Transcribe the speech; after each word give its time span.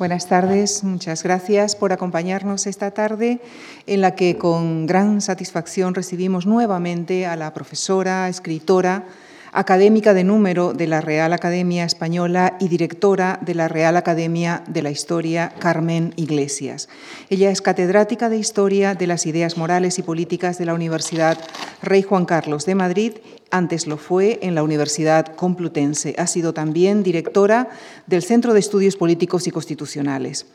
Buenas 0.00 0.28
tardes, 0.28 0.82
muchas 0.82 1.22
gracias 1.22 1.76
por 1.76 1.92
acompañarnos 1.92 2.66
esta 2.66 2.90
tarde 2.90 3.38
en 3.86 4.00
la 4.00 4.14
que 4.14 4.38
con 4.38 4.86
gran 4.86 5.20
satisfacción 5.20 5.94
recibimos 5.94 6.46
nuevamente 6.46 7.26
a 7.26 7.36
la 7.36 7.52
profesora, 7.52 8.26
escritora, 8.30 9.04
académica 9.52 10.14
de 10.14 10.24
número 10.24 10.72
de 10.72 10.86
la 10.86 11.02
Real 11.02 11.34
Academia 11.34 11.84
Española 11.84 12.56
y 12.60 12.68
directora 12.68 13.40
de 13.42 13.54
la 13.54 13.68
Real 13.68 13.94
Academia 13.98 14.62
de 14.68 14.80
la 14.80 14.90
Historia, 14.90 15.52
Carmen 15.58 16.14
Iglesias. 16.16 16.88
Ella 17.28 17.50
es 17.50 17.60
catedrática 17.60 18.30
de 18.30 18.38
Historia 18.38 18.94
de 18.94 19.06
las 19.06 19.26
Ideas 19.26 19.58
Morales 19.58 19.98
y 19.98 20.02
Políticas 20.02 20.56
de 20.56 20.64
la 20.64 20.72
Universidad 20.72 21.36
Rey 21.82 22.02
Juan 22.02 22.26
Carlos 22.26 22.66
de 22.66 22.74
Madrid 22.74 23.12
antes 23.50 23.86
lo 23.86 23.96
fue 23.96 24.38
en 24.42 24.54
la 24.54 24.62
Universidad 24.62 25.34
Complutense. 25.34 26.14
Ha 26.18 26.26
sido 26.26 26.52
también 26.52 27.02
directora 27.02 27.70
del 28.06 28.22
Centro 28.22 28.52
de 28.52 28.60
Estudios 28.60 28.96
Políticos 28.96 29.46
y 29.46 29.50
Constitucionales. 29.50 30.46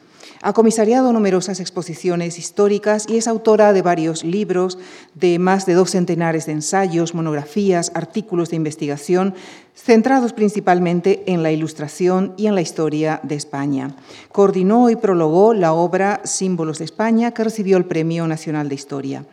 Ha 0.41 0.53
comisariado 0.53 1.11
numerosas 1.11 1.59
exposiciones 1.59 2.37
históricas 2.37 3.05
y 3.09 3.17
es 3.17 3.27
autora 3.27 3.73
de 3.73 3.81
varios 3.81 4.23
libros, 4.23 4.77
de 5.13 5.39
más 5.39 5.65
de 5.65 5.73
dos 5.73 5.91
centenares 5.91 6.45
de 6.45 6.51
ensayos, 6.51 7.13
monografías, 7.13 7.91
artículos 7.95 8.49
de 8.49 8.57
investigación, 8.57 9.33
centrados 9.75 10.33
principalmente 10.33 11.23
en 11.27 11.41
la 11.41 11.51
ilustración 11.51 12.33
y 12.37 12.47
en 12.47 12.55
la 12.55 12.61
historia 12.61 13.19
de 13.23 13.35
España. 13.35 13.95
Coordinó 14.31 14.89
y 14.89 14.95
prologó 14.95 15.53
la 15.53 15.73
obra 15.73 16.21
Símbolos 16.25 16.79
de 16.79 16.85
España, 16.85 17.31
que 17.31 17.43
recibió 17.43 17.77
el 17.77 17.85
Premio 17.85 18.27
Nacional 18.27 18.69
de 18.69 18.75
Historia. 18.75 19.25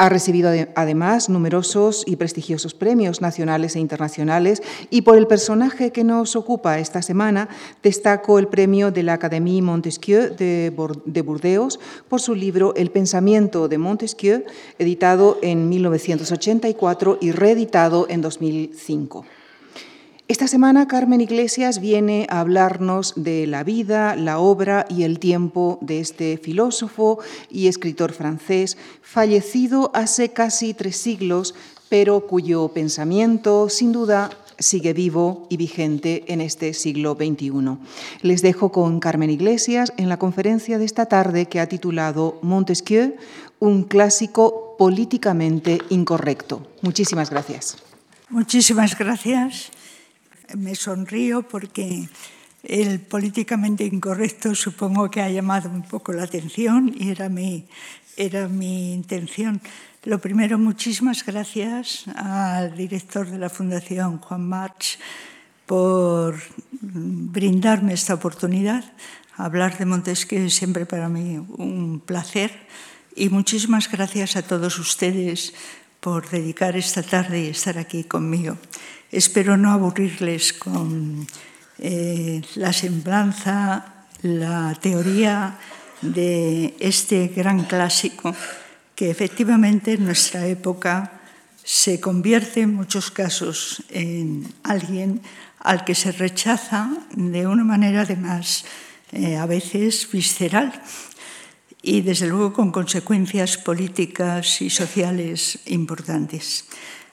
Ha 0.00 0.08
recibido 0.08 0.50
además 0.76 1.28
numerosos 1.28 2.04
y 2.06 2.16
prestigiosos 2.16 2.72
premios 2.72 3.20
nacionales 3.20 3.76
e 3.76 3.80
internacionales 3.80 4.62
y 4.88 5.02
por 5.02 5.18
el 5.18 5.26
personaje 5.26 5.90
que 5.90 6.04
nos 6.04 6.36
ocupa 6.36 6.78
esta 6.78 7.02
semana 7.02 7.50
destaco 7.82 8.38
el 8.38 8.48
premio 8.48 8.92
de 8.92 9.02
la 9.02 9.12
Académie 9.12 9.60
Montesquieu 9.60 10.34
de 10.34 10.72
Burdeos 11.22 11.78
por 12.08 12.22
su 12.22 12.34
libro 12.34 12.72
El 12.76 12.90
pensamiento 12.90 13.68
de 13.68 13.76
Montesquieu, 13.76 14.44
editado 14.78 15.36
en 15.42 15.68
1984 15.68 17.18
y 17.20 17.32
reeditado 17.32 18.06
en 18.08 18.22
2005. 18.22 19.26
Esta 20.30 20.46
semana 20.46 20.86
Carmen 20.86 21.20
Iglesias 21.20 21.80
viene 21.80 22.28
a 22.30 22.38
hablarnos 22.38 23.14
de 23.16 23.48
la 23.48 23.64
vida, 23.64 24.14
la 24.14 24.38
obra 24.38 24.86
y 24.88 25.02
el 25.02 25.18
tiempo 25.18 25.80
de 25.80 25.98
este 25.98 26.38
filósofo 26.38 27.18
y 27.50 27.66
escritor 27.66 28.12
francés, 28.12 28.78
fallecido 29.02 29.90
hace 29.92 30.28
casi 30.28 30.72
tres 30.72 30.94
siglos, 30.98 31.56
pero 31.88 32.28
cuyo 32.28 32.68
pensamiento, 32.68 33.68
sin 33.68 33.90
duda, 33.90 34.30
sigue 34.56 34.92
vivo 34.92 35.48
y 35.50 35.56
vigente 35.56 36.22
en 36.28 36.40
este 36.40 36.74
siglo 36.74 37.16
XXI. 37.16 37.50
Les 38.22 38.40
dejo 38.40 38.70
con 38.70 39.00
Carmen 39.00 39.30
Iglesias 39.30 39.92
en 39.96 40.08
la 40.08 40.20
conferencia 40.20 40.78
de 40.78 40.84
esta 40.84 41.06
tarde 41.06 41.46
que 41.46 41.58
ha 41.58 41.68
titulado 41.68 42.38
Montesquieu, 42.42 43.16
un 43.58 43.82
clásico 43.82 44.76
políticamente 44.78 45.80
incorrecto. 45.88 46.64
Muchísimas 46.82 47.30
gracias. 47.30 47.78
Muchísimas 48.28 48.96
gracias 48.96 49.72
me 50.56 50.74
sonrío 50.74 51.42
porque 51.42 52.08
el 52.62 53.00
políticamente 53.00 53.84
incorrecto 53.84 54.54
supongo 54.54 55.10
que 55.10 55.22
ha 55.22 55.30
llamado 55.30 55.70
un 55.70 55.82
poco 55.82 56.12
la 56.12 56.24
atención 56.24 56.94
y 56.96 57.10
era 57.10 57.28
mi, 57.28 57.66
era 58.16 58.48
mi 58.48 58.92
intención. 58.92 59.60
Lo 60.04 60.18
primero, 60.18 60.58
muchísimas 60.58 61.24
gracias 61.24 62.04
al 62.14 62.74
director 62.76 63.28
de 63.28 63.38
la 63.38 63.50
Fundación, 63.50 64.18
Juan 64.18 64.48
March, 64.48 64.98
por 65.66 66.36
brindarme 66.80 67.92
esta 67.92 68.14
oportunidad. 68.14 68.84
Hablar 69.36 69.78
de 69.78 69.86
Montesquieu 69.86 70.44
es 70.44 70.54
siempre 70.54 70.84
para 70.84 71.08
mí 71.08 71.38
un 71.38 72.00
placer 72.04 72.50
y 73.16 73.28
muchísimas 73.28 73.90
gracias 73.90 74.36
a 74.36 74.42
todos 74.42 74.78
ustedes 74.78 75.54
por 76.00 76.28
dedicar 76.28 76.76
esta 76.76 77.02
tarde 77.02 77.44
y 77.44 77.48
estar 77.48 77.78
aquí 77.78 78.04
conmigo. 78.04 78.56
Espero 79.10 79.56
no 79.56 79.72
aburrirles 79.72 80.52
con 80.52 81.26
eh, 81.78 82.42
la 82.54 82.72
semblanza, 82.72 84.06
la 84.22 84.76
teoría 84.80 85.58
de 86.00 86.76
este 86.78 87.28
gran 87.28 87.64
clásico 87.64 88.34
que 88.94 89.10
efectivamente 89.10 89.94
en 89.94 90.04
nuestra 90.04 90.46
época 90.46 91.20
se 91.64 92.00
convierte 92.00 92.60
en 92.60 92.74
muchos 92.74 93.10
casos 93.10 93.82
en 93.90 94.46
alguien 94.62 95.22
al 95.58 95.84
que 95.84 95.94
se 95.94 96.12
rechaza 96.12 96.90
de 97.10 97.46
una 97.46 97.64
manera 97.64 98.02
además 98.02 98.64
eh, 99.12 99.36
a 99.36 99.46
veces 99.46 100.08
visceral 100.10 100.82
y 101.82 102.02
desde 102.02 102.28
luego 102.28 102.52
con 102.52 102.72
consecuencias 102.72 103.56
políticas 103.56 104.60
y 104.62 104.70
sociales 104.70 105.60
importantes. 105.66 106.66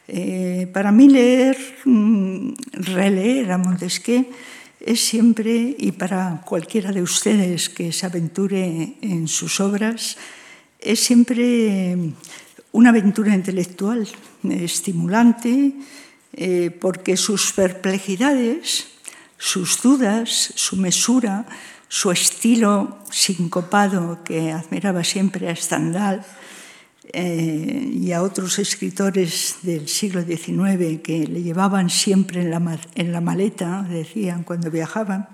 Eh, 0.07 0.69
para 0.71 0.91
mí 0.91 1.09
leer, 1.09 1.57
mm, 1.85 2.53
releer 2.73 3.51
a 3.51 3.61
es 4.79 5.01
siempre, 5.01 5.75
y 5.77 5.91
para 5.91 6.41
cualquiera 6.45 6.91
de 6.91 7.01
ustedes 7.01 7.67
que 7.69 7.91
se 7.91 8.05
aventure 8.05 8.93
en 9.01 9.27
sus 9.27 9.59
obras, 9.59 10.17
es 10.79 10.99
siempre 11.01 11.97
una 12.71 12.89
aventura 12.89 13.33
intelectual 13.33 14.07
estimulante, 14.49 15.73
eh, 16.33 16.69
porque 16.69 17.17
sus 17.17 17.51
perplejidades, 17.51 18.87
sus 19.37 19.81
dudas, 19.81 20.53
su 20.55 20.77
mesura, 20.77 21.45
su 21.89 22.11
estilo 22.11 22.99
sincopado 23.09 24.23
que 24.23 24.51
admiraba 24.51 25.03
siempre 25.03 25.49
a 25.49 25.55
Stendhal, 25.55 26.23
eh, 27.13 27.89
y 27.93 28.11
a 28.11 28.21
otros 28.21 28.59
escritores 28.59 29.57
del 29.61 29.87
siglo 29.87 30.23
XIX 30.23 31.01
que 31.01 31.27
le 31.27 31.41
llevaban 31.41 31.89
siempre 31.89 32.41
en 32.41 32.51
la, 32.51 32.79
en 32.95 33.11
la 33.11 33.21
maleta, 33.21 33.83
decían 33.83 34.43
cuando 34.43 34.69
viajaban, 34.71 35.29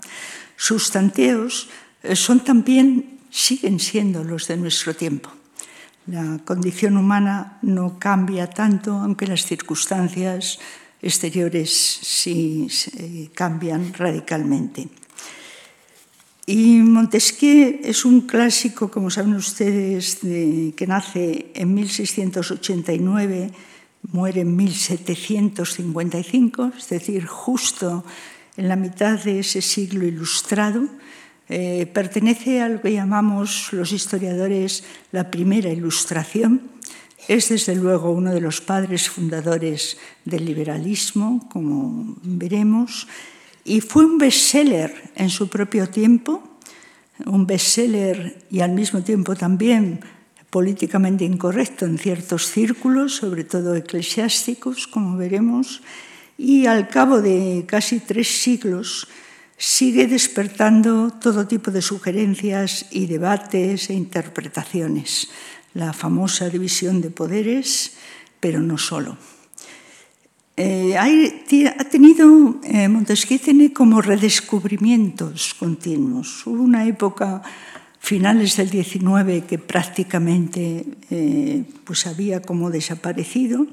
sus 0.56 0.92
tanteos 0.92 1.70
eh, 2.04 2.16
son 2.16 2.42
también, 2.42 3.20
siguen 3.30 3.80
siendo 3.80 4.24
los 4.24 4.48
de 4.48 4.58
nuestro 4.58 4.96
tiempo. 4.96 5.30
La 6.08 6.40
condición 6.44 6.98
humana 6.98 7.60
no 7.62 7.98
cambia 7.98 8.50
tanto, 8.50 8.94
aunque 8.94 9.26
las 9.26 9.46
circunstancias 9.46 10.60
exteriores 11.02 11.72
sí 11.72 12.68
cambian 13.34 13.94
radicalmente. 13.94 14.90
Y 16.46 16.84
Montesquieu 16.84 17.80
es 17.84 18.04
un 18.04 18.28
clásico, 18.28 18.92
como 18.92 19.10
saben 19.10 19.36
ustedes, 19.36 20.20
que 20.20 20.86
nace 20.88 21.54
en 21.56 21.74
1689, 21.74 23.50
muere 24.12 24.42
en 24.42 24.54
1755, 24.54 26.74
es 26.78 26.90
decir, 26.90 27.26
justo 27.28 28.04
en 28.58 28.68
la 28.68 28.76
mitad 28.76 29.24
de 29.24 29.40
ese 29.40 29.62
siglo 29.62 30.06
ilustrado. 30.06 30.90
Eh, 31.48 31.86
pertenece 31.86 32.62
a 32.62 32.68
lo 32.68 32.82
que 32.82 32.92
llamamos 32.92 33.72
los 33.72 33.94
historiadores 33.94 34.84
la 35.14 35.32
primera 35.32 35.70
ilustración. 35.70 36.62
Es 37.30 37.48
desde 37.50 37.76
luego 37.76 38.12
uno 38.12 38.34
de 38.34 38.42
los 38.42 38.60
padres 38.60 39.10
fundadores 39.10 39.98
del 40.26 40.44
liberalismo, 40.44 41.48
como 41.50 42.18
veremos 42.22 43.08
Y 43.66 43.82
fue 43.82 44.06
un 44.06 44.18
bestseller 44.18 45.12
en 45.16 45.30
su 45.30 45.50
propio 45.50 45.88
tiempo, 45.88 46.44
un 47.26 47.46
bestseller 47.48 48.44
y 48.50 48.60
al 48.62 48.72
mismo 48.72 49.02
tiempo 49.02 49.36
también 49.36 50.02
políticamente 50.50 51.26
incorrecto 51.26 51.86
en 51.86 51.98
ciertos 51.98 52.46
círculos, 52.48 53.16
sobre 53.16 53.44
todo 53.44 53.76
eclesiásticos, 53.76 54.88
como 54.88 55.18
veremos, 55.18 55.82
y 56.38 56.68
al 56.68 56.90
cabo 56.90 57.22
de 57.22 57.66
casi 57.68 58.00
tres 58.00 58.28
siglos 58.28 59.08
sigue 59.58 60.08
despertando 60.08 61.10
todo 61.10 61.48
tipo 61.48 61.72
de 61.72 61.82
sugerencias 61.82 62.86
y 62.92 63.08
debates 63.08 63.90
e 63.90 63.94
interpretaciones, 63.94 65.30
la 65.74 65.94
famosa 65.94 66.50
división 66.50 67.02
de 67.02 67.10
poderes, 67.10 67.98
pero 68.40 68.60
no 68.60 68.78
solo. 68.78 69.18
Eh, 70.56 70.96
ha 70.96 71.84
tenido, 71.90 72.62
eh, 72.64 72.88
Montesquieu 72.88 73.40
tiene 73.40 73.74
como 73.74 74.02
redescubrimientos 74.02 75.56
continuos. 75.56 76.46
Hubo 76.46 76.62
una 76.62 76.86
época, 76.86 77.42
finales 77.98 78.58
del 78.58 78.70
XIX, 78.70 79.48
que 79.48 79.58
prácticamente 79.58 80.86
eh, 81.10 81.64
pues 81.84 82.06
había 82.06 82.42
como 82.42 82.70
desaparecido 82.70 83.66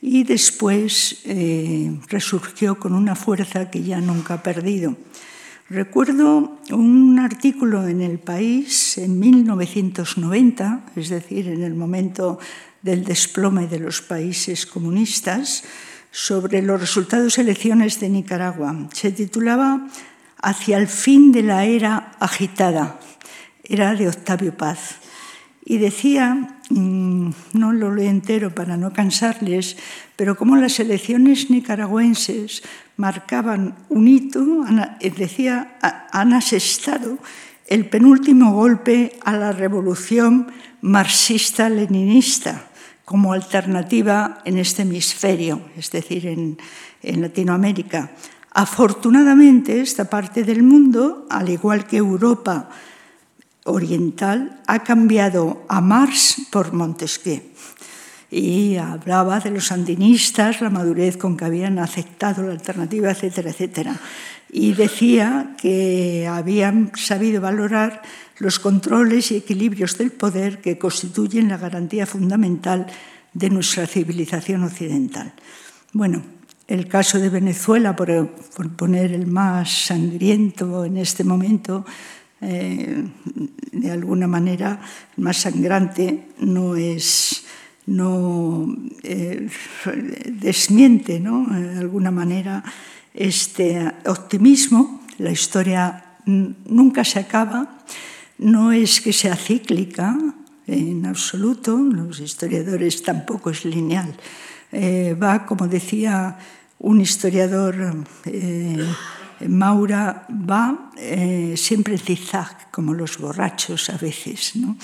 y 0.00 0.24
después 0.24 1.20
eh, 1.24 1.98
resurgió 2.08 2.78
con 2.78 2.94
una 2.94 3.14
fuerza 3.14 3.70
que 3.70 3.82
ya 3.82 4.00
nunca 4.00 4.34
ha 4.34 4.42
perdido. 4.42 4.96
Recuerdo 5.68 6.58
un 6.70 7.18
artículo 7.18 7.86
en 7.86 8.00
El 8.00 8.18
País 8.18 8.98
en 8.98 9.18
1990, 9.18 10.86
es 10.96 11.08
decir, 11.08 11.48
en 11.48 11.62
el 11.62 11.74
momento 11.74 12.38
del 12.82 13.04
desplome 13.04 13.66
de 13.66 13.80
los 13.80 14.00
países 14.00 14.66
comunistas, 14.66 15.64
sobre 16.12 16.60
los 16.60 16.78
resultados 16.78 17.36
de 17.36 17.42
elecciones 17.42 17.98
de 17.98 18.10
Nicaragua. 18.10 18.76
Se 18.92 19.10
titulaba 19.10 19.88
hacia 20.40 20.76
el 20.76 20.86
fin 20.86 21.32
de 21.32 21.42
la 21.42 21.64
era 21.64 22.12
agitada. 22.20 23.00
Era 23.64 23.94
de 23.94 24.08
Octavio 24.08 24.54
Paz. 24.56 24.96
Y 25.64 25.78
decía, 25.78 26.58
mm, 26.68 27.30
no 27.54 27.72
lo 27.72 27.94
leo 27.94 28.10
entero 28.10 28.54
para 28.54 28.76
no 28.76 28.92
cansarles, 28.92 29.78
pero 30.16 30.36
como 30.36 30.56
las 30.56 30.78
elecciones 30.80 31.50
nicaragüenses 31.50 32.62
marcaban 32.96 33.74
un 33.88 34.06
hito, 34.06 34.44
decía, 35.16 35.78
han 36.12 36.34
asestado 36.34 37.18
el 37.68 37.88
penúltimo 37.88 38.52
golpe 38.52 39.18
a 39.24 39.32
la 39.32 39.52
revolución 39.52 40.48
marxista-leninista 40.82 42.71
como 43.04 43.32
alternativa 43.32 44.40
en 44.44 44.58
este 44.58 44.82
hemisferio, 44.82 45.60
es 45.76 45.90
decir, 45.90 46.26
en, 46.26 46.58
Latinoamérica. 47.02 48.12
Afortunadamente, 48.52 49.80
esta 49.80 50.04
parte 50.04 50.44
del 50.44 50.62
mundo, 50.62 51.26
al 51.30 51.48
igual 51.48 51.86
que 51.86 51.96
Europa 51.96 52.70
oriental, 53.64 54.60
ha 54.68 54.84
cambiado 54.84 55.64
a 55.68 55.80
Marx 55.80 56.46
por 56.50 56.72
Montesquieu. 56.72 57.42
Y 58.30 58.76
hablaba 58.76 59.40
de 59.40 59.50
los 59.50 59.66
sandinistas, 59.66 60.60
la 60.60 60.70
madurez 60.70 61.16
con 61.16 61.36
que 61.36 61.44
habían 61.44 61.78
aceptado 61.78 62.44
la 62.44 62.52
alternativa, 62.52 63.10
etcétera, 63.10 63.50
etcétera. 63.50 63.96
Y 64.50 64.72
decía 64.74 65.56
que 65.60 66.26
habían 66.30 66.92
sabido 66.94 67.40
valorar 67.40 68.00
los 68.42 68.58
controles 68.58 69.30
y 69.30 69.36
equilibrios 69.36 69.96
del 69.96 70.10
poder 70.10 70.60
que 70.60 70.76
constituyen 70.76 71.48
la 71.48 71.58
garantía 71.58 72.06
fundamental 72.06 72.88
de 73.32 73.50
nuestra 73.50 73.86
civilización 73.86 74.64
occidental. 74.64 75.32
Bueno, 75.92 76.22
el 76.66 76.88
caso 76.88 77.20
de 77.20 77.30
Venezuela, 77.30 77.94
por, 77.94 78.10
poner 78.74 79.12
el 79.12 79.28
más 79.28 79.86
sangriento 79.86 80.84
en 80.84 80.96
este 80.96 81.22
momento, 81.22 81.86
eh, 82.40 83.04
de 83.70 83.90
alguna 83.92 84.26
manera, 84.26 84.80
el 85.16 85.22
más 85.22 85.36
sangrante, 85.36 86.26
no 86.40 86.74
es 86.74 87.44
no 87.86 88.74
eh, 89.02 89.48
desmiente 90.26 91.20
¿no? 91.20 91.46
de 91.46 91.78
alguna 91.78 92.10
manera 92.10 92.64
este 93.14 93.86
optimismo. 94.06 95.02
La 95.18 95.30
historia 95.30 96.18
nunca 96.26 97.04
se 97.04 97.20
acaba, 97.20 97.78
No 98.38 98.72
es 98.72 99.00
que 99.00 99.12
sea 99.12 99.36
cíclica 99.36 100.16
en 100.66 101.06
absoluto, 101.06 101.76
los 101.76 102.20
historiadores 102.20 103.02
tampoco 103.02 103.50
es 103.50 103.64
lineal. 103.64 104.14
Eh, 104.70 105.14
va, 105.20 105.44
como 105.44 105.68
decía 105.68 106.38
un 106.78 107.00
historiador, 107.00 108.04
eh, 108.26 108.86
Maura, 109.48 110.26
va 110.30 110.90
eh, 110.96 111.54
siempre 111.56 111.94
en 111.94 112.00
zigzag, 112.00 112.70
como 112.70 112.94
los 112.94 113.18
borrachos 113.18 113.90
a 113.90 113.96
veces. 113.96 114.56
¿no? 114.56 114.76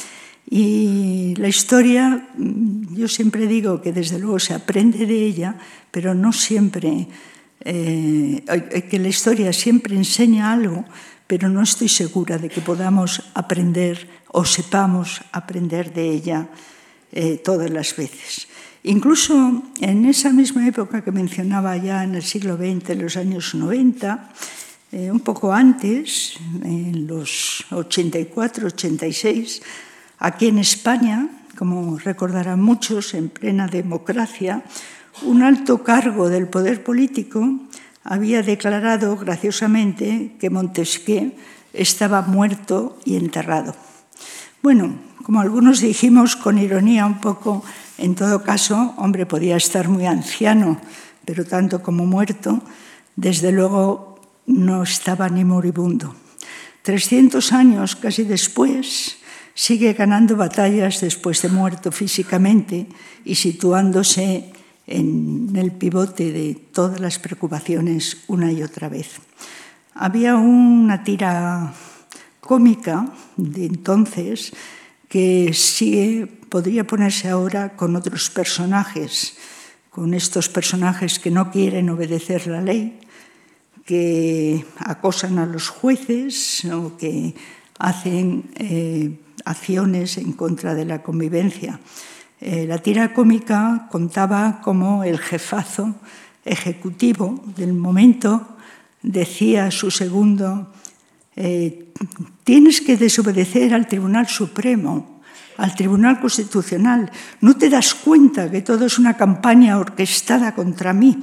Y 0.50 1.34
la 1.36 1.48
historia, 1.48 2.28
mm, 2.36 2.94
yo 2.94 3.08
siempre 3.08 3.46
digo 3.46 3.82
que 3.82 3.92
desde 3.92 4.18
luego 4.18 4.38
se 4.38 4.54
aprende 4.54 5.06
de 5.06 5.26
ella, 5.26 5.56
pero 5.90 6.14
no 6.14 6.32
siempre, 6.32 7.08
eh, 7.60 8.44
que 8.88 8.98
la 8.98 9.08
historia 9.08 9.52
siempre 9.52 9.96
enseña 9.96 10.52
algo, 10.52 10.84
pero 11.28 11.48
no 11.48 11.62
estoy 11.62 11.88
segura 11.88 12.38
de 12.38 12.48
que 12.48 12.60
podamos 12.60 13.22
aprender 13.34 14.08
o 14.32 14.44
sepamos 14.44 15.22
aprender 15.30 15.94
de 15.94 16.10
ella 16.10 16.48
todas 17.44 17.70
las 17.70 17.94
veces. 17.94 18.48
Incluso 18.84 19.62
en 19.80 20.06
esa 20.06 20.32
misma 20.32 20.66
época 20.66 21.02
que 21.02 21.12
mencionaba 21.12 21.76
ya 21.76 22.04
en 22.04 22.14
el 22.14 22.22
siglo 22.22 22.56
XX, 22.56 22.90
en 22.90 23.02
los 23.02 23.16
años 23.16 23.54
90, 23.54 24.32
eh, 24.92 25.10
un 25.10 25.20
poco 25.20 25.52
antes, 25.52 26.40
en 26.64 27.06
los 27.06 27.66
84-86, 27.70 29.60
aquí 30.18 30.46
en 30.46 30.58
España, 30.58 31.28
como 31.58 31.98
recordarán 31.98 32.62
muchos, 32.62 33.12
en 33.12 33.28
plena 33.28 33.66
democracia, 33.66 34.64
un 35.22 35.42
alto 35.42 35.84
cargo 35.84 36.30
del 36.30 36.48
poder 36.48 36.82
político 36.82 37.67
había 38.04 38.42
declarado 38.42 39.16
graciosamente 39.16 40.36
que 40.40 40.50
Montesquieu 40.50 41.32
estaba 41.72 42.22
muerto 42.22 42.98
y 43.04 43.16
enterrado. 43.16 43.74
Bueno, 44.62 44.98
como 45.22 45.40
algunos 45.40 45.80
dijimos 45.80 46.36
con 46.36 46.58
ironía 46.58 47.06
un 47.06 47.20
poco, 47.20 47.62
en 47.98 48.14
todo 48.14 48.42
caso, 48.42 48.94
hombre, 48.96 49.26
podía 49.26 49.56
estar 49.56 49.88
muy 49.88 50.06
anciano, 50.06 50.80
pero 51.24 51.44
tanto 51.44 51.82
como 51.82 52.06
muerto, 52.06 52.62
desde 53.16 53.52
luego 53.52 54.20
no 54.46 54.82
estaba 54.82 55.28
ni 55.28 55.44
moribundo. 55.44 56.14
300 56.82 57.52
años 57.52 57.96
casi 57.96 58.24
después, 58.24 59.18
sigue 59.52 59.92
ganando 59.92 60.36
batallas 60.36 61.00
después 61.00 61.42
de 61.42 61.50
muerto 61.50 61.92
físicamente 61.92 62.86
y 63.24 63.34
situándose 63.34 64.52
en 64.88 65.52
el 65.54 65.72
pivote 65.72 66.32
de 66.32 66.54
todas 66.54 67.00
las 67.00 67.18
preocupaciones 67.18 68.24
una 68.26 68.50
y 68.50 68.62
otra 68.62 68.88
vez. 68.88 69.20
Había 69.94 70.36
una 70.36 71.04
tira 71.04 71.74
cómica 72.40 73.12
de 73.36 73.66
entonces 73.66 74.52
que 75.08 75.52
sigue 75.52 76.26
podría 76.48 76.86
ponerse 76.86 77.28
ahora 77.28 77.76
con 77.76 77.94
otros 77.96 78.30
personajes, 78.30 79.36
con 79.90 80.14
estos 80.14 80.48
personajes 80.48 81.18
que 81.18 81.30
no 81.30 81.50
quieren 81.50 81.90
obedecer 81.90 82.46
la 82.46 82.62
ley, 82.62 82.98
que 83.84 84.64
acosan 84.78 85.38
a 85.38 85.46
los 85.46 85.68
jueces 85.68 86.64
o 86.66 86.96
que 86.96 87.34
hacen 87.78 88.50
eh, 88.56 89.18
acciones 89.44 90.18
en 90.18 90.32
contra 90.32 90.74
de 90.74 90.84
la 90.84 91.02
convivencia. 91.02 91.80
Eh, 92.40 92.66
la 92.66 92.78
tira 92.78 93.12
cómica 93.12 93.88
contaba 93.90 94.60
como 94.62 95.04
el 95.04 95.18
jefazo 95.18 95.96
ejecutivo 96.44 97.42
del 97.56 97.74
momento 97.74 98.56
decía 99.02 99.66
a 99.66 99.70
su 99.70 99.90
segundo, 99.90 100.72
eh, 101.36 101.92
tienes 102.44 102.80
que 102.80 102.96
desobedecer 102.96 103.74
al 103.74 103.86
Tribunal 103.86 104.28
Supremo 104.28 105.18
al 105.58 105.74
Tribunal 105.74 106.20
Constitucional. 106.20 107.10
¿No 107.42 107.58
te 107.58 107.68
das 107.68 107.94
cuenta 107.94 108.50
que 108.50 108.62
todo 108.62 108.86
es 108.86 108.98
una 108.98 109.16
campaña 109.16 109.78
orquestada 109.78 110.54
contra 110.54 110.92
mí? 110.92 111.18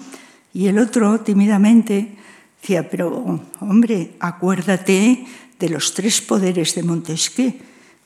Y 0.54 0.68
el 0.68 0.78
otro 0.78 1.22
tímidamente 1.22 2.16
decía, 2.62 2.90
pero 2.90 3.42
hombre, 3.60 4.16
acuérdate 4.20 5.26
de 5.58 5.70
los 5.70 5.94
tres 5.94 6.22
poderes 6.22 6.76
de 6.76 6.84
Montesquieu. 6.84 7.56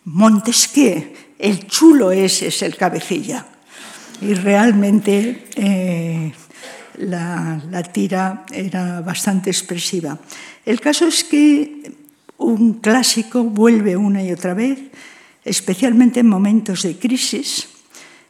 Montesquieu, 0.06 1.12
el 1.39 1.67
chulo 1.67 2.12
ese 2.12 2.48
es 2.48 2.62
el 2.62 2.75
cabecilla. 2.75 3.46
Y 4.22 4.34
realmente 4.34 5.48
eh, 5.55 6.34
la, 6.98 7.62
tira 7.93 8.46
era 8.51 9.00
bastante 9.00 9.50
expresiva. 9.50 10.19
El 10.65 10.81
caso 10.81 11.08
es 11.08 11.24
que 11.24 11.93
un 12.38 12.74
clásico 12.79 13.43
vuelve 13.46 13.96
una 13.96 14.22
y 14.22 14.31
otra 14.31 14.53
vez 14.53 14.79
especialmente 15.46 16.19
en 16.19 16.27
momentos 16.27 16.84
de 16.84 17.00
crisis, 17.00 17.69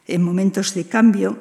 en 0.07 0.21
momentos 0.21 0.73
de 0.75 0.85
cambio. 0.85 1.39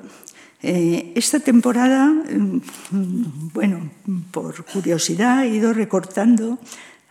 Eh, 0.62 1.12
esta 1.14 1.38
temporada, 1.38 2.06
mm, 2.08 3.52
bueno, 3.52 3.90
por 4.32 4.64
curiosidad 4.64 5.44
he 5.44 5.54
ido 5.54 5.72
recortando, 5.72 6.58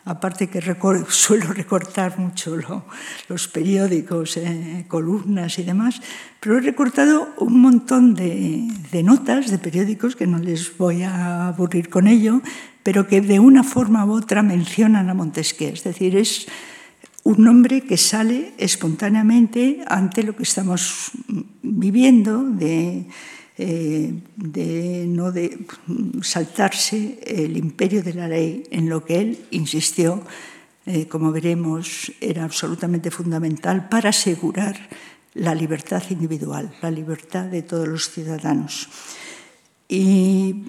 aparte 0.08 0.48
que 0.48 0.62
suelo 1.10 1.54
recortar 1.54 2.18
mucho 2.18 2.58
los 3.28 3.48
periódicos, 3.48 4.38
eh, 4.38 4.86
columnas 4.88 5.60
y 5.60 5.64
demás, 5.64 6.02
pero 6.40 6.58
he 6.58 6.62
recortado 6.62 7.30
un 7.38 7.62
montón 7.62 8.16
de, 8.16 8.68
de 8.92 9.04
notas 9.04 9.52
de 9.52 9.60
periódicos 9.60 10.16
que 10.16 10.28
no 10.28 10.40
les 10.40 10.76
voy 10.78 11.04
a 11.04 11.50
aburrir 11.50 11.90
con 11.90 12.08
ello, 12.08 12.42
pero 12.84 13.08
que 13.08 13.22
de 13.22 13.40
una 13.40 13.64
forma 13.64 14.06
u 14.06 14.14
otra 14.14 14.42
mencionan 14.42 15.10
a 15.10 15.14
Montesquieu. 15.14 15.74
Es 15.74 15.84
decir, 15.84 16.16
es 16.16 16.48
un 17.28 17.44
nombre 17.44 17.82
que 17.82 17.98
sale 17.98 18.54
espontáneamente 18.58 19.84
ante 19.88 20.24
lo 20.24 20.36
que 20.36 20.44
estamos 20.44 21.12
viviendo 21.62 22.44
de, 22.44 23.12
eh, 23.58 24.14
de 24.36 25.06
no 25.08 25.32
de 25.32 25.66
saltarse 26.22 27.20
el 27.26 27.58
imperio 27.58 28.04
de 28.04 28.14
la 28.14 28.28
ley, 28.28 28.64
en 28.70 28.88
lo 28.88 29.04
que 29.04 29.20
él 29.20 29.40
insistió, 29.50 30.22
eh, 30.86 31.08
como 31.08 31.32
veremos, 31.32 32.12
era 32.22 32.44
absolutamente 32.44 33.10
fundamental 33.10 33.90
para 33.90 34.10
asegurar 34.10 34.78
la 35.34 35.56
libertad 35.56 36.04
individual, 36.10 36.72
la 36.82 36.92
libertad 36.92 37.46
de 37.46 37.64
todos 37.64 37.88
los 37.88 38.12
ciudadanos. 38.12 38.90
Y 39.90 40.66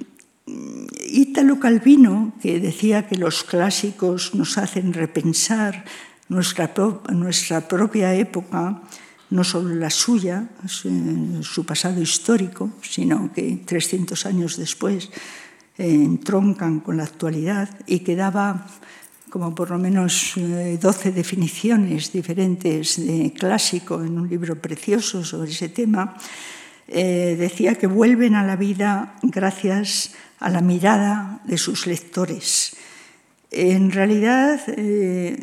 mm, 0.47 0.87
Ítalo 1.13 1.61
Calvino, 1.61 2.33
que 2.41 2.59
decía 2.59 3.07
que 3.07 3.17
los 3.17 3.45
clásicos 3.45 4.35
nos 4.35 4.57
hacen 4.57 4.95
repensar 4.95 5.85
nuestra, 6.29 6.73
pro 6.73 7.03
nuestra 7.13 7.69
propia 7.69 8.15
época, 8.15 8.83
no 9.31 9.45
solo 9.45 9.75
la 9.75 9.91
suya, 9.91 10.49
su 10.67 11.67
pasado 11.67 12.01
histórico, 12.01 12.71
sino 12.83 13.33
que 13.33 13.61
300 13.65 14.27
años 14.27 14.57
después, 14.57 15.11
entroncan 15.77 16.81
con 16.81 16.97
la 16.97 17.05
actualidad 17.05 17.69
y 17.87 18.01
que 18.01 18.17
daba 18.17 18.67
como 19.31 19.55
por 19.55 19.71
lo 19.71 19.79
menos 19.79 20.35
12 20.35 20.81
eh, 20.81 21.13
definiciones 21.13 22.13
diferentes 22.13 22.97
de 22.97 23.33
clásico 23.33 24.03
en 24.03 24.19
un 24.19 24.29
libro 24.29 24.57
precioso 24.57 25.25
sobre 25.25 25.51
ese 25.51 25.69
tema, 25.69 26.17
eh, 26.89 27.37
decía 27.39 27.75
que 27.75 27.87
vuelven 27.87 28.35
a 28.35 28.43
la 28.43 28.57
vida 28.57 29.17
gracias 29.23 30.13
a 30.41 30.49
la 30.49 30.61
mirada 30.61 31.41
de 31.45 31.59
sus 31.59 31.87
lectores. 31.87 32.77
En 33.51 33.91
realidad, 33.91 34.61
eh, 34.69 35.43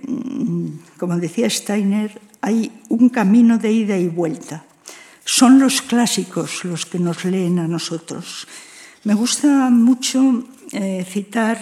como 0.97 1.17
decía 1.17 1.49
Steiner, 1.49 2.19
hay 2.45 2.71
un 2.89 3.09
camino 3.09 3.57
de 3.57 3.71
ida 3.71 3.97
y 3.97 4.07
vuelta. 4.07 4.63
Son 5.25 5.57
los 5.57 5.81
clásicos 5.81 6.63
los 6.63 6.85
que 6.85 6.99
nos 6.99 7.25
leen 7.25 7.57
a 7.57 7.67
nosotros. 7.67 8.45
Me 9.03 9.15
gusta 9.15 9.71
mucho 9.71 10.45
citar 11.09 11.57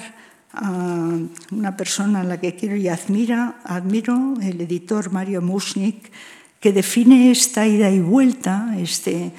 a 0.52 1.08
una 1.52 1.78
persona 1.78 2.20
a 2.20 2.24
la 2.28 2.36
que 2.36 2.56
quiero 2.56 2.76
y 2.76 2.90
admira, 2.90 3.64
admiro, 3.64 4.36
el 4.42 4.60
editor 4.60 5.10
Mario 5.10 5.42
Musnik, 5.42 6.12
que 6.60 6.74
define 6.74 7.32
esta 7.32 7.66
ida 7.66 7.90
y 7.90 8.02
vuelta, 8.02 8.76
este, 8.78 9.32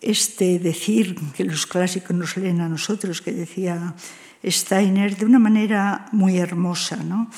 este 0.00 0.60
decir 0.60 1.18
que 1.34 1.42
los 1.42 1.66
clásicos 1.66 2.14
nos 2.14 2.36
leen 2.36 2.60
a 2.60 2.68
nosotros, 2.68 3.20
que 3.20 3.32
decía 3.32 3.94
Steiner, 4.46 5.16
de 5.16 5.26
una 5.26 5.40
manera 5.40 6.06
muy 6.12 6.38
hermosa. 6.38 7.02
¿no? 7.02 7.30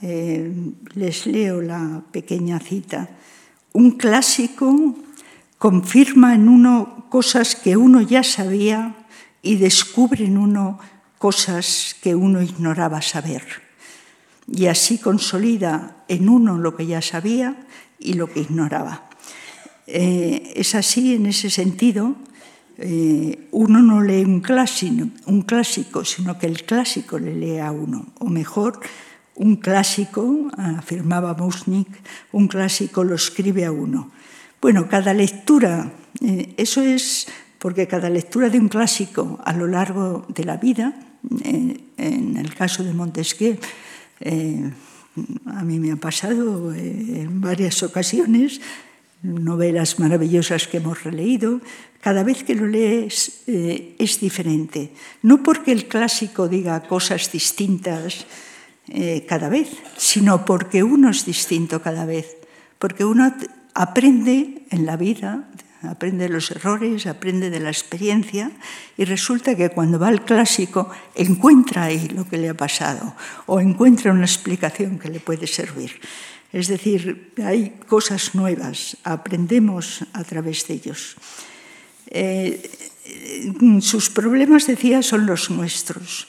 Eh, 0.00 0.52
les 0.94 1.26
leo 1.26 1.60
la 1.60 2.02
pequeña 2.12 2.60
cita. 2.60 3.10
Un 3.72 3.92
clásico 3.92 4.94
confirma 5.58 6.34
en 6.34 6.48
uno 6.48 7.06
cosas 7.10 7.56
que 7.56 7.76
uno 7.76 8.00
ya 8.00 8.22
sabía 8.22 8.94
y 9.42 9.56
descubre 9.56 10.24
en 10.24 10.38
uno 10.38 10.78
cosas 11.18 11.96
que 12.02 12.14
uno 12.14 12.40
ignoraba 12.40 13.02
saber. 13.02 13.42
Y 14.46 14.66
así 14.66 14.98
consolida 14.98 16.04
en 16.08 16.28
uno 16.28 16.56
lo 16.56 16.76
que 16.76 16.86
ya 16.86 17.02
sabía 17.02 17.66
y 17.98 18.14
lo 18.14 18.26
que 18.28 18.40
ignoraba. 18.40 19.10
Eh, 19.86 20.52
es 20.54 20.74
así 20.74 21.14
en 21.14 21.26
ese 21.26 21.50
sentido. 21.50 22.14
Eh, 22.78 23.48
uno 23.50 23.82
no 23.82 24.00
lee 24.00 24.24
un 24.24 24.40
clásico, 24.40 25.08
un 25.26 25.42
clásico, 25.42 26.04
sino 26.04 26.38
que 26.38 26.46
el 26.46 26.64
clásico 26.64 27.18
le 27.18 27.34
lee 27.34 27.58
a 27.58 27.70
uno. 27.70 28.06
O 28.20 28.26
mejor, 28.26 28.80
un 29.40 29.56
clásico, 29.56 30.52
afirmaba 30.56 31.32
Musnik, 31.32 31.88
un 32.36 32.46
clásico 32.46 33.04
lo 33.04 33.16
escribe 33.16 33.64
a 33.64 33.72
uno. 33.72 34.12
Bueno, 34.60 34.88
cada 34.88 35.16
lectura, 35.16 35.92
eh, 36.20 36.52
eso 36.60 36.82
es 36.84 37.26
porque 37.58 37.88
cada 37.88 38.12
lectura 38.12 38.52
de 38.52 38.60
un 38.60 38.68
clásico 38.68 39.40
a 39.44 39.52
lo 39.52 39.66
largo 39.66 40.28
de 40.28 40.44
la 40.44 40.56
vida 40.58 40.92
en 42.00 42.36
el 42.36 42.54
caso 42.54 42.82
de 42.84 42.92
Montesquieu, 42.92 43.56
eh, 44.20 44.70
a 45.46 45.64
mí 45.64 45.78
me 45.78 45.92
ha 45.92 45.96
pasado 45.96 46.72
eh, 46.72 47.24
en 47.24 47.40
varias 47.40 47.82
ocasiones, 47.82 48.60
novelas 49.22 49.98
maravillosas 49.98 50.66
que 50.66 50.78
hemos 50.78 51.04
releído, 51.04 51.60
cada 52.00 52.24
vez 52.24 52.42
que 52.44 52.54
lo 52.54 52.66
lees 52.66 53.44
eh, 53.46 53.96
es 53.98 54.20
diferente. 54.20 54.92
No 55.22 55.42
porque 55.42 55.72
el 55.72 55.86
clásico 55.88 56.48
diga 56.48 56.88
cosas 56.88 57.30
distintas 57.30 58.24
cada 59.28 59.48
vez, 59.48 59.70
sino 59.96 60.44
porque 60.44 60.82
uno 60.82 61.10
es 61.10 61.24
distinto 61.24 61.80
cada 61.80 62.04
vez, 62.04 62.36
porque 62.78 63.04
uno 63.04 63.32
aprende 63.74 64.66
en 64.70 64.84
la 64.84 64.96
vida 64.96 65.46
aprende 65.82 66.28
los 66.28 66.50
errores, 66.50 67.06
aprende 67.06 67.48
de 67.48 67.60
la 67.60 67.70
experiencia 67.70 68.50
y 68.96 69.04
resulta 69.04 69.56
que 69.56 69.70
cuando 69.70 69.98
va 69.98 70.08
al 70.08 70.24
clásico 70.24 70.90
encuentra 71.14 71.84
ahí 71.84 72.08
lo 72.08 72.28
que 72.28 72.36
le 72.36 72.50
ha 72.50 72.54
pasado 72.54 73.14
o 73.46 73.60
encuentra 73.60 74.12
una 74.12 74.26
explicación 74.26 74.98
que 74.98 75.08
le 75.08 75.20
puede 75.20 75.46
servir. 75.46 76.00
Es 76.52 76.68
decir, 76.68 77.32
hay 77.42 77.80
cosas 77.86 78.34
nuevas, 78.34 78.96
aprendemos 79.04 80.04
a 80.12 80.24
través 80.24 80.66
de 80.66 80.74
ellos. 80.74 81.16
Eh, 82.08 82.60
sus 83.80 84.10
problemas, 84.10 84.66
decía, 84.66 85.02
son 85.02 85.26
los 85.26 85.50
nuestros. 85.50 86.26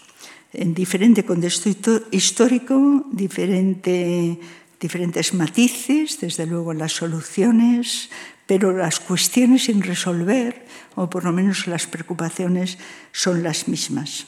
En 0.54 0.74
diferente 0.74 1.24
contexto 1.24 1.72
histórico, 2.12 3.08
diferente, 3.12 4.38
diferentes 4.80 5.34
matices, 5.34 6.20
desde 6.20 6.46
luego 6.46 6.74
las 6.74 6.92
soluciones, 6.92 8.10
pero 8.46 8.76
las 8.76 9.00
cuestiones 9.00 9.66
sin 9.72 9.82
resolver, 9.82 10.68
o 10.96 11.10
por 11.10 11.24
lo 11.24 11.32
menos 11.32 11.68
las 11.68 11.88
preocupaciones, 11.88 12.78
son 13.14 13.44
las 13.44 13.70
mismas. 13.70 14.28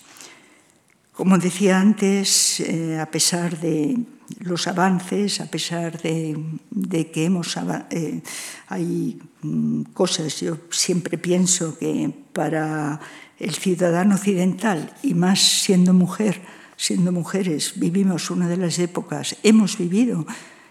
Como 1.11 1.37
decía 1.37 1.79
antes, 1.79 2.59
eh, 2.61 2.97
a 2.99 3.05
pesar 3.11 3.59
de 3.59 3.99
los 4.39 4.65
avances, 4.67 5.41
a 5.41 5.45
pesar 5.45 6.01
de, 6.01 7.11
que 7.11 7.25
hemos, 7.25 7.57
eh, 7.91 8.21
hay 8.67 9.19
mm, 9.41 9.93
cosas, 9.93 10.39
yo 10.39 10.57
siempre 10.71 11.17
pienso 11.17 11.77
que 11.77 12.09
para 12.31 12.99
el 13.43 13.55
ciudadano 13.55 14.15
occidental, 14.15 14.93
y 15.03 15.13
más 15.13 15.41
siendo 15.41 15.93
mujer, 15.93 16.41
siendo 16.77 17.11
mujeres, 17.11 17.73
vivimos 17.75 18.31
una 18.31 18.47
de 18.47 18.57
las 18.57 18.79
épocas, 18.79 19.35
hemos 19.43 19.77
vivido 19.77 20.25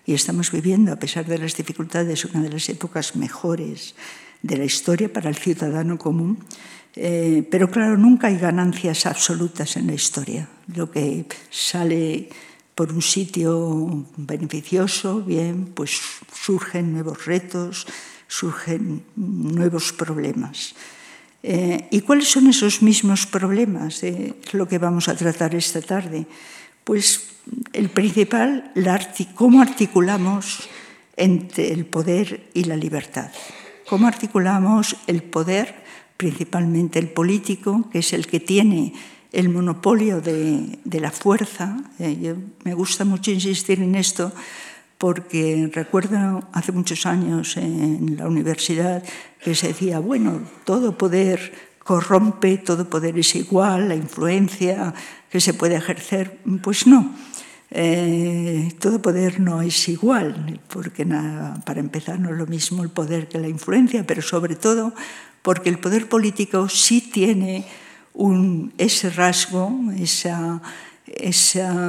y 0.04 0.14
estamos 0.14 0.50
viviendo, 0.50 0.92
a 0.92 0.96
pesar 0.96 1.26
de 1.26 1.38
las 1.38 1.56
dificultades, 1.56 2.24
una 2.24 2.42
de 2.42 2.50
las 2.50 2.68
épocas 2.68 3.14
mejores 3.14 3.94
de 4.42 4.56
la 4.56 4.64
historia 4.64 5.12
para 5.12 5.30
el 5.30 5.36
ciudadano 5.36 5.98
común. 5.98 6.38
Eh, 6.94 7.46
pero 7.50 7.70
claro, 7.70 7.96
nunca 7.96 8.26
hay 8.26 8.36
ganancias 8.36 9.06
absolutas 9.06 9.76
en 9.76 9.86
la 9.86 9.94
historia. 9.94 10.48
Lo 10.74 10.90
que 10.90 11.26
sale 11.50 12.28
por 12.74 12.92
un 12.92 13.02
sitio 13.02 14.06
beneficioso, 14.16 15.22
bien, 15.22 15.72
pues 15.74 16.00
surgen 16.34 16.92
nuevos 16.92 17.24
retos, 17.24 17.86
surgen 18.26 19.04
nuevos 19.14 19.92
problemas. 19.92 20.74
Eh, 21.42 21.88
¿Y 21.90 22.00
cuáles 22.02 22.28
son 22.28 22.46
esos 22.46 22.82
mismos 22.82 23.26
problemas? 23.26 24.02
Eh, 24.04 24.34
lo 24.52 24.68
que 24.68 24.78
vamos 24.78 25.08
a 25.08 25.16
tratar 25.16 25.54
esta 25.54 25.82
tarde. 25.82 26.26
Pues 26.84 27.28
el 27.72 27.88
principal, 27.88 28.72
cómo 29.34 29.60
articulamos 29.60 30.68
entre 31.16 31.72
el 31.72 31.84
poder 31.84 32.48
y 32.54 32.64
la 32.64 32.76
libertad. 32.76 33.30
Cómo 33.88 34.06
articulamos 34.06 34.96
el 35.06 35.22
poder, 35.22 35.74
principalmente 36.16 36.98
el 36.98 37.08
político, 37.08 37.88
que 37.90 37.98
es 37.98 38.12
el 38.12 38.26
que 38.26 38.40
tiene 38.40 38.94
el 39.32 39.48
monopolio 39.48 40.20
de, 40.20 40.78
la 40.84 41.10
fuerza. 41.10 41.76
Eh, 41.98 42.34
me 42.64 42.74
gusta 42.74 43.04
mucho 43.04 43.30
insistir 43.30 43.80
en 43.80 43.94
esto 43.96 44.32
porque 45.02 45.68
recuerdo 45.74 46.48
hace 46.52 46.70
muchos 46.70 47.06
años 47.06 47.56
en 47.56 48.16
la 48.16 48.28
universidad 48.28 49.02
que 49.42 49.56
se 49.56 49.66
decía, 49.66 49.98
bueno, 49.98 50.42
todo 50.62 50.96
poder 50.96 51.52
corrompe, 51.82 52.58
todo 52.58 52.88
poder 52.88 53.18
es 53.18 53.34
igual, 53.34 53.88
la 53.88 53.96
influencia 53.96 54.94
que 55.28 55.40
se 55.40 55.54
puede 55.54 55.74
ejercer, 55.74 56.38
pues 56.62 56.86
no. 56.86 57.16
Eh, 57.72 58.68
todo 58.78 59.02
poder 59.02 59.40
no 59.40 59.60
es 59.60 59.88
igual, 59.88 60.60
porque 60.68 61.04
para 61.04 61.80
empezar 61.80 62.20
no 62.20 62.30
es 62.30 62.36
lo 62.36 62.46
mismo 62.46 62.84
el 62.84 62.90
poder 62.90 63.26
que 63.26 63.40
la 63.40 63.48
influencia, 63.48 64.06
pero 64.06 64.22
sobre 64.22 64.54
todo 64.54 64.94
porque 65.42 65.68
el 65.68 65.80
poder 65.80 66.08
político 66.08 66.68
sí 66.68 67.00
tiene 67.00 67.66
ese 68.78 69.10
rasgo, 69.10 69.80
esa, 69.98 70.62
ese 71.16 71.84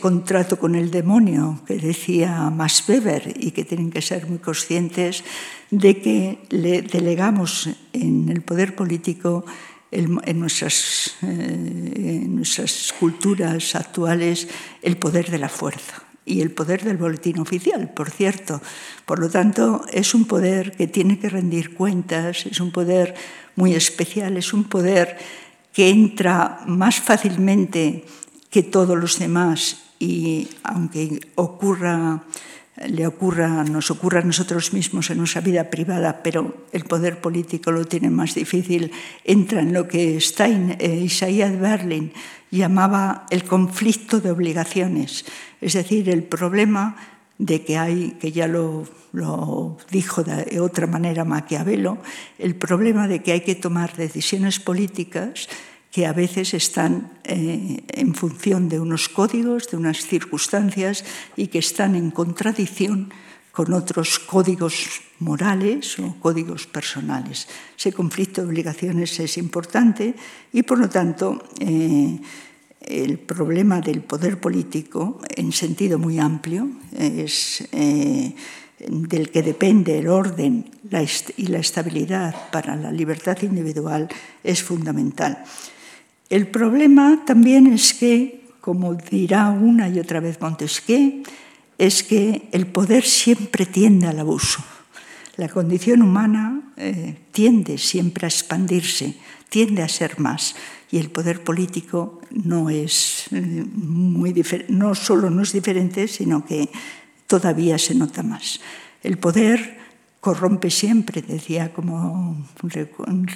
contrato 0.00 0.58
con 0.58 0.74
el 0.74 0.90
demonio 0.90 1.60
que 1.66 1.76
decía 1.76 2.50
Max 2.50 2.84
Weber 2.88 3.34
y 3.36 3.52
que 3.52 3.64
tienen 3.64 3.90
que 3.90 4.02
ser 4.02 4.26
muy 4.26 4.38
conscientes 4.38 5.24
de 5.70 6.00
que 6.00 6.38
le 6.50 6.82
delegamos 6.82 7.68
en 7.92 8.28
el 8.28 8.42
poder 8.42 8.74
político 8.74 9.44
eh, 9.90 10.06
en 10.24 10.40
nuestras 10.40 11.14
culturas 12.98 13.74
actuales 13.74 14.48
el 14.82 14.96
poder 14.96 15.30
de 15.30 15.38
la 15.38 15.48
fuerza 15.48 16.02
y 16.28 16.42
el 16.42 16.50
poder 16.50 16.84
del 16.84 16.98
boletín 16.98 17.38
oficial, 17.38 17.90
por 17.94 18.10
cierto. 18.10 18.60
Por 19.06 19.18
lo 19.18 19.30
tanto, 19.30 19.80
es 19.90 20.14
un 20.14 20.26
poder 20.26 20.72
que 20.72 20.86
tiene 20.86 21.18
que 21.18 21.30
rendir 21.30 21.74
cuentas, 21.74 22.44
es 22.44 22.60
un 22.60 22.70
poder 22.70 23.14
muy 23.56 23.74
especial, 23.74 24.36
es 24.36 24.52
un 24.52 24.64
poder 24.64 25.16
que 25.78 25.90
entra 25.90 26.58
más 26.66 26.98
fácilmente 26.98 28.02
que 28.50 28.64
todos 28.64 28.98
los 28.98 29.20
demás 29.20 29.94
y 30.00 30.48
aunque 30.64 31.20
ocurra 31.36 32.24
le 32.88 33.06
ocurra, 33.06 33.62
nos 33.62 33.88
ocurra 33.92 34.18
a 34.18 34.24
nosotros 34.24 34.72
mismos 34.72 35.10
en 35.10 35.18
nuestra 35.18 35.40
vida 35.40 35.70
privada, 35.70 36.20
pero 36.24 36.66
el 36.72 36.82
poder 36.82 37.20
político 37.20 37.70
lo 37.70 37.84
tiene 37.84 38.10
más 38.10 38.34
difícil, 38.34 38.90
entra 39.22 39.60
en 39.60 39.72
lo 39.72 39.86
que 39.86 40.20
Stein, 40.20 40.74
eh, 40.80 40.96
Isaiah 41.04 41.50
Berlin 41.50 42.12
llamaba 42.50 43.26
el 43.30 43.44
conflicto 43.44 44.18
de 44.18 44.32
obligaciones, 44.32 45.26
es 45.60 45.74
decir, 45.74 46.10
el 46.10 46.24
problema 46.24 46.96
de 47.38 47.62
que 47.62 47.78
hay, 47.78 48.16
que 48.18 48.32
ya 48.32 48.48
lo, 48.48 48.82
lo 49.12 49.76
dijo 49.90 50.22
de 50.22 50.60
otra 50.60 50.86
manera 50.86 51.24
Maquiavelo, 51.24 51.98
el 52.38 52.54
problema 52.56 53.08
de 53.08 53.22
que 53.22 53.32
hay 53.32 53.40
que 53.40 53.54
tomar 53.54 53.96
decisiones 53.96 54.60
políticas 54.60 55.48
que 55.90 56.06
a 56.06 56.12
veces 56.12 56.52
están 56.54 57.18
eh, 57.24 57.82
en 57.88 58.14
función 58.14 58.68
de 58.68 58.78
unos 58.78 59.08
códigos, 59.08 59.70
de 59.70 59.76
unas 59.76 60.04
circunstancias 60.04 61.04
y 61.36 61.48
que 61.48 61.58
están 61.58 61.94
en 61.94 62.10
contradicción 62.10 63.10
con 63.52 63.72
otros 63.72 64.20
códigos 64.20 65.00
morales 65.18 65.98
o 65.98 66.14
códigos 66.20 66.66
personales. 66.66 67.48
Ese 67.74 67.92
conflicto 67.92 68.42
de 68.42 68.48
obligaciones 68.48 69.18
es 69.18 69.38
importante 69.38 70.14
y, 70.52 70.62
por 70.62 70.78
lo 70.78 70.88
tanto, 70.88 71.42
eh, 71.58 72.20
el 72.80 73.18
problema 73.18 73.80
del 73.80 74.02
poder 74.02 74.38
político, 74.38 75.20
en 75.34 75.50
sentido 75.52 75.98
muy 75.98 76.18
amplio, 76.18 76.68
es 76.96 77.66
eh, 77.72 78.34
del 78.78 79.30
que 79.30 79.42
depende 79.42 79.98
el 79.98 80.08
orden 80.08 80.70
y 81.36 81.46
la 81.46 81.58
estabilidad 81.58 82.34
para 82.52 82.76
la 82.76 82.92
libertad 82.92 83.36
individual, 83.42 84.08
es 84.44 84.62
fundamental. 84.62 85.44
El 86.30 86.46
problema 86.46 87.22
también 87.26 87.66
es 87.66 87.94
que, 87.94 88.44
como 88.60 88.94
dirá 88.94 89.50
una 89.50 89.88
y 89.88 89.98
otra 89.98 90.20
vez 90.20 90.40
Montesquieu, 90.40 91.22
es 91.78 92.02
que 92.02 92.48
el 92.52 92.66
poder 92.66 93.04
siempre 93.04 93.66
tiende 93.66 94.06
al 94.06 94.20
abuso. 94.20 94.62
La 95.36 95.48
condición 95.48 96.02
humana 96.02 96.72
eh, 96.76 97.16
tiende 97.32 97.78
siempre 97.78 98.26
a 98.26 98.28
expandirse, 98.28 99.14
tiende 99.48 99.82
a 99.82 99.88
ser 99.88 100.18
más. 100.18 100.56
Y 100.90 100.98
el 100.98 101.10
poder 101.10 101.44
político 101.44 102.20
no 102.30 102.70
es 102.70 103.26
eh, 103.30 103.40
muy 103.40 104.34
no 104.68 104.94
solo 104.94 105.30
no 105.30 105.42
es 105.42 105.52
diferente, 105.52 106.08
sino 106.08 106.44
que 106.44 106.68
todavía 107.28 107.78
se 107.78 107.94
nota 107.94 108.24
más. 108.24 108.58
El 109.04 109.18
poder 109.18 109.78
corrompe 110.18 110.70
siempre, 110.70 111.22
decía 111.22 111.72
como 111.72 112.44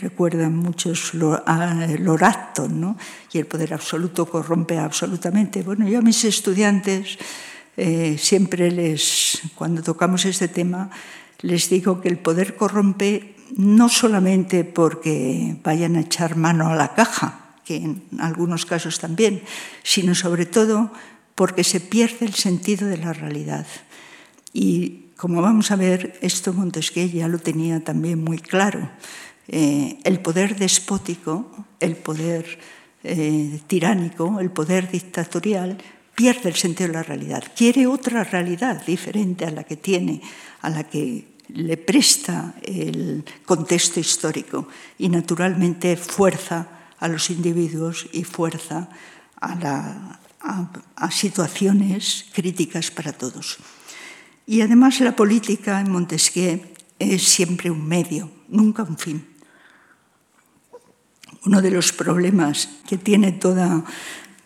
recuerdan 0.00 0.56
muchos 0.56 1.14
Lorato, 1.14 2.68
¿no? 2.68 2.96
y 3.32 3.38
el 3.38 3.46
poder 3.46 3.74
absoluto 3.74 4.26
corrompe 4.26 4.78
absolutamente. 4.78 5.62
Bueno, 5.62 5.86
yo 5.86 6.00
a 6.00 6.02
mis 6.02 6.24
estudiantes 6.24 7.18
eh, 7.76 8.16
siempre 8.18 8.72
les, 8.72 9.42
cuando 9.54 9.82
tocamos 9.82 10.24
este 10.24 10.48
tema, 10.48 10.90
les 11.40 11.70
digo 11.70 12.00
que 12.00 12.08
el 12.08 12.18
poder 12.18 12.56
corrompe 12.56 13.36
no 13.56 13.88
solamente 13.88 14.64
porque 14.64 15.56
vayan 15.62 15.96
a 15.96 16.00
echar 16.00 16.36
mano 16.36 16.68
a 16.68 16.76
la 16.76 16.94
caja, 16.94 17.56
que 17.64 17.76
en 17.76 18.02
algunos 18.18 18.66
casos 18.66 18.98
también, 18.98 19.42
sino 19.84 20.14
sobre 20.14 20.46
todo 20.46 20.90
porque 21.34 21.64
se 21.64 21.80
pierde 21.80 22.26
el 22.26 22.34
sentido 22.34 22.88
de 22.88 22.98
la 22.98 23.12
realidad. 23.12 23.66
Y 24.52 25.06
como 25.16 25.40
vamos 25.40 25.70
a 25.70 25.76
ver, 25.76 26.18
esto 26.20 26.52
Montesquieu 26.52 27.08
ya 27.08 27.28
lo 27.28 27.38
tenía 27.38 27.82
también 27.82 28.22
muy 28.22 28.38
claro. 28.38 28.90
Eh, 29.48 29.98
el 30.04 30.20
poder 30.20 30.56
despótico, 30.56 31.50
el 31.80 31.96
poder 31.96 32.58
eh, 33.04 33.60
tiránico, 33.66 34.40
el 34.40 34.50
poder 34.50 34.90
dictatorial, 34.90 35.78
pierde 36.14 36.48
el 36.48 36.56
sentido 36.56 36.88
de 36.88 36.94
la 36.94 37.02
realidad. 37.02 37.44
Quiere 37.56 37.86
otra 37.86 38.24
realidad 38.24 38.84
diferente 38.84 39.44
a 39.44 39.50
la 39.50 39.64
que 39.64 39.76
tiene, 39.76 40.20
a 40.60 40.70
la 40.70 40.84
que 40.84 41.32
le 41.48 41.76
presta 41.76 42.54
el 42.62 43.24
contexto 43.44 44.00
histórico 44.00 44.68
y 44.98 45.08
naturalmente 45.08 45.96
fuerza 45.96 46.68
a 46.98 47.08
los 47.08 47.30
individuos 47.30 48.08
y 48.12 48.24
fuerza 48.24 48.88
a, 49.40 50.20
a, 50.42 51.10
situaciones 51.10 52.26
críticas 52.32 52.90
para 52.90 53.12
todos. 53.12 53.58
Y 54.46 54.60
además 54.60 55.00
la 55.00 55.14
política 55.14 55.80
en 55.80 55.90
Montesquieu 55.90 56.60
es 56.98 57.22
siempre 57.22 57.70
un 57.70 57.86
medio, 57.86 58.30
nunca 58.48 58.82
un 58.82 58.98
fin. 58.98 59.26
Uno 61.44 61.62
de 61.62 61.70
los 61.70 61.92
problemas 61.92 62.68
que 62.86 62.98
tiene 62.98 63.32
toda 63.32 63.84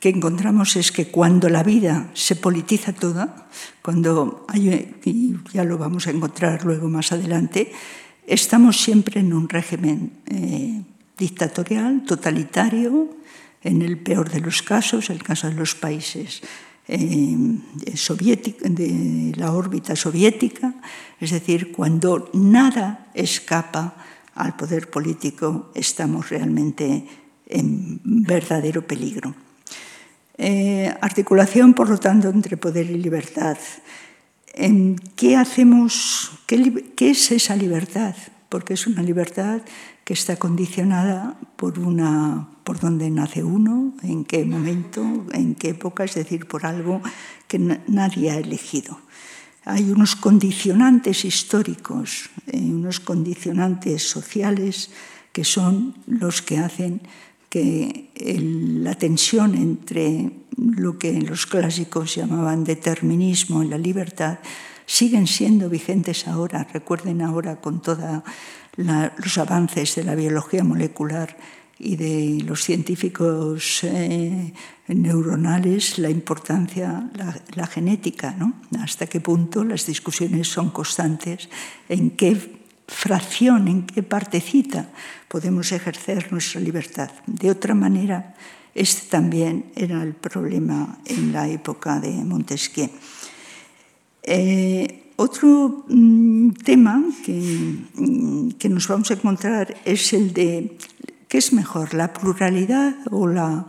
que 0.00 0.10
encontramos 0.10 0.76
es 0.76 0.92
que 0.92 1.08
cuando 1.08 1.48
la 1.48 1.62
vida 1.62 2.10
se 2.14 2.36
politiza 2.36 2.92
toda, 2.92 3.48
cuando 3.82 4.44
hay, 4.48 4.94
y 5.04 5.34
ya 5.52 5.64
lo 5.64 5.78
vamos 5.78 6.06
a 6.06 6.10
encontrar 6.10 6.64
luego 6.64 6.88
más 6.88 7.12
adelante, 7.12 7.72
estamos 8.26 8.76
siempre 8.76 9.20
en 9.20 9.32
un 9.32 9.48
régimen 9.48 10.12
eh, 10.26 10.82
dictatorial, 11.16 12.04
totalitario, 12.04 13.16
en 13.66 13.82
el 13.82 13.98
peor 13.98 14.30
de 14.30 14.40
los 14.40 14.62
casos, 14.62 15.10
el 15.10 15.22
caso 15.22 15.48
de 15.48 15.54
los 15.54 15.74
países 15.74 16.40
eh, 16.86 17.36
de 18.62 19.32
la 19.36 19.52
órbita 19.52 19.96
soviética, 19.96 20.74
es 21.20 21.32
decir, 21.32 21.72
cuando 21.72 22.30
nada 22.32 23.10
escapa 23.14 23.96
al 24.36 24.54
poder 24.54 24.88
político, 24.88 25.72
estamos 25.74 26.30
realmente 26.30 27.04
en 27.48 28.00
verdadero 28.04 28.86
peligro. 28.86 29.34
Eh, 30.38 30.94
articulación, 31.00 31.74
por 31.74 31.88
lo 31.88 31.98
tanto, 31.98 32.28
entre 32.28 32.56
poder 32.56 32.88
y 32.90 32.98
libertad. 32.98 33.58
¿En 34.54 34.96
¿Qué 35.16 35.36
hacemos? 35.36 36.30
¿Qué, 36.46 36.84
es 36.98 37.32
esa 37.32 37.56
libertad? 37.56 38.14
Porque 38.48 38.74
es 38.74 38.86
una 38.86 39.02
libertad 39.02 39.62
que 40.06 40.14
está 40.14 40.36
condicionada 40.36 41.34
por, 41.56 41.80
una, 41.80 42.46
por 42.62 42.78
dónde 42.78 43.10
nace 43.10 43.42
uno, 43.42 43.92
en 44.04 44.24
qué 44.24 44.44
momento, 44.44 45.02
en 45.32 45.56
qué 45.56 45.70
época, 45.70 46.04
es 46.04 46.14
decir, 46.14 46.46
por 46.46 46.64
algo 46.64 47.02
que 47.48 47.58
nadie 47.58 48.30
ha 48.30 48.38
elegido. 48.38 49.00
Hay 49.64 49.90
unos 49.90 50.14
condicionantes 50.14 51.24
históricos, 51.24 52.30
eh, 52.46 52.56
unos 52.56 53.00
condicionantes 53.00 54.08
sociales 54.08 54.90
que 55.32 55.42
son 55.42 55.96
los 56.06 56.40
que 56.40 56.58
hacen 56.58 57.02
que 57.50 58.10
la 58.14 58.94
tensión 58.94 59.56
entre 59.56 60.30
lo 60.56 60.98
que 60.98 61.20
los 61.20 61.46
clásicos 61.46 62.14
llamaban 62.14 62.62
determinismo 62.62 63.64
y 63.64 63.68
la 63.68 63.78
libertad 63.78 64.38
siguen 64.86 65.26
siendo 65.26 65.68
vigentes 65.68 66.28
ahora. 66.28 66.66
Recuerden 66.72 67.22
ahora 67.22 67.60
con 67.60 67.82
todos 68.76 69.12
los 69.16 69.38
avances 69.38 69.94
de 69.94 70.04
la 70.04 70.14
biología 70.14 70.62
molecular 70.62 71.36
y 71.78 71.96
de 71.96 72.42
los 72.44 72.62
científicos 72.62 73.84
eh, 73.84 74.52
neuronales 74.88 75.98
la 75.98 76.08
importancia, 76.08 77.10
la, 77.14 77.38
la 77.54 77.66
genética, 77.66 78.34
¿no? 78.38 78.54
hasta 78.80 79.06
qué 79.06 79.20
punto 79.20 79.64
las 79.64 79.84
discusiones 79.86 80.48
son 80.48 80.70
constantes, 80.70 81.48
en 81.88 82.10
qué 82.10 82.36
fracción, 82.88 83.68
en 83.68 83.86
qué 83.86 84.02
partecita 84.02 84.88
podemos 85.28 85.72
ejercer 85.72 86.32
nuestra 86.32 86.60
libertad. 86.60 87.10
De 87.26 87.50
otra 87.50 87.74
manera, 87.74 88.34
este 88.74 89.08
también 89.08 89.72
era 89.74 90.02
el 90.02 90.14
problema 90.14 90.98
en 91.04 91.32
la 91.32 91.48
época 91.48 91.98
de 92.00 92.12
Montesquieu. 92.12 92.90
Eh, 94.22 95.05
otro 95.16 95.84
mm, 95.88 96.50
tema 96.64 97.02
que, 97.24 97.78
mm, 97.94 98.50
que, 98.58 98.68
nos 98.68 98.86
vamos 98.88 99.10
a 99.10 99.14
encontrar 99.14 99.74
es 99.84 100.12
el 100.12 100.32
de 100.32 100.78
qué 101.28 101.38
es 101.38 101.52
mejor, 101.52 101.94
la 101.94 102.12
pluralidad 102.12 102.94
o 103.10 103.26
la, 103.26 103.66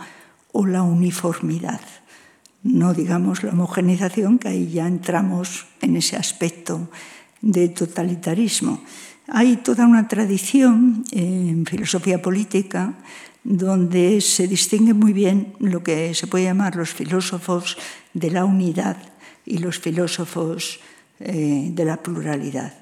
o 0.51 0.65
la 0.65 0.83
uniformidad. 0.83 1.81
No 2.63 2.93
digamos 2.93 3.43
la 3.43 3.51
homogeneización, 3.51 4.39
que 4.39 4.49
ahí 4.49 4.69
ya 4.69 4.87
entramos 4.87 5.67
en 5.81 5.95
ese 5.95 6.17
aspecto 6.17 6.89
de 7.41 7.69
totalitarismo. 7.69 8.81
Hay 9.27 9.57
toda 9.57 9.85
una 9.85 10.07
tradición 10.07 11.03
en 11.11 11.65
filosofía 11.65 12.21
política 12.21 12.95
donde 13.43 14.19
se 14.19 14.47
distingue 14.47 14.93
muy 14.93 15.13
bien 15.13 15.53
lo 15.59 15.83
que 15.83 16.13
se 16.13 16.27
puede 16.27 16.45
llamar 16.45 16.75
los 16.75 16.93
filósofos 16.93 17.77
de 18.13 18.31
la 18.31 18.43
unidad 18.43 18.97
y 19.45 19.59
los 19.59 19.79
filósofos 19.79 20.79
eh, 21.19 21.69
de 21.71 21.85
la 21.85 21.97
pluralidad 21.97 22.73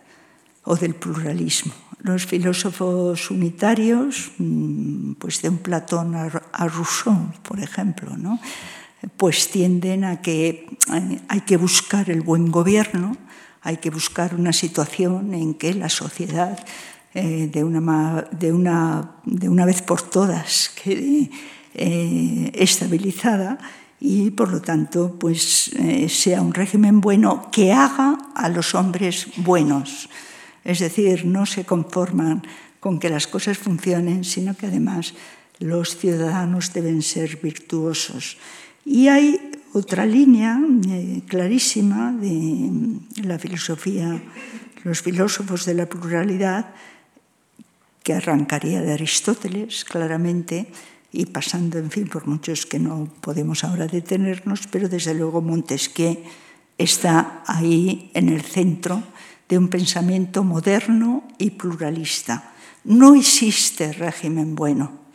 o 0.66 0.76
del 0.76 0.94
pluralismo. 0.96 1.74
Los 2.00 2.26
filósofos 2.26 3.32
unitarios, 3.32 4.32
mm, 4.38 5.14
pues 5.14 5.42
de 5.42 5.50
un 5.50 5.60
Platón 5.60 6.16
a 6.16 6.68
Rousseau, 6.68 7.32
por 7.44 7.60
ejemplo, 7.62 8.18
¿no? 8.18 8.40
pues 9.16 9.50
tienden 9.52 10.04
a 10.04 10.22
que 10.22 10.68
eh, 10.94 11.22
hay 11.30 11.42
que 11.42 11.56
buscar 11.56 12.10
el 12.10 12.22
buen 12.22 12.52
gobierno, 12.52 13.16
hay 13.62 13.78
que 13.78 13.90
buscar 13.90 14.36
una 14.36 14.52
situación 14.52 15.34
en 15.34 15.54
que 15.54 15.74
la 15.74 15.90
sociedad, 15.90 16.60
eh, 17.14 17.48
de, 17.52 17.64
una, 17.64 18.28
de, 18.32 18.52
una, 18.52 19.16
de, 19.24 19.48
una, 19.48 19.66
vez 19.66 19.82
por 19.82 20.02
todas, 20.02 20.72
quede 20.84 21.32
estabilizada 22.54 23.60
y, 24.00 24.32
por 24.32 24.52
lo 24.52 24.62
tanto, 24.62 25.18
pues, 25.20 25.72
eh, 25.80 26.10
sea 26.10 26.42
un 26.42 26.54
régimen 26.54 27.02
bueno 27.02 27.50
que 27.52 27.72
haga 27.72 28.18
a 28.36 28.50
los 28.50 28.76
hombres 28.76 29.28
buenos. 29.38 30.10
Es 30.64 30.80
decir, 30.80 31.26
no 31.26 31.46
se 31.46 31.64
conforman 31.64 32.44
con 32.80 33.00
que 33.00 33.10
las 33.10 33.28
cosas 33.28 33.58
funcionen, 33.58 34.24
sino 34.24 34.56
que 34.56 34.68
además 34.68 35.14
los 35.60 35.98
ciudadanos 35.98 36.74
deben 36.74 37.02
ser 37.02 37.38
virtuosos. 37.42 38.38
Y 38.84 39.08
hay 39.08 39.40
otra 39.74 40.06
línea 40.06 40.60
eh, 40.88 41.22
clarísima 41.28 42.12
de 42.12 42.70
la 43.24 43.40
filosofía, 43.40 44.22
los 44.84 45.02
filósofos 45.02 45.66
de 45.66 45.74
la 45.74 45.86
pluralidad, 45.88 46.74
que 48.04 48.14
arrancaría 48.14 48.82
de 48.82 48.94
Aristóteles 48.94 49.84
claramente 49.84 50.68
y 51.16 51.26
pasando, 51.26 51.80
en 51.80 51.90
fin, 51.90 52.08
por 52.08 52.28
muchos 52.28 52.66
que 52.66 52.80
no 52.80 53.08
podemos 53.22 53.64
ahora 53.64 53.88
detenernos, 53.88 54.68
pero 54.68 54.90
desde 54.90 55.14
luego 55.16 55.42
Montesquieu 55.42 56.20
está 56.78 57.44
ahí 57.48 58.12
en 58.14 58.30
el 58.30 58.44
centro 58.44 59.02
de 59.48 59.58
un 59.58 59.70
pensamiento 59.70 60.44
moderno 60.44 61.24
y 61.38 61.52
pluralista. 61.52 62.52
No 62.84 63.16
existe 63.16 63.94
régimen 63.94 64.56
bueno, 64.56 65.06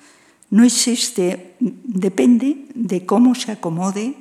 no 0.50 0.64
existe, 0.64 1.54
depende 1.60 2.66
de 2.74 3.06
cómo 3.06 3.34
se 3.34 3.52
acomode 3.52 4.16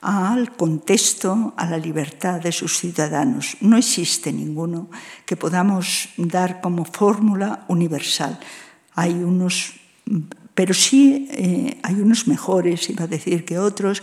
al 0.00 0.52
contexto, 0.56 1.54
a 1.56 1.66
la 1.66 1.78
libertad 1.78 2.40
de 2.40 2.52
sus 2.52 2.78
ciudadanos. 2.78 3.56
No 3.60 3.76
existe 3.76 4.32
ninguno 4.32 4.88
que 5.24 5.36
podamos 5.36 6.10
dar 6.16 6.60
como 6.60 6.84
fórmula 6.84 7.64
universal. 7.68 8.38
Hay 8.94 9.12
unos, 9.14 9.74
pero 10.54 10.74
sí 10.74 11.28
eh, 11.30 11.78
hay 11.82 11.94
unos 11.94 12.26
mejores, 12.28 12.88
iba 12.90 13.04
a 13.04 13.08
decir 13.08 13.44
que 13.44 13.58
otros, 13.58 14.02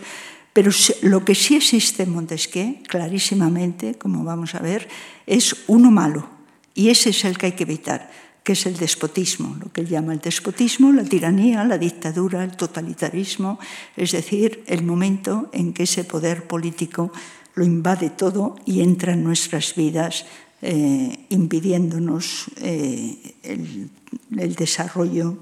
pero 0.54 0.72
lo 1.02 1.24
que 1.24 1.36
sí 1.36 1.56
existe 1.56 2.04
en 2.04 2.12
Montesquieu, 2.12 2.84
clarísimamente, 2.88 3.96
como 3.96 4.24
vamos 4.24 4.54
a 4.56 4.60
ver, 4.60 4.90
es 5.26 5.64
uno 5.68 5.92
malo, 5.92 6.28
y 6.76 6.90
ese 6.90 7.12
es 7.12 7.24
el 7.24 7.38
que 7.38 7.48
hay 7.48 7.52
que 7.54 7.64
evitar 7.64 8.10
que 8.44 8.54
es 8.54 8.66
el 8.66 8.78
despotismo, 8.78 9.56
lo 9.60 9.72
que 9.72 9.82
él 9.82 9.88
llama 9.88 10.14
el 10.14 10.20
despotismo, 10.20 10.92
la 10.92 11.04
tiranía, 11.04 11.64
la 11.64 11.78
dictadura, 11.78 12.44
el 12.44 12.58
totalitarismo, 12.58 13.60
es 13.96 14.12
decir, 14.14 14.64
el 14.66 14.84
momento 14.84 15.50
en 15.54 15.74
que 15.74 15.84
ese 15.84 16.04
poder 16.04 16.48
político 16.48 17.12
lo 17.54 17.64
invade 17.64 18.10
todo 18.10 18.56
y 18.66 18.82
entra 18.82 19.14
en 19.14 19.24
nuestras 19.24 19.76
vidas 19.76 20.26
eh, 20.62 21.26
impidiéndonos 21.30 22.50
eh, 22.58 23.36
el, 23.44 23.90
el 24.38 24.56
desarrollo 24.56 25.38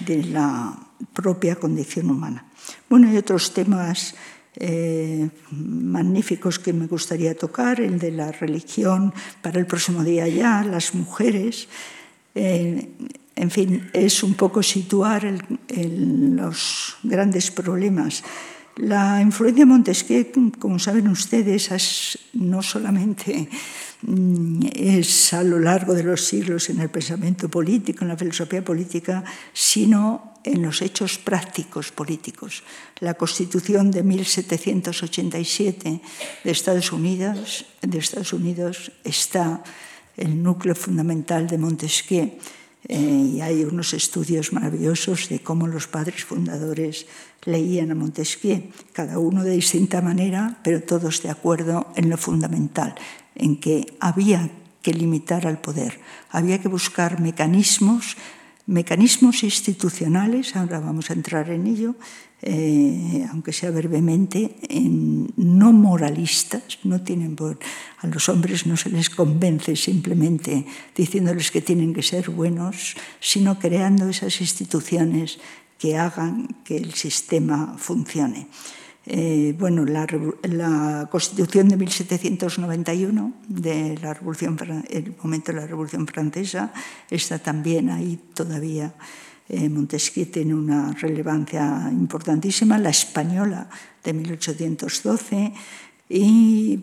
de 0.00 0.24
la 0.24 0.76
propia 1.12 1.56
condición 1.56 2.10
humana. 2.10 2.44
Bueno, 2.88 3.08
hay 3.08 3.16
otros 3.16 3.52
temas 3.54 4.14
eh, 4.56 5.28
magníficos 5.50 6.58
que 6.58 6.72
me 6.72 6.86
gustaría 6.86 7.36
tocar, 7.36 7.80
el 7.80 7.98
de 7.98 8.10
la 8.10 8.32
religión 8.32 9.14
para 9.42 9.60
el 9.60 9.66
próximo 9.66 10.02
día 10.02 10.26
ya, 10.28 10.64
las 10.64 10.94
mujeres, 10.94 11.68
eh, 12.34 12.88
en 13.36 13.50
fin, 13.50 13.88
es 13.92 14.22
un 14.22 14.34
poco 14.34 14.62
situar 14.62 15.24
los 15.68 16.96
grandes 17.02 17.50
problemas. 17.50 18.22
La 18.76 19.20
influencia 19.22 19.64
Montesquieu, 19.66 20.52
como 20.58 20.78
saben 20.78 21.08
ustedes, 21.08 21.70
es, 21.70 22.18
no 22.34 22.62
solamente 22.62 23.48
es 24.74 25.32
a 25.34 25.42
lo 25.42 25.58
largo 25.58 25.94
de 25.94 26.04
los 26.04 26.24
siglos 26.24 26.70
en 26.70 26.80
el 26.80 26.88
pensamiento 26.88 27.48
político, 27.48 28.04
en 28.04 28.08
la 28.08 28.16
filosofía 28.16 28.64
política, 28.64 29.24
sino 29.52 30.34
en 30.44 30.62
los 30.62 30.80
hechos 30.80 31.18
prácticos 31.18 31.92
políticos. 31.92 32.62
La 33.00 33.14
Constitución 33.14 33.90
de 33.90 34.02
1787 34.02 36.00
de 36.44 36.50
Estados 36.50 36.92
Unidos, 36.92 37.66
de 37.82 37.98
Estados 37.98 38.32
Unidos 38.32 38.92
está 39.04 39.62
el 40.16 40.42
núcleo 40.42 40.74
fundamental 40.74 41.46
de 41.46 41.58
Montesquieu. 41.58 42.32
Eh, 42.88 43.36
y 43.36 43.40
hay 43.42 43.62
unos 43.64 43.92
estudios 43.92 44.54
maravillosos 44.54 45.28
de 45.28 45.40
cómo 45.40 45.66
los 45.66 45.86
padres 45.86 46.24
fundadores 46.24 47.04
leían 47.44 47.92
a 47.92 47.94
Montesquieu, 47.94 48.72
cada 48.96 49.18
uno 49.18 49.44
de 49.44 49.52
distinta 49.52 50.00
manera, 50.00 50.56
pero 50.64 50.80
todos 50.80 51.20
de 51.20 51.28
acuerdo 51.28 51.92
en 51.96 52.08
lo 52.08 52.16
fundamental, 52.16 52.96
en 53.40 53.56
que 53.56 53.96
había 54.00 54.50
que 54.82 54.92
limitar 54.92 55.46
al 55.46 55.60
poder, 55.60 56.00
había 56.30 56.60
que 56.60 56.68
buscar 56.68 57.20
mecanismos, 57.20 58.16
mecanismos 58.66 59.42
institucionales, 59.42 60.56
ahora 60.56 60.80
vamos 60.80 61.10
a 61.10 61.14
entrar 61.14 61.50
en 61.50 61.66
ello, 61.66 61.96
eh, 62.42 63.26
aunque 63.30 63.52
sea 63.52 63.70
brevemente, 63.70 64.56
en, 64.68 65.32
no 65.36 65.72
moralistas, 65.72 66.78
no 66.84 67.00
tienen 67.02 67.36
a 68.00 68.06
los 68.06 68.28
hombres 68.28 68.66
no 68.66 68.76
se 68.76 68.88
les 68.88 69.10
convence 69.10 69.76
simplemente 69.76 70.64
diciéndoles 70.96 71.50
que 71.50 71.60
tienen 71.60 71.92
que 71.92 72.02
ser 72.02 72.30
buenos, 72.30 72.96
sino 73.20 73.58
creando 73.58 74.08
esas 74.08 74.40
instituciones 74.40 75.38
que 75.78 75.96
hagan 75.96 76.48
que 76.64 76.76
el 76.76 76.94
sistema 76.94 77.76
funcione. 77.76 78.48
Eh, 79.12 79.56
bueno, 79.58 79.84
la, 79.84 81.08
Constitución 81.10 81.68
de 81.68 81.76
1791, 81.76 83.32
de 83.48 83.98
la 83.98 84.14
Revolución, 84.14 84.56
el 84.88 85.16
momento 85.20 85.50
de 85.50 85.58
la 85.58 85.66
Revolución 85.66 86.06
Francesa, 86.06 86.72
está 87.10 87.40
también 87.40 87.90
ahí 87.90 88.20
todavía 88.34 88.94
eh, 89.48 89.68
Montesquieu 89.68 90.26
tiene 90.26 90.54
una 90.54 90.92
relevancia 90.92 91.90
importantísima, 91.90 92.78
la 92.78 92.90
española 92.90 93.68
de 94.04 94.12
1812, 94.12 95.54
y 96.08 96.78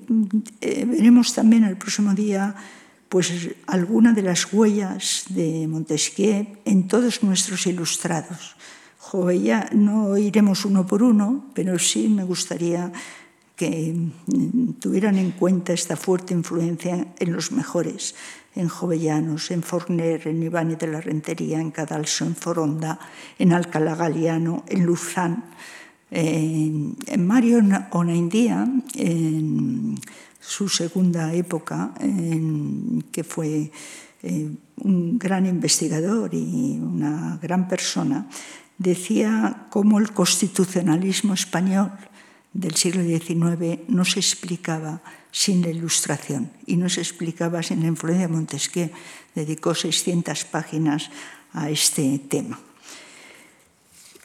eh, 0.60 0.84
veremos 0.84 1.34
también 1.34 1.64
el 1.64 1.78
próximo 1.78 2.14
día 2.14 2.54
pues 3.08 3.56
alguna 3.68 4.12
de 4.12 4.24
las 4.24 4.52
huellas 4.52 5.28
de 5.30 5.66
Montesquieu 5.66 6.60
en 6.66 6.90
todos 6.90 7.24
nuestros 7.24 7.68
ilustrados. 7.68 8.57
No 9.74 10.18
iremos 10.18 10.66
uno 10.66 10.86
por 10.86 11.04
uno, 11.04 11.46
pero 11.54 11.80
sí 11.80 12.10
me 12.10 12.24
gustaría 12.24 12.92
que 13.56 13.96
tuvieran 14.80 15.18
en 15.18 15.32
cuenta 15.32 15.74
esta 15.74 15.96
fuerte 15.96 16.34
influencia 16.34 17.08
en 17.18 17.34
los 17.34 17.52
mejores 17.52 18.14
en 18.58 18.70
Jovellanos, 18.70 19.52
en 19.52 19.62
Forner, 19.62 20.28
en 20.28 20.42
Ibáñez 20.42 20.80
de 20.80 20.88
la 20.88 21.00
Rentería, 21.00 21.62
en 21.62 21.70
Cadalso, 21.70 22.26
en 22.26 22.36
Foronda, 22.36 23.00
en 23.38 23.54
Alcalá 23.54 23.96
Galiano, 23.96 24.64
en 24.68 24.86
Luzán, 24.86 25.46
en, 26.10 26.96
en 27.06 27.28
Mario 27.28 27.62
Onaindía, 27.92 28.68
en 28.96 30.00
su 30.40 30.70
segunda 30.70 31.34
época, 31.34 31.94
en, 32.00 33.06
que 33.12 33.24
fue 33.24 33.72
eh, 34.24 34.50
un 34.78 35.20
gran 35.20 35.46
investigador 35.46 36.34
y 36.34 36.80
una 36.82 37.38
gran 37.42 37.68
persona, 37.68 38.28
decía 38.78 39.68
cómo 39.70 40.00
el 40.00 40.12
constitucionalismo 40.12 41.34
español 41.34 41.92
del 42.54 42.76
siglo 42.76 43.04
XIX 43.04 43.80
no 43.88 44.06
se 44.06 44.20
explicaba 44.20 45.02
sin 45.32 45.62
la 45.62 45.70
ilustración 45.70 46.50
y 46.66 46.78
no 46.78 46.90
se 46.90 47.02
explicaba 47.02 47.62
sin 47.62 47.82
la 47.82 47.88
influencia 47.88 48.28
de 48.28 48.34
Montesquieu. 48.34 48.90
Dedicó 49.36 49.76
600 49.76 50.46
páginas 50.46 51.10
a 51.54 51.70
este 51.70 52.18
tema. 52.20 52.60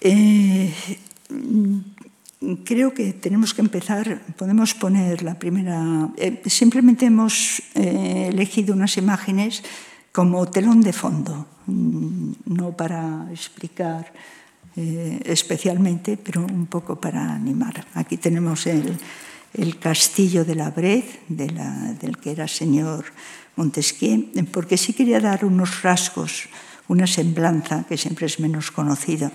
Eh, 0.00 0.72
creo 2.64 2.94
que 2.94 3.12
tenemos 3.12 3.54
que 3.54 3.60
empezar, 3.60 4.22
podemos 4.36 4.74
poner 4.74 5.22
la 5.22 5.38
primera, 5.38 6.08
eh, 6.16 6.42
simplemente 6.46 7.06
hemos 7.06 7.62
eh, 7.74 8.28
elegido 8.32 8.74
unas 8.74 8.96
imágenes 8.96 9.62
como 10.10 10.46
telón 10.46 10.80
de 10.80 10.92
fondo, 10.92 11.46
mm, 11.66 12.32
no 12.46 12.76
para 12.76 13.28
explicar 13.30 14.12
eh, 14.76 15.20
especialmente, 15.24 16.16
pero 16.16 16.44
un 16.44 16.66
poco 16.66 17.00
para 17.00 17.32
animar. 17.32 17.86
Aquí 17.94 18.16
tenemos 18.16 18.66
el, 18.66 18.98
el 19.54 19.78
castillo 19.78 20.44
de 20.44 20.54
la 20.54 20.70
Bred, 20.70 21.04
del 21.28 22.16
que 22.18 22.30
era 22.32 22.48
señor 22.48 23.04
Montesquieu, 23.56 24.32
porque 24.50 24.76
sí 24.76 24.92
quería 24.92 25.20
dar 25.20 25.44
unos 25.44 25.82
rasgos, 25.82 26.48
una 26.88 27.06
semblanza 27.06 27.84
que 27.88 27.96
siempre 27.96 28.26
es 28.26 28.40
menos 28.40 28.70
conocida 28.70 29.30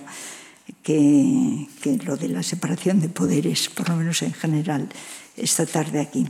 que, 0.82 1.66
que 1.80 1.96
lo 1.98 2.16
de 2.16 2.28
la 2.28 2.42
separación 2.42 3.00
de 3.00 3.08
poderes, 3.08 3.68
por 3.68 3.88
lo 3.88 3.96
menos 3.96 4.22
en 4.22 4.32
general, 4.32 4.88
esta 5.36 5.66
tarde 5.66 6.00
aquí. 6.00 6.26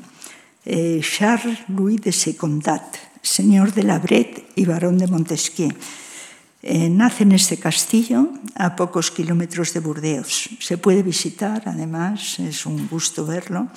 Eh, 0.64 1.01
Charles 1.01 1.59
Louis 1.68 2.01
de 2.01 2.12
Secondat, 2.12 2.85
señor 3.23 3.73
de 3.73 3.83
la 3.83 3.99
Bret 3.99 4.53
y 4.55 4.64
barón 4.64 4.99
de 4.99 5.07
Montesquieu. 5.07 5.73
Eh, 6.61 6.90
nace 6.90 7.23
en 7.23 7.33
este 7.33 7.57
castillo 7.57 8.35
a 8.57 8.75
pocos 8.75 9.12
kilómetros 9.12 9.73
de 9.75 9.81
Burdeos. 9.81 10.51
Se 10.59 10.77
puede 10.77 11.05
visitar, 11.05 11.62
además, 11.66 12.40
es 12.40 12.66
un 12.66 12.88
gusto 12.88 13.25
verlo. 13.25 13.68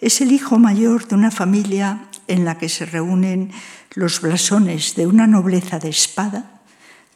Es 0.00 0.22
el 0.22 0.32
hijo 0.32 0.58
mayor 0.58 1.06
de 1.06 1.14
una 1.14 1.30
familia 1.30 2.08
en 2.28 2.46
la 2.46 2.56
que 2.56 2.70
se 2.70 2.86
reúnen 2.86 3.52
los 3.94 4.22
blasones 4.22 4.94
de 4.94 5.06
una 5.06 5.26
nobleza 5.26 5.78
de 5.78 5.90
espada, 5.90 6.62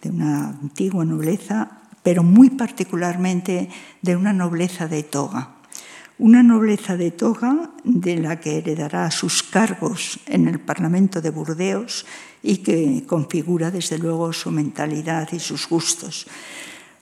de 0.03 0.11
una 0.11 0.49
antigua 0.49 1.05
nobleza, 1.07 1.81
pero 2.03 2.23
muy 2.23 2.51
particularmente 2.51 3.71
de 4.03 4.17
una 4.17 4.35
nobleza 4.35 4.87
de 4.87 5.03
toga. 5.03 5.56
Una 6.19 6.43
nobleza 6.43 6.97
de 6.97 7.11
toga 7.11 7.77
de 7.85 8.17
la 8.17 8.41
que 8.41 8.57
heredará 8.57 9.11
sus 9.11 9.43
cargos 9.43 10.19
en 10.25 10.49
el 10.49 10.59
Parlamento 10.59 11.21
de 11.21 11.29
Burdeos 11.29 12.07
y 12.43 12.59
que 12.59 13.05
configura 13.07 13.71
desde 13.71 13.99
luego 13.99 14.33
su 14.33 14.51
mentalidad 14.51 15.29
y 15.33 15.39
sus 15.39 15.69
gustos. 15.69 16.27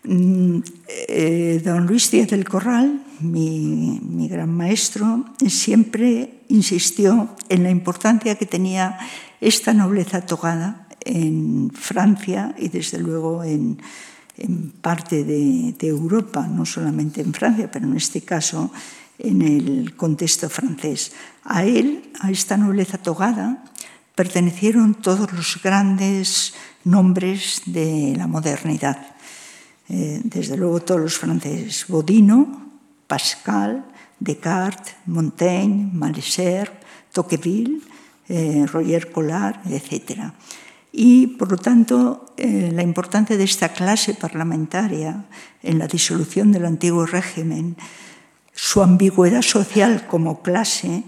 Mm, 0.02 0.58
eh, 0.88 1.62
don 1.64 1.86
Luis 1.86 2.10
Díaz 2.10 2.28
del 2.28 2.48
Corral, 2.48 3.06
mi, 3.20 4.00
gran 4.28 4.50
maestro, 4.50 5.24
siempre 5.46 6.42
insistió 6.48 7.36
en 7.48 7.62
la 7.62 7.70
importancia 7.70 8.34
que 8.34 8.46
tenía 8.46 8.98
esta 9.40 9.72
nobleza 9.72 10.26
togada 10.26 10.88
en 11.00 11.70
Francia 11.72 12.52
y 12.58 12.68
desde 12.68 12.98
luego 12.98 13.44
en, 13.44 13.78
parte 14.82 15.22
de 15.22 15.86
Europa, 15.86 16.48
no 16.48 16.66
solamente 16.66 17.20
en 17.20 17.32
Francia, 17.32 17.70
pero 17.70 17.86
en 17.86 17.96
este 17.96 18.22
caso 18.22 18.72
en 19.18 19.42
el 19.42 19.94
contexto 19.96 20.48
francés. 20.48 21.12
A 21.44 21.64
él, 21.64 22.10
a 22.20 22.30
esta 22.30 22.56
nobleza 22.56 22.98
togada, 22.98 23.64
pertenecieron 24.14 24.94
todos 24.94 25.32
los 25.32 25.60
grandes 25.62 26.54
nombres 26.84 27.62
de 27.66 28.14
la 28.16 28.26
modernidad. 28.26 29.14
Eh, 29.88 30.20
desde 30.24 30.56
luego 30.56 30.80
todos 30.80 31.00
los 31.00 31.18
franceses, 31.18 31.86
Bodino, 31.88 32.70
Pascal, 33.06 33.84
Descartes, 34.18 34.96
Montaigne, 35.06 35.90
Malesherbes, 35.92 36.78
Tocqueville, 37.12 37.82
eh, 38.28 38.66
Roger 38.66 39.12
Collard, 39.12 39.60
etc. 39.70 40.32
Y, 40.92 41.26
por 41.26 41.50
lo 41.50 41.58
tanto, 41.58 42.32
eh, 42.36 42.70
la 42.72 42.82
importancia 42.82 43.36
de 43.36 43.44
esta 43.44 43.70
clase 43.70 44.14
parlamentaria 44.14 45.24
en 45.62 45.78
la 45.78 45.86
disolución 45.86 46.52
del 46.52 46.64
antiguo 46.64 47.04
régimen, 47.04 47.76
su 48.54 48.82
ambigüedad 48.82 49.42
social 49.42 50.06
como 50.06 50.42
clase, 50.42 51.02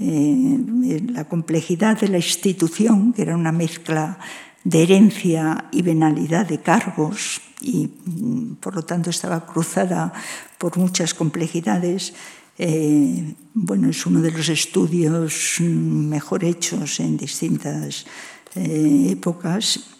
eh, 0.00 1.02
la 1.08 1.24
complejidad 1.24 1.98
de 1.98 2.08
la 2.08 2.18
institución, 2.18 3.12
que 3.12 3.22
era 3.22 3.36
una 3.36 3.52
mezcla 3.52 4.18
de 4.64 4.82
herencia 4.82 5.66
y 5.72 5.82
venalidad 5.82 6.46
de 6.46 6.60
cargos, 6.60 7.40
y 7.60 7.88
mm, 7.88 8.54
por 8.56 8.74
lo 8.74 8.82
tanto 8.82 9.10
estaba 9.10 9.46
cruzada 9.46 10.12
por 10.58 10.78
muchas 10.78 11.14
complejidades, 11.14 12.14
eh, 12.58 13.34
bueno, 13.54 13.88
es 13.88 14.04
uno 14.06 14.20
de 14.20 14.30
los 14.30 14.48
estudios 14.48 15.56
mejor 15.60 16.44
hechos 16.44 17.00
en 17.00 17.16
distintas 17.16 18.06
eh, 18.54 19.08
épocas, 19.10 19.96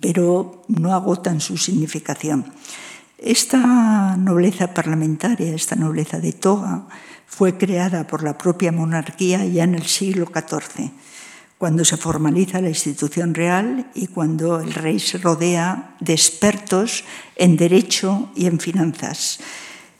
pero 0.00 0.62
no 0.68 0.94
agotan 0.94 1.40
su 1.40 1.56
significación. 1.56 2.46
Esta 3.26 4.14
nobleza 4.16 4.70
parlamentaria, 4.70 5.50
esta 5.52 5.74
nobleza 5.74 6.20
de 6.20 6.30
toga, 6.30 6.86
fue 7.26 7.58
creada 7.58 8.06
por 8.06 8.22
la 8.22 8.38
propia 8.38 8.70
monarquía 8.70 9.44
ya 9.44 9.64
en 9.64 9.74
el 9.74 9.82
siglo 9.82 10.30
XIV, 10.30 10.92
cuando 11.58 11.84
se 11.84 11.96
formaliza 11.96 12.60
la 12.60 12.68
institución 12.68 13.34
real 13.34 13.90
y 13.96 14.06
cuando 14.06 14.60
el 14.60 14.72
rey 14.72 15.00
se 15.00 15.18
rodea 15.18 15.96
de 15.98 16.12
expertos 16.12 17.02
en 17.34 17.56
derecho 17.56 18.30
y 18.36 18.46
en 18.46 18.60
finanzas. 18.60 19.40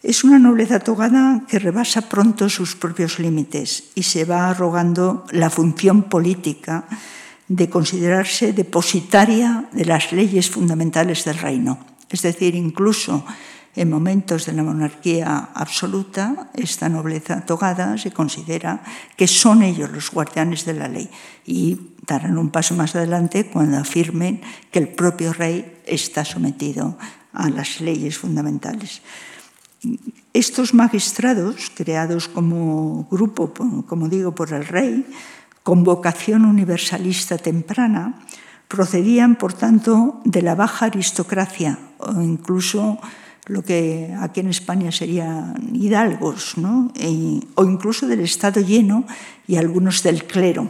Es 0.04 0.22
una 0.22 0.38
nobleza 0.38 0.78
togada 0.78 1.42
que 1.48 1.58
rebasa 1.58 2.02
pronto 2.02 2.48
sus 2.48 2.76
propios 2.76 3.18
límites 3.18 3.90
y 3.96 4.04
se 4.04 4.24
va 4.24 4.50
arrogando 4.50 5.26
la 5.32 5.50
función 5.50 6.04
política 6.04 6.84
de 7.48 7.68
considerarse 7.68 8.52
depositaria 8.52 9.68
de 9.72 9.84
las 9.84 10.12
leyes 10.12 10.48
fundamentales 10.48 11.24
del 11.24 11.38
reino. 11.38 11.95
Es 12.10 12.22
decir, 12.22 12.54
incluso 12.54 13.24
en 13.76 13.90
momentos 13.90 14.46
de 14.46 14.52
la 14.56 14.64
monarquía 14.64 15.50
absoluta, 15.52 16.48
esta 16.54 16.88
nobleza 16.88 17.44
togada 17.44 17.98
se 17.98 18.10
considera 18.10 18.82
que 19.16 19.28
son 19.28 19.62
ellos 19.62 19.92
los 19.92 20.10
guardianes 20.10 20.64
de 20.64 20.72
la 20.72 20.88
ley 20.88 21.10
y 21.44 21.92
darán 22.06 22.38
un 22.38 22.48
paso 22.48 22.74
más 22.74 22.96
adelante 22.96 23.46
cuando 23.52 23.76
afirmen 23.76 24.40
que 24.72 24.78
el 24.78 24.88
propio 24.88 25.34
rey 25.34 25.82
está 25.84 26.24
sometido 26.24 26.96
a 27.34 27.50
las 27.50 27.82
leyes 27.82 28.16
fundamentales. 28.16 29.02
Estos 30.32 30.72
magistrados, 30.72 31.70
creados 31.76 32.28
como 32.28 33.06
grupo, 33.10 33.52
como 33.86 34.08
digo, 34.08 34.34
por 34.34 34.54
el 34.54 34.66
rey, 34.66 35.04
con 35.62 35.84
vocación 35.84 36.46
universalista 36.46 37.36
temprana, 37.36 38.24
procedían, 38.68 39.36
por 39.36 39.52
tanto, 39.52 40.22
de 40.24 40.40
la 40.40 40.54
baja 40.54 40.86
aristocracia 40.86 41.78
o 41.98 42.20
incluso 42.20 42.98
lo 43.46 43.62
que 43.62 44.14
aquí 44.18 44.40
en 44.40 44.48
España 44.48 44.90
serían 44.90 45.54
hidalgos, 45.72 46.58
¿no? 46.58 46.92
o 47.54 47.64
incluso 47.64 48.06
del 48.06 48.20
Estado 48.20 48.60
lleno 48.60 49.06
y 49.46 49.56
algunos 49.56 50.02
del 50.02 50.24
clero. 50.24 50.68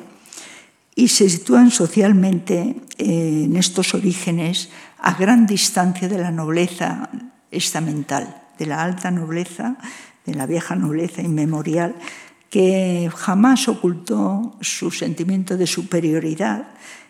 Y 0.94 1.08
se 1.08 1.28
sitúan 1.28 1.70
socialmente 1.70 2.76
eh, 2.98 3.44
en 3.44 3.56
estos 3.56 3.94
orígenes 3.94 4.70
a 4.98 5.14
gran 5.14 5.46
distancia 5.46 6.08
de 6.08 6.18
la 6.18 6.30
nobleza 6.30 7.10
estamental, 7.50 8.42
de 8.58 8.66
la 8.66 8.82
alta 8.82 9.10
nobleza, 9.10 9.76
de 10.24 10.34
la 10.34 10.46
vieja 10.46 10.74
nobleza 10.74 11.22
inmemorial, 11.22 11.94
que 12.50 13.10
jamás 13.14 13.68
ocultó 13.68 14.56
su 14.60 14.90
sentimiento 14.90 15.56
de 15.56 15.66
superioridad 15.66 16.68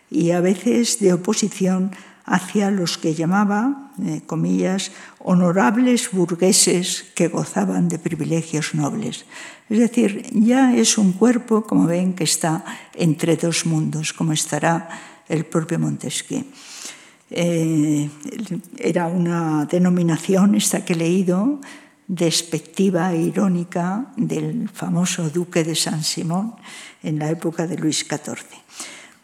y 0.09 0.31
a 0.31 0.41
veces 0.41 0.99
de 0.99 1.13
oposición 1.13 1.91
hacia 2.27 2.69
los 2.71 2.97
que 2.97 3.15
llamaba, 3.15 3.89
eh, 4.03 4.21
comillas, 4.27 4.91
honorables 5.23 6.11
burgueses 6.11 7.07
que 7.15 7.29
gozaban 7.29 7.87
de 7.87 7.97
privilegios 7.97 8.75
nobles. 8.75 9.25
Es 9.71 9.79
decir, 9.79 10.27
ya 10.33 10.75
es 10.75 10.97
un 10.97 11.13
cuerpo, 11.13 11.63
como 11.63 11.87
ven, 11.87 12.13
que 12.13 12.25
está 12.25 12.65
entre 12.93 13.37
dos 13.37 13.65
mundos, 13.65 14.11
como 14.11 14.33
estará 14.33 14.91
el 15.31 15.47
propio 15.47 15.79
Montesquieu. 15.79 16.43
Eh, 17.31 18.09
era 18.77 19.07
una 19.07 19.65
denominación, 19.65 20.55
esta 20.55 20.83
que 20.83 20.93
he 20.93 20.99
leído, 20.99 21.59
despectiva 22.07 23.11
e 23.11 23.23
irónica 23.23 24.11
del 24.15 24.67
famoso 24.67 25.31
duque 25.31 25.63
de 25.63 25.75
San 25.75 26.03
Simón 26.03 26.55
en 27.03 27.19
la 27.19 27.31
época 27.31 27.67
de 27.67 27.79
Luis 27.79 28.03
XIV. 28.03 28.66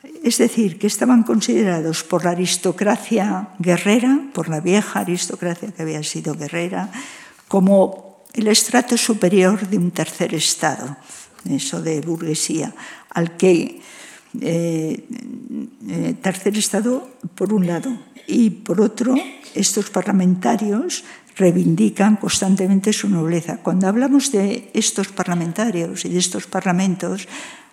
Es 0.04 0.38
decir, 0.38 0.78
que 0.78 0.88
estaban 0.88 1.24
considerados 1.24 2.04
por 2.04 2.26
la 2.26 2.32
aristocracia 2.32 3.50
guerrera, 3.60 4.28
por 4.34 4.50
la 4.50 4.60
vieja 4.60 5.00
aristocracia 5.00 5.72
que 5.72 5.82
había 5.82 6.04
sido 6.04 6.36
guerrera, 6.36 6.92
como 7.48 8.24
el 8.34 8.48
estrato 8.48 8.98
superior 8.98 9.68
de 9.68 9.78
un 9.78 9.92
tercer 9.92 10.34
estado, 10.34 10.98
eso 11.50 11.82
de 11.82 12.02
burguesía, 12.02 12.74
al 13.12 13.38
que 13.38 13.80
eh, 14.42 15.08
eh, 15.88 16.16
tercer 16.22 16.58
estado 16.58 17.08
por 17.36 17.54
un 17.54 17.68
lado 17.68 17.96
y 18.28 18.50
por 18.50 18.82
otro 18.82 19.16
estos 19.54 19.90
parlamentarios 19.90 21.04
reivindican 21.36 22.18
constantemente 22.18 22.94
su 22.94 23.10
nobleza. 23.10 23.58
Cuando 23.58 23.88
hablamos 23.88 24.32
de 24.32 24.70
estos 24.74 25.10
parlamentarios 25.10 26.06
y 26.06 26.10
de 26.10 26.20
estos 26.20 26.48
parlamentos, 26.48 27.28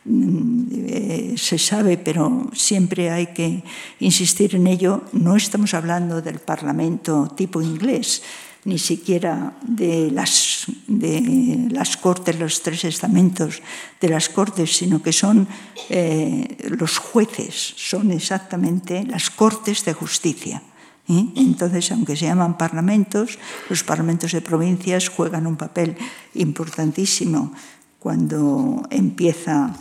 eh, 0.06 1.34
se 1.36 1.58
sabe, 1.58 1.98
pero 1.98 2.48
siempre 2.54 3.10
hay 3.10 3.28
que 3.28 3.62
insistir 4.00 4.54
en 4.54 4.66
ello, 4.66 5.04
no 5.12 5.36
estamos 5.36 5.74
hablando 5.74 6.22
del 6.22 6.38
Parlamento 6.38 7.28
tipo 7.36 7.60
inglés, 7.60 8.22
ni 8.64 8.78
siquiera 8.78 9.56
de 9.62 10.10
las, 10.10 10.66
de 10.86 11.68
las 11.70 11.96
Cortes, 11.96 12.38
los 12.38 12.62
tres 12.62 12.84
estamentos 12.84 13.62
de 14.00 14.08
las 14.08 14.28
Cortes, 14.28 14.76
sino 14.76 15.02
que 15.02 15.12
son 15.12 15.48
eh, 15.88 16.56
los 16.68 16.98
jueces, 16.98 17.74
son 17.76 18.10
exactamente 18.10 19.04
las 19.04 19.30
Cortes 19.30 19.84
de 19.84 19.92
Justicia. 19.92 20.62
¿eh? 21.08 21.26
Entonces, 21.36 21.90
aunque 21.92 22.16
se 22.16 22.26
llaman 22.26 22.58
parlamentos, 22.58 23.38
los 23.68 23.82
parlamentos 23.82 24.32
de 24.32 24.40
provincias 24.40 25.08
juegan 25.08 25.46
un 25.46 25.56
papel 25.56 25.96
importantísimo 26.34 27.52
cuando 28.00 28.82
empieza 28.90 29.76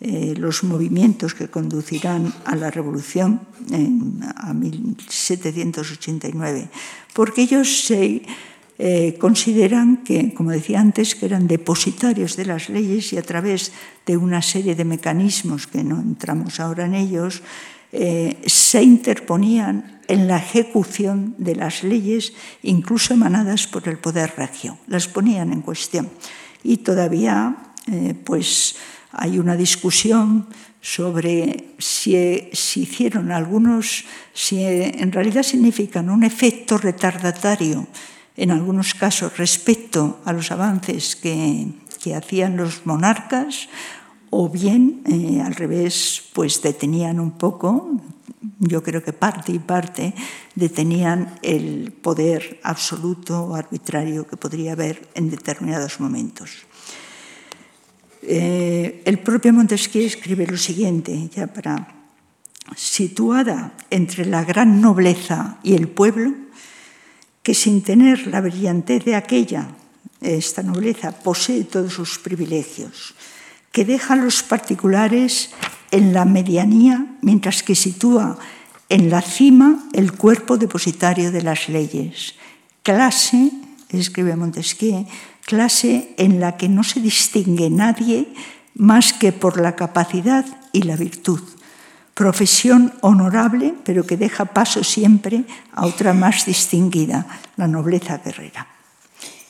eh, 0.00 0.34
los 0.36 0.64
movimientos 0.64 1.34
que 1.34 1.48
conducirán 1.48 2.32
a 2.44 2.56
la 2.56 2.70
revolución 2.70 3.42
en, 3.70 4.20
a 4.22 4.52
1789, 4.54 6.70
porque 7.12 7.42
ellos 7.42 7.84
se 7.84 8.22
eh, 8.78 9.16
consideran 9.18 10.04
que, 10.04 10.32
como 10.32 10.50
decía 10.50 10.80
antes, 10.80 11.14
que 11.14 11.26
eran 11.26 11.46
depositarios 11.46 12.36
de 12.36 12.46
las 12.46 12.70
leyes 12.70 13.12
y 13.12 13.18
a 13.18 13.22
través 13.22 13.72
de 14.06 14.16
una 14.16 14.40
serie 14.40 14.74
de 14.74 14.86
mecanismos 14.86 15.66
que 15.66 15.84
no 15.84 16.00
entramos 16.00 16.60
ahora 16.60 16.86
en 16.86 16.94
ellos, 16.94 17.42
eh, 17.92 18.38
se 18.46 18.82
interponían 18.82 20.00
en 20.08 20.26
la 20.28 20.38
ejecución 20.38 21.34
de 21.38 21.56
las 21.56 21.82
leyes, 21.82 22.34
incluso 22.62 23.14
emanadas 23.14 23.66
por 23.66 23.88
el 23.88 23.98
poder 23.98 24.34
regio. 24.36 24.78
Las 24.86 25.08
ponían 25.08 25.52
en 25.52 25.60
cuestión 25.60 26.08
y 26.68 26.76
todavía 26.76 27.56
eh, 27.90 28.14
pues 28.24 28.76
hay 29.12 29.38
una 29.38 29.56
discusión 29.56 30.46
sobre 30.82 31.72
si, 31.78 32.50
si, 32.52 32.82
hicieron 32.82 33.32
algunos, 33.32 34.04
si 34.34 34.62
en 34.62 35.10
realidad 35.10 35.42
significan 35.42 36.10
un 36.10 36.24
efecto 36.24 36.76
retardatario 36.76 37.88
en 38.36 38.50
algunos 38.50 38.92
casos 38.92 39.38
respecto 39.38 40.20
a 40.26 40.34
los 40.34 40.52
avances 40.52 41.16
que, 41.16 41.68
que 42.02 42.14
hacían 42.14 42.58
los 42.58 42.84
monarcas, 42.84 43.68
o 44.28 44.50
bien 44.50 45.00
eh, 45.06 45.40
al 45.40 45.54
revés, 45.54 46.22
pues 46.34 46.60
detenían 46.60 47.18
un 47.18 47.32
poco, 47.32 47.98
yo 48.58 48.82
creo 48.82 49.02
que 49.02 49.12
parte 49.12 49.52
y 49.52 49.58
parte, 49.58 50.14
detenían 50.54 51.38
el 51.42 51.92
poder 51.92 52.60
absoluto 52.62 53.42
o 53.42 53.54
arbitrario 53.54 54.26
que 54.26 54.36
podría 54.36 54.72
haber 54.72 55.08
en 55.14 55.30
determinados 55.30 56.00
momentos. 56.00 56.66
Eh, 58.22 59.02
el 59.04 59.18
propio 59.20 59.52
Montesquieu 59.52 60.06
escribe 60.06 60.46
lo 60.46 60.58
siguiente, 60.58 61.30
ya 61.34 61.46
para 61.46 61.98
situada 62.76 63.72
entre 63.90 64.26
la 64.26 64.44
gran 64.44 64.80
nobleza 64.80 65.58
y 65.62 65.74
el 65.74 65.88
pueblo, 65.88 66.34
que 67.42 67.54
sin 67.54 67.82
tener 67.82 68.26
la 68.26 68.40
brillantez 68.40 69.04
de 69.04 69.14
aquella, 69.14 69.68
esta 70.20 70.62
nobleza 70.62 71.12
posee 71.12 71.64
todos 71.64 71.94
sus 71.94 72.18
privilegios, 72.18 73.14
que 73.78 73.84
deja 73.84 74.16
los 74.16 74.42
particulares 74.42 75.50
en 75.92 76.12
la 76.12 76.24
medianía, 76.24 77.06
mientras 77.22 77.62
que 77.62 77.76
sitúa 77.76 78.36
en 78.88 79.08
la 79.08 79.22
cima 79.22 79.86
el 79.92 80.18
cuerpo 80.18 80.58
depositario 80.58 81.30
de 81.30 81.42
las 81.42 81.68
leyes. 81.68 82.34
Clase, 82.82 83.52
escribe 83.88 84.34
Montesquieu, 84.34 85.06
clase 85.46 86.12
en 86.18 86.40
la 86.40 86.56
que 86.56 86.68
no 86.68 86.82
se 86.82 86.98
distingue 86.98 87.70
nadie 87.70 88.34
más 88.74 89.12
que 89.12 89.30
por 89.30 89.60
la 89.60 89.76
capacidad 89.76 90.44
y 90.72 90.82
la 90.82 90.96
virtud. 90.96 91.38
Profesión 92.14 92.94
honorable, 93.00 93.78
pero 93.84 94.02
que 94.02 94.16
deja 94.16 94.46
paso 94.46 94.82
siempre 94.82 95.44
a 95.70 95.86
otra 95.86 96.14
más 96.14 96.46
distinguida, 96.46 97.28
la 97.54 97.68
nobleza 97.68 98.18
guerrera. 98.18 98.77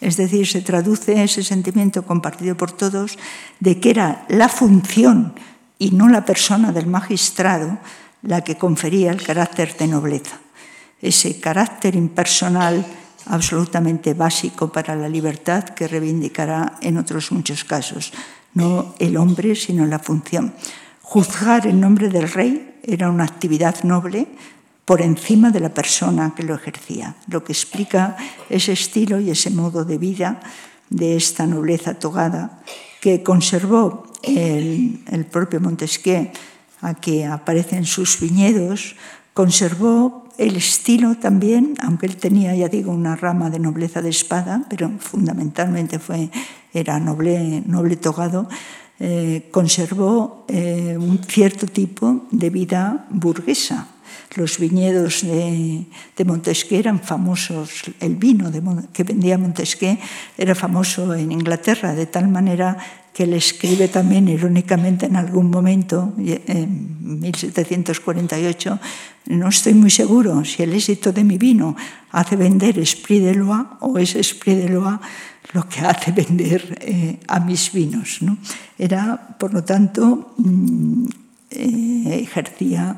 Es 0.01 0.17
decir, 0.17 0.47
se 0.47 0.63
traduce 0.63 1.23
ese 1.23 1.43
sentimiento 1.43 2.05
compartido 2.05 2.57
por 2.57 2.73
todos 2.73 3.19
de 3.61 3.81
que 3.81 3.91
era 3.91 4.25
la 4.29 4.49
función 4.49 5.35
y 5.79 5.91
no 5.91 6.09
la 6.09 6.25
persona 6.25 6.73
del 6.73 6.87
magistrado 6.87 7.79
la 8.23 8.43
que 8.43 8.57
confería 8.57 9.11
el 9.11 9.23
carácter 9.23 9.77
de 9.77 9.87
nobleza. 9.87 10.39
Ese 11.01 11.39
carácter 11.39 11.95
impersonal 11.95 12.85
absolutamente 13.27 14.15
básico 14.15 14.73
para 14.73 14.97
la 14.97 15.09
libertad 15.09 15.65
que 15.65 15.87
reivindicará 15.87 16.79
en 16.81 16.99
otros 16.99 17.31
muchos 17.31 17.65
casos. 17.65 18.13
No 18.55 18.95
el 18.99 19.17
hombre, 19.17 19.55
sino 19.55 19.87
la 19.87 19.99
función. 19.99 20.55
Juzgar 21.03 21.67
en 21.67 21.81
nombre 21.81 22.09
del 22.09 22.31
rey 22.31 22.81
era 22.83 23.11
una 23.11 23.25
actividad 23.25 23.83
noble 23.85 24.27
por 24.89 25.03
encima 25.03 25.51
de 25.51 25.61
la 25.61 25.69
persona 25.69 26.33
que 26.35 26.43
lo 26.43 26.55
ejercía, 26.55 27.15
lo 27.29 27.45
que 27.45 27.53
explica 27.53 28.17
ese 28.49 28.73
estilo 28.73 29.21
y 29.21 29.29
ese 29.29 29.51
modo 29.51 29.85
de 29.85 29.99
vida 29.99 30.41
de 30.89 31.15
esta 31.15 31.45
nobleza 31.47 32.01
togada 32.01 32.63
que 33.03 33.23
conservó 33.23 34.09
el, 34.23 35.05
propio 35.31 35.61
Montesquieu, 35.61 36.33
a 36.81 36.95
que 36.95 37.27
aparecen 37.27 37.85
sus 37.85 38.19
viñedos, 38.19 38.97
conservó 39.35 40.25
el 40.39 40.57
estilo 40.57 41.17
también, 41.17 41.75
aunque 41.83 42.07
él 42.07 42.17
tenía, 42.17 42.57
ya 42.57 42.69
digo, 42.69 42.91
una 42.91 43.15
rama 43.15 43.51
de 43.51 43.59
nobleza 43.59 44.01
de 44.01 44.09
espada, 44.09 44.65
pero 44.71 44.89
fundamentalmente 45.01 45.99
fue, 45.99 46.31
era 46.73 46.99
noble, 46.99 47.63
noble 47.67 47.97
togado, 47.97 48.49
eh, 49.01 49.51
conservó 49.51 50.47
eh, 50.49 50.97
un 50.99 51.19
cierto 51.19 51.67
tipo 51.67 52.25
de 52.31 52.49
vida 52.49 53.05
burguesa. 53.11 53.98
Los 54.39 54.63
viñedos 54.63 55.27
de, 55.27 55.83
de 56.15 56.25
Montesquieu 56.25 56.79
eran 56.79 57.03
famosos, 57.03 57.91
el 57.99 58.15
vino 58.15 58.47
que 58.95 59.03
vendía 59.03 59.35
Montesquieu 59.35 59.99
era 60.39 60.55
famoso 60.55 61.11
en 61.19 61.35
Inglaterra, 61.35 61.99
de 61.99 62.07
tal 62.07 62.31
manera 62.31 62.79
que 63.19 63.25
él 63.25 63.35
escribe 63.35 63.89
también 63.89 64.29
irónicamente 64.29 65.07
en 65.07 65.17
algún 65.17 65.51
momento, 65.51 66.15
en 66.23 67.19
1748, 67.19 68.79
no 69.27 69.49
estoy 69.49 69.75
muy 69.75 69.91
seguro 69.91 70.45
si 70.45 70.63
el 70.63 70.73
éxito 70.73 71.11
de 71.11 71.25
mi 71.25 71.37
vino 71.37 71.75
hace 72.13 72.37
vender 72.37 72.79
Esprit 72.79 73.25
de 73.25 73.35
Loire 73.35 73.67
o 73.81 73.99
es 73.99 74.15
Esprit 74.15 74.57
de 74.57 74.69
Loire 74.69 75.03
lo 75.53 75.69
que 75.69 75.81
hace 75.81 76.13
vender 76.13 76.79
eh, 76.81 77.19
a 77.27 77.41
mis 77.41 77.73
vinos. 77.73 78.23
¿no? 78.23 78.39
Era, 78.79 79.35
por 79.37 79.53
lo 79.53 79.65
tanto, 79.65 80.35
mm, 80.39 81.05
eh, 81.51 82.21
ejercía 82.23 82.95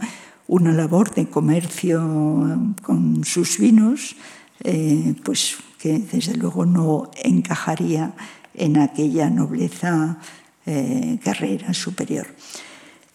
una 0.50 0.72
labor 0.72 1.14
de 1.14 1.26
comercio 1.26 2.02
con 2.82 3.24
sus 3.24 3.58
vinos, 3.58 4.16
eh, 4.64 5.14
pues 5.22 5.58
que 5.78 6.00
desde 6.00 6.34
luego 6.34 6.66
no 6.66 7.08
encajaría 7.22 8.14
en 8.54 8.76
aquella 8.78 9.30
nobleza 9.30 10.18
eh, 10.66 11.20
guerrera 11.24 11.72
superior. 11.72 12.26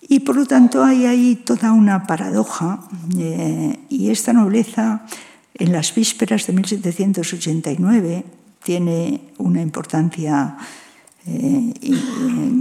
Y 0.08 0.22
por 0.22 0.38
lo 0.38 0.46
tanto 0.46 0.82
hay 0.82 1.08
ahí 1.08 1.36
toda 1.36 1.74
una 1.74 2.08
paradoja 2.08 2.80
eh, 3.18 3.80
y 3.90 4.12
esta 4.12 4.32
nobleza 4.32 5.06
en 5.56 5.74
las 5.74 5.94
vísperas 5.94 6.48
de 6.48 6.54
1789 6.54 8.24
tiene 8.64 9.20
una 9.40 9.62
importancia 9.62 10.56
eh, 11.26 11.74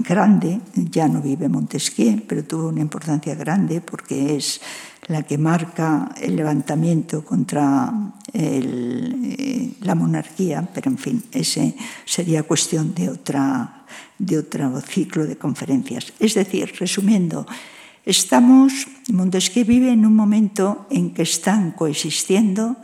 grande, 0.02 0.60
ya 0.74 1.08
no 1.08 1.20
vive 1.20 1.48
Montesquieu, 1.48 2.22
pero 2.26 2.44
tuvo 2.44 2.68
una 2.68 2.80
importancia 2.80 3.34
grande 3.34 3.80
porque 3.80 4.36
es 4.36 4.60
la 5.08 5.22
que 5.22 5.36
marca 5.36 6.14
el 6.20 6.36
levantamiento 6.36 7.24
contra 7.24 7.92
el, 8.32 9.76
la 9.80 9.94
monarquía, 9.94 10.66
pero 10.72 10.90
en 10.90 10.98
fin, 10.98 11.22
ese 11.32 11.76
sería 12.04 12.44
cuestión 12.44 12.94
de, 12.94 13.10
otra, 13.10 13.84
de 14.18 14.38
otro 14.38 14.80
ciclo 14.80 15.26
de 15.26 15.36
conferencias. 15.36 16.12
Es 16.18 16.34
decir, 16.34 16.72
resumiendo, 16.78 17.46
estamos, 18.04 18.88
Montesquieu 19.12 19.64
vive 19.66 19.92
en 19.92 20.06
un 20.06 20.16
momento 20.16 20.86
en 20.90 21.12
que 21.12 21.22
están 21.22 21.72
coexistiendo 21.72 22.76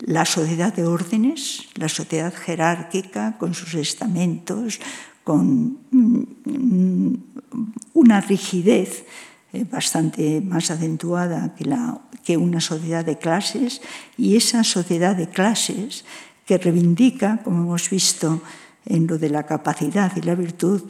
la 0.00 0.24
sociedad 0.24 0.74
de 0.74 0.84
órdenes, 0.84 1.66
la 1.74 1.88
sociedad 1.88 2.32
jerárquica 2.32 3.38
con 3.38 3.54
sus 3.54 3.74
estamentos, 3.74 4.78
con 5.26 5.78
mm, 5.90 7.14
una 7.94 8.20
rigidez 8.20 9.04
eh, 9.52 9.64
bastante 9.68 10.40
más 10.40 10.70
acentuada 10.70 11.52
que, 11.56 11.64
la, 11.64 11.98
que 12.22 12.36
una 12.36 12.60
sociedad 12.60 13.04
de 13.04 13.18
clases 13.18 13.82
y 14.16 14.36
esa 14.36 14.62
sociedad 14.62 15.16
de 15.16 15.28
clases 15.28 16.04
que 16.46 16.58
reivindica, 16.58 17.40
como 17.42 17.62
hemos 17.62 17.90
visto 17.90 18.40
en 18.86 19.08
lo 19.08 19.18
de 19.18 19.30
la 19.30 19.42
capacidad 19.42 20.14
y 20.14 20.20
la 20.22 20.36
virtud, 20.36 20.82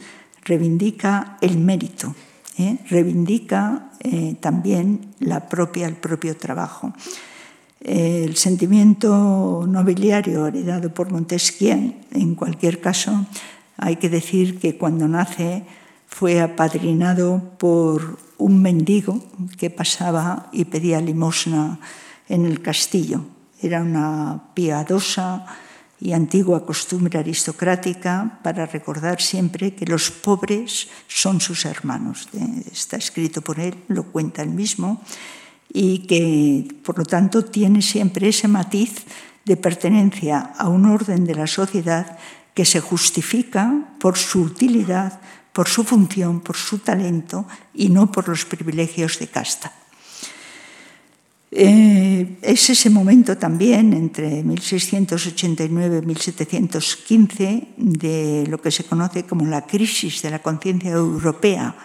reivindica 0.43 1.39
el 1.41 1.57
mérito, 1.57 2.13
¿eh? 2.59 2.77
reivindica 2.91 3.89
eh, 4.01 4.35
también 4.39 5.15
la 5.19 5.49
propia, 5.49 5.87
el 5.87 5.95
propio 5.95 6.37
trabajo. 6.37 6.93
El 7.81 8.35
sentimiento 8.35 9.65
nobiliario 9.67 10.45
heredado 10.45 10.93
por 10.93 11.11
Montesquieu, 11.11 11.95
en 12.11 12.35
cualquier 12.35 12.81
caso, 12.81 13.25
hay 13.77 13.97
que 13.97 14.09
decir 14.09 14.59
que 14.59 14.77
cuando 14.77 15.07
nace 15.07 15.63
fue 16.07 16.41
apadrinado 16.41 17.53
por 17.57 18.17
un 18.37 18.61
mendigo 18.61 19.23
que 19.57 19.69
pasaba 19.69 20.49
y 20.51 20.65
pedía 20.65 21.01
limosna 21.01 21.79
en 22.27 22.45
el 22.45 22.61
castillo. 22.61 23.25
Era 23.61 23.81
una 23.81 24.51
piadosa 24.53 25.45
y 25.99 26.13
antigua 26.13 26.65
costumbre 26.65 27.17
aristocrática 27.17 28.39
para 28.43 28.65
recordar 28.65 29.21
siempre 29.21 29.73
que 29.73 29.85
los 29.85 30.11
pobres 30.11 30.89
son 31.07 31.41
sus 31.41 31.65
hermanos. 31.65 32.29
Está 32.71 32.97
escrito 32.97 33.41
por 33.41 33.59
él, 33.59 33.75
lo 33.87 34.03
cuenta 34.03 34.43
él 34.43 34.49
mismo, 34.49 35.01
y 35.73 36.07
que 36.07 36.67
por 36.83 36.97
lo 36.99 37.05
tanto 37.05 37.45
tiene 37.45 37.81
siempre 37.81 38.29
ese 38.29 38.47
matiz 38.47 39.05
de 39.43 39.57
pertenencia 39.57 40.39
a 40.57 40.69
un 40.69 40.85
orden 40.85 41.25
de 41.25 41.35
la 41.35 41.47
sociedad 41.47 42.17
que 42.57 42.65
se 42.65 42.81
justifica 42.81 43.69
por 44.01 44.17
su 44.17 44.41
utilidad, 44.41 45.21
por 45.53 45.69
su 45.69 45.83
función, 45.83 46.41
por 46.41 46.57
su 46.57 46.79
talento 46.79 47.45
y 47.75 47.89
no 47.89 48.11
por 48.11 48.27
los 48.27 48.45
privilegios 48.49 49.19
de 49.19 49.27
casta. 49.27 49.71
Eh, 51.51 52.39
es 52.41 52.69
ese 52.71 52.89
momento 52.89 53.37
también, 53.37 53.93
entre 53.93 54.41
1689 54.41 56.01
y 56.01 56.05
1715, 56.07 57.67
de 57.77 58.47
lo 58.49 58.59
que 58.59 58.71
se 58.71 58.85
conoce 58.85 59.29
como 59.29 59.45
la 59.45 59.67
crisis 59.67 60.23
de 60.23 60.31
la 60.31 60.41
conciencia 60.41 60.93
europea, 60.97 61.77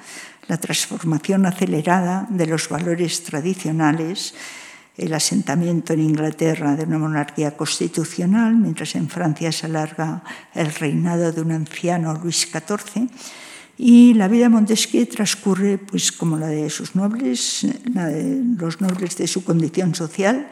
la 0.49 0.57
transformación 0.57 1.45
acelerada 1.45 2.27
de 2.31 2.47
los 2.47 2.71
valores 2.71 3.25
tradicionales, 3.25 4.33
el 4.97 5.15
asentamiento 5.15 5.93
en 5.93 6.01
Inglaterra 6.01 6.77
de 6.77 6.85
una 6.85 6.99
monarquía 6.99 7.57
constitucional, 7.57 8.55
mientras 8.57 8.95
en 8.95 9.09
Francia 9.09 9.51
se 9.51 9.67
alarga 9.67 10.23
el 10.55 10.73
reinado 10.75 11.33
de 11.33 11.41
un 11.41 11.53
anciano 11.53 12.15
Luis 12.15 12.49
XIV 12.51 13.09
y 13.79 14.15
la 14.15 14.29
vida 14.29 14.45
de 14.45 14.51
Montesquieu 14.51 15.07
transcurre 15.07 15.79
pues, 15.79 16.13
como 16.13 16.37
la 16.37 16.47
de 16.47 16.69
sus 16.69 16.95
nobles, 16.95 17.67
la 17.93 18.07
de 18.07 18.39
los 18.57 18.81
nobles 18.81 19.17
de 19.17 19.27
su 19.27 19.45
condición 19.45 19.95
social. 19.95 20.49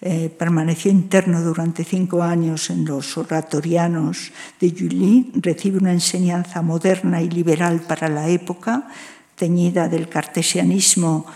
Eh, 0.00 0.30
permaneció 0.30 0.90
interno 0.90 1.42
durante 1.42 1.84
cinco 1.84 2.22
años 2.22 2.70
en 2.70 2.84
los 2.84 3.16
oratorianos 3.18 4.32
de 4.58 4.70
Juilly, 4.70 5.30
recibe 5.34 5.78
una 5.78 5.92
enseñanza 5.92 6.60
moderna 6.60 7.22
y 7.22 7.30
liberal 7.30 7.80
para 7.80 8.08
la 8.08 8.28
época, 8.28 8.88
teñida 9.36 9.88
del 9.88 10.08
cartesianismo 10.08 11.26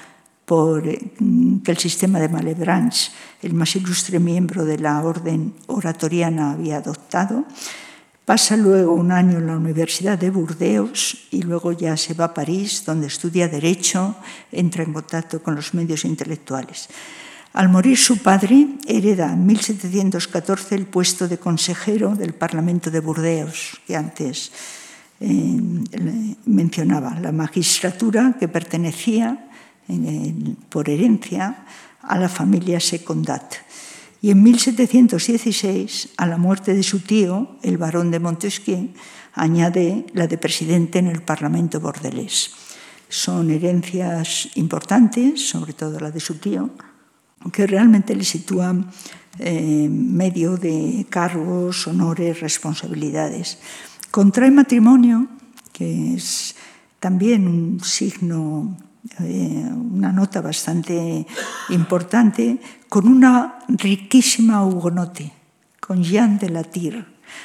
por 0.47 0.87
mm, 0.87 1.59
que 1.59 1.73
el 1.73 1.79
sistema 1.79 2.19
de 2.19 2.31
Malebranche, 2.31 3.11
el 3.43 3.53
más 3.53 3.77
ilustre 3.77 4.19
miembro 4.19 4.65
de 4.65 4.79
la 4.79 5.03
orden 5.03 5.53
oratoriana, 5.67 6.53
había 6.53 6.79
adoptado. 6.79 7.45
Pasa 8.25 8.57
luego 8.57 8.95
un 8.95 9.13
año 9.13 9.39
en 9.39 9.47
la 9.47 9.57
Universidad 9.57 10.19
de 10.19 10.31
Burdeos 10.31 11.29
y 11.31 11.43
luego 11.43 11.73
ya 11.73 11.97
se 11.97 12.15
va 12.15 12.27
a 12.27 12.35
París, 12.35 12.83
donde 12.87 13.07
estudia 13.07 13.47
Derecho, 13.47 14.17
entra 14.51 14.83
en 14.83 14.95
contacto 14.95 15.43
con 15.43 15.55
los 15.55 15.75
medios 15.75 16.05
intelectuales. 16.05 16.89
Al 17.53 17.69
morir 17.69 17.97
su 17.97 18.19
padre, 18.19 18.67
hereda 18.87 19.33
en 19.33 19.47
1714 19.47 20.75
el 20.75 20.87
puesto 20.87 21.27
de 21.27 21.39
consejero 21.39 22.15
del 22.15 22.35
Parlamento 22.35 22.91
de 22.91 23.01
Burdeos, 23.01 23.81
que 23.87 23.97
antes 23.97 24.53
eh, 25.21 25.59
mencionaba, 26.45 27.19
la 27.19 27.33
magistratura 27.33 28.37
que 28.39 28.49
pertenecía 28.49 29.46
por 30.69 30.89
herencia 30.89 31.67
a 32.03 32.19
la 32.19 32.29
familia 32.29 32.81
Secondat. 32.81 33.55
Y 34.23 34.31
en 34.31 34.43
1716, 34.43 36.11
a 36.17 36.27
la 36.27 36.39
muerte 36.39 36.75
de 36.75 36.83
su 36.83 37.01
tío, 37.01 37.57
el 37.63 37.79
barón 37.79 38.11
de 38.11 38.19
Montesquieu, 38.19 38.91
añade 39.35 40.07
la 40.15 40.27
de 40.27 40.39
presidente 40.39 40.99
en 40.99 41.07
el 41.07 41.23
Parlamento 41.23 41.79
bordelés. 41.81 42.51
Son 43.09 43.51
herencias 43.51 44.49
importantes, 44.57 45.47
sobre 45.47 45.75
todo 45.75 46.01
la 46.01 46.11
de 46.11 46.21
su 46.21 46.39
tío, 46.39 46.71
que 47.53 47.67
realmente 47.67 48.17
le 48.17 48.25
sitúan 48.25 48.91
eh, 49.39 49.89
medio 49.89 50.57
de 50.57 51.07
cargos, 51.11 51.87
honores, 51.87 52.41
responsabilidades. 52.41 53.59
Contrae 54.11 54.51
matrimonio, 54.51 55.29
que 55.73 56.15
es 56.15 56.57
también 56.99 57.47
un 57.47 57.81
signo, 57.85 58.77
eh, 59.21 59.69
una 59.73 60.13
nota 60.13 60.41
bastante 60.41 61.27
importante, 61.71 62.59
con 62.89 63.09
una 63.09 63.59
riquísima 63.69 64.65
hugonote, 64.65 65.33
con 65.81 66.03
Jean 66.03 66.39
de 66.39 66.51
la 66.51 66.65
Tire, 66.65 67.05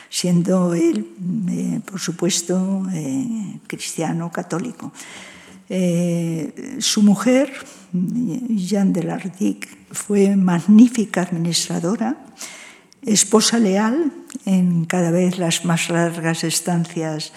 siendo 0.09 0.73
él, 0.73 1.07
eh, 1.49 1.81
por 1.85 1.99
supuesto, 1.99 2.83
cristiano 3.67 4.31
católico. 4.31 4.91
su 6.79 7.01
mujer, 7.01 7.53
Jean 7.93 8.91
de 8.91 9.03
Lardic, 9.03 9.67
fue 9.91 10.35
magnífica 10.35 11.21
administradora, 11.21 12.17
esposa 13.01 13.57
leal 13.59 14.11
en 14.45 14.85
cada 14.85 15.11
vez 15.11 15.37
las 15.37 15.65
más 15.65 15.89
largas 15.89 16.43
estancias 16.43 17.33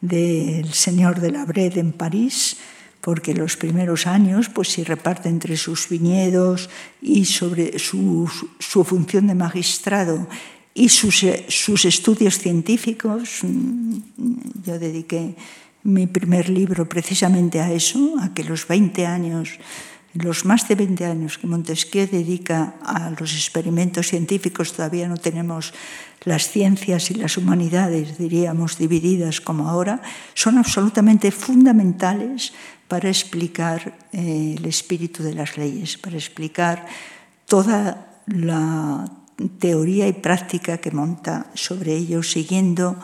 del 0.00 0.72
señor 0.72 1.20
de 1.20 1.32
la 1.32 1.44
Brede 1.44 1.80
en 1.80 1.92
París, 1.92 2.56
porque 3.00 3.34
los 3.34 3.56
primeros 3.56 4.06
años 4.06 4.48
pues 4.48 4.68
se 4.68 4.84
reparte 4.84 5.28
entre 5.28 5.56
sus 5.56 5.88
viñedos 5.88 6.68
y 7.00 7.24
sobre 7.24 7.78
su, 7.78 8.30
su 8.58 8.84
función 8.84 9.26
de 9.26 9.34
magistrado 9.34 10.28
y 10.74 10.88
sus, 10.88 11.24
sus, 11.48 11.84
estudios 11.84 12.38
científicos. 12.38 13.40
Yo 14.64 14.78
dediqué 14.78 15.34
mi 15.84 16.06
primer 16.06 16.48
libro 16.48 16.88
precisamente 16.88 17.60
a 17.60 17.72
eso, 17.72 18.16
a 18.20 18.34
que 18.34 18.44
los 18.44 18.66
20 18.66 19.06
años 19.06 19.58
los 20.14 20.44
más 20.44 20.66
de 20.68 20.74
20 20.74 21.04
años 21.04 21.38
que 21.38 21.46
Montesquieu 21.46 22.08
dedica 22.08 22.74
a 22.82 23.12
los 23.12 23.34
experimentos 23.34 24.08
científicos, 24.08 24.72
todavía 24.72 25.06
no 25.06 25.16
tenemos 25.16 25.74
las 26.24 26.48
ciencias 26.48 27.10
y 27.10 27.14
las 27.14 27.36
humanidades, 27.36 28.18
diríamos, 28.18 28.78
divididas 28.78 29.40
como 29.40 29.68
ahora, 29.68 30.02
son 30.34 30.58
absolutamente 30.58 31.30
fundamentales 31.30 32.52
para 32.88 33.08
explicar 33.08 34.08
eh, 34.12 34.56
el 34.56 34.64
espíritu 34.64 35.22
de 35.22 35.34
las 35.34 35.56
leyes, 35.56 35.98
para 35.98 36.16
explicar 36.16 36.86
toda 37.46 38.22
la 38.26 39.04
teoría 39.60 40.08
y 40.08 40.12
práctica 40.14 40.78
que 40.78 40.90
monta 40.90 41.46
sobre 41.54 41.94
ello, 41.94 42.22
siguiendo 42.22 42.96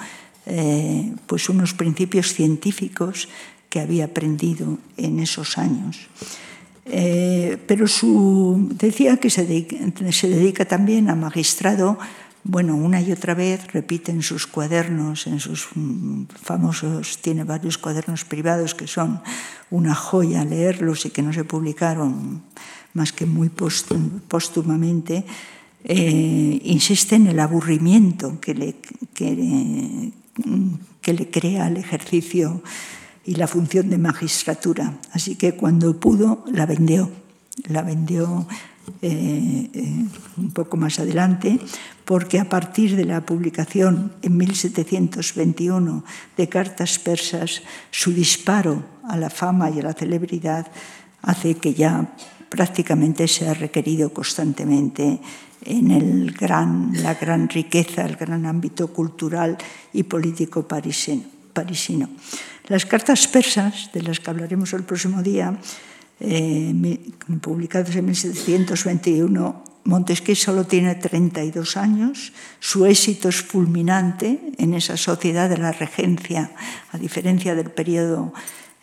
eh, 0.46 1.14
pues 1.26 1.48
unos 1.48 1.74
principios 1.74 2.32
científicos 2.32 3.28
que 3.68 3.80
había 3.80 4.06
aprendido 4.06 4.78
en 4.96 5.20
esos 5.20 5.58
años. 5.58 6.08
Eh, 6.86 7.56
pero 7.66 7.86
su, 7.86 8.68
decía 8.76 9.16
que 9.16 9.30
se 9.30 9.46
se 10.12 10.28
dedica 10.28 10.64
también 10.66 11.08
a 11.08 11.14
magistrado 11.14 11.98
bueno, 12.44 12.76
una 12.76 13.00
y 13.00 13.10
otra 13.10 13.34
vez 13.34 13.72
repite 13.72 14.12
en 14.12 14.22
sus 14.22 14.46
cuadernos, 14.46 15.26
en 15.26 15.40
sus 15.40 15.68
mm, 15.74 16.24
famosos, 16.40 17.18
tiene 17.22 17.42
varios 17.44 17.78
cuadernos 17.78 18.24
privados 18.24 18.74
que 18.74 18.86
son 18.86 19.22
una 19.70 19.94
joya 19.94 20.44
leerlos 20.44 21.06
y 21.06 21.10
que 21.10 21.22
no 21.22 21.32
se 21.32 21.44
publicaron 21.44 22.42
más 22.92 23.12
que 23.12 23.26
muy 23.26 23.48
póstumamente, 23.48 25.24
eh, 25.84 26.60
insiste 26.64 27.16
en 27.16 27.26
el 27.26 27.40
aburrimiento 27.40 28.38
que 28.40 28.54
le, 28.54 28.76
que 31.00 31.12
le 31.12 31.30
crea 31.30 31.66
el 31.66 31.76
ejercicio 31.76 32.62
y 33.24 33.34
la 33.34 33.46
función 33.46 33.90
de 33.90 33.98
magistratura. 33.98 34.98
Así 35.12 35.36
que 35.36 35.54
cuando 35.54 35.98
pudo, 35.98 36.44
la 36.52 36.66
vendió. 36.66 37.10
La 37.68 37.82
vendió 37.82 38.46
eh, 39.02 39.70
eh, 39.72 40.04
un 40.36 40.50
poco 40.52 40.76
más 40.76 40.98
adelante, 40.98 41.58
porque 42.04 42.38
a 42.38 42.48
partir 42.48 42.96
de 42.96 43.04
la 43.04 43.24
publicación 43.24 44.12
en 44.22 44.36
1721 44.36 46.04
de 46.36 46.48
Cartas 46.48 46.98
Persas, 46.98 47.62
su 47.90 48.12
disparo 48.12 48.84
a 49.08 49.16
la 49.16 49.30
fama 49.30 49.70
y 49.70 49.80
a 49.80 49.84
la 49.84 49.92
celebridad 49.92 50.66
hace 51.22 51.56
que 51.56 51.74
ya 51.74 52.14
prácticamente 52.48 53.26
sea 53.26 53.54
requerido 53.54 54.12
constantemente 54.12 55.20
en 55.64 56.34
la 57.02 57.14
gran 57.14 57.48
riqueza, 57.48 58.04
el 58.04 58.16
gran 58.16 58.46
ámbito 58.46 58.88
cultural 58.88 59.56
y 59.92 60.02
político 60.04 60.68
parisino. 60.68 62.08
Las 62.68 62.86
cartas 62.86 63.26
persas, 63.28 63.90
de 63.92 64.02
las 64.02 64.20
que 64.20 64.30
hablaremos 64.30 64.72
el 64.72 64.84
próximo 64.84 65.22
día, 65.22 65.58
eh, 66.20 66.74
publicadas 67.40 67.96
en 67.96 68.06
1721, 68.06 69.64
Montesquieu 69.84 70.34
solo 70.34 70.64
tiene 70.64 70.94
32 70.94 71.76
años, 71.76 72.32
su 72.58 72.86
éxito 72.86 73.28
es 73.28 73.42
fulminante 73.42 74.40
en 74.56 74.72
esa 74.72 74.96
sociedad 74.96 75.48
de 75.48 75.58
la 75.58 75.72
regencia, 75.72 76.52
a 76.90 76.96
diferencia 76.96 77.54
del 77.54 77.70
periodo 77.70 78.32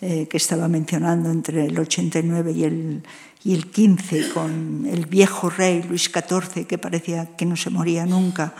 eh, 0.01 0.27
que 0.29 0.37
estaba 0.37 0.67
mencionando 0.67 1.31
entre 1.31 1.65
el 1.65 1.77
89 1.77 2.51
y 2.51 2.63
el, 2.63 3.03
y 3.43 3.53
el 3.53 3.71
15, 3.71 4.29
con 4.29 4.85
el 4.85 5.07
viejo 5.07 5.49
rey 5.49 5.81
Luis 5.81 6.11
XIV, 6.13 6.67
que 6.67 6.77
parecía 6.77 7.35
que 7.35 7.45
no 7.45 7.55
se 7.55 7.69
moría 7.69 8.05
nunca 8.05 8.53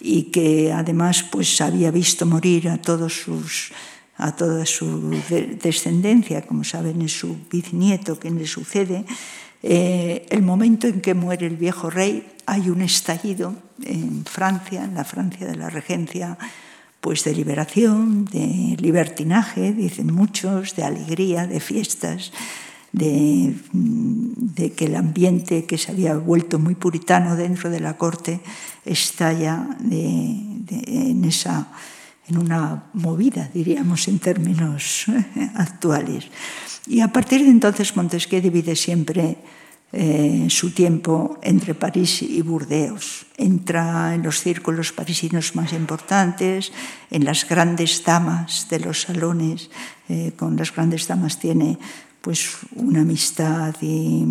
y 0.00 0.24
que 0.24 0.72
además 0.72 1.24
pues, 1.24 1.60
había 1.60 1.90
visto 1.90 2.26
morir 2.26 2.68
a 2.68 2.78
todos 2.78 3.14
sus 3.14 3.72
a 4.18 4.34
toda 4.34 4.66
su 4.66 5.14
descendencia, 5.62 6.42
como 6.42 6.64
saben 6.64 7.00
es 7.02 7.12
su 7.12 7.38
bisnieto 7.50 8.18
quien 8.18 8.36
le 8.38 8.46
sucede, 8.46 9.04
eh, 9.62 10.26
el 10.30 10.42
momento 10.42 10.86
en 10.86 11.00
que 11.00 11.14
muere 11.14 11.46
el 11.46 11.56
viejo 11.56 11.90
rey 11.90 12.26
hay 12.46 12.70
un 12.70 12.82
estallido 12.82 13.54
en 13.84 14.24
Francia, 14.24 14.84
en 14.84 14.94
la 14.94 15.04
Francia 15.04 15.46
de 15.46 15.56
la 15.56 15.70
regencia, 15.70 16.38
pues 17.00 17.22
de 17.24 17.34
liberación, 17.34 18.24
de 18.24 18.76
libertinaje, 18.78 19.72
dicen 19.72 20.12
muchos, 20.12 20.74
de 20.74 20.84
alegría, 20.84 21.46
de 21.46 21.60
fiestas, 21.60 22.32
de, 22.92 23.54
de, 23.72 24.72
que 24.72 24.86
el 24.86 24.96
ambiente 24.96 25.64
que 25.64 25.78
se 25.78 25.92
había 25.92 26.16
vuelto 26.16 26.58
muy 26.58 26.74
puritano 26.74 27.36
dentro 27.36 27.70
de 27.70 27.80
la 27.80 27.96
corte 27.96 28.40
estalla 28.84 29.76
de, 29.78 30.40
en 30.86 31.24
esa 31.24 31.68
en 32.28 32.38
una 32.38 32.84
movida, 32.92 33.50
diríamos 33.52 34.08
en 34.08 34.18
términos 34.18 35.06
actuales. 35.54 36.26
Y 36.86 37.00
a 37.00 37.08
partir 37.08 37.42
de 37.44 37.50
entonces 37.50 37.96
Montesquieu 37.96 38.40
divide 38.40 38.76
siempre 38.76 39.38
eh, 39.90 40.48
su 40.50 40.72
tiempo 40.72 41.38
entre 41.42 41.74
París 41.74 42.20
y 42.20 42.42
Burdeos. 42.42 43.24
Entra 43.38 44.14
en 44.14 44.22
los 44.22 44.40
círculos 44.40 44.92
parisinos 44.92 45.56
más 45.56 45.72
importantes, 45.72 46.72
en 47.10 47.24
las 47.24 47.48
grandes 47.48 48.04
damas 48.04 48.68
de 48.68 48.80
los 48.80 49.02
salones. 49.02 49.70
Eh, 50.08 50.32
con 50.36 50.56
las 50.56 50.74
grandes 50.74 51.08
damas 51.08 51.38
tiene 51.38 51.78
pues 52.28 52.58
una 52.76 53.00
amistad 53.00 53.74
y, 53.80 54.22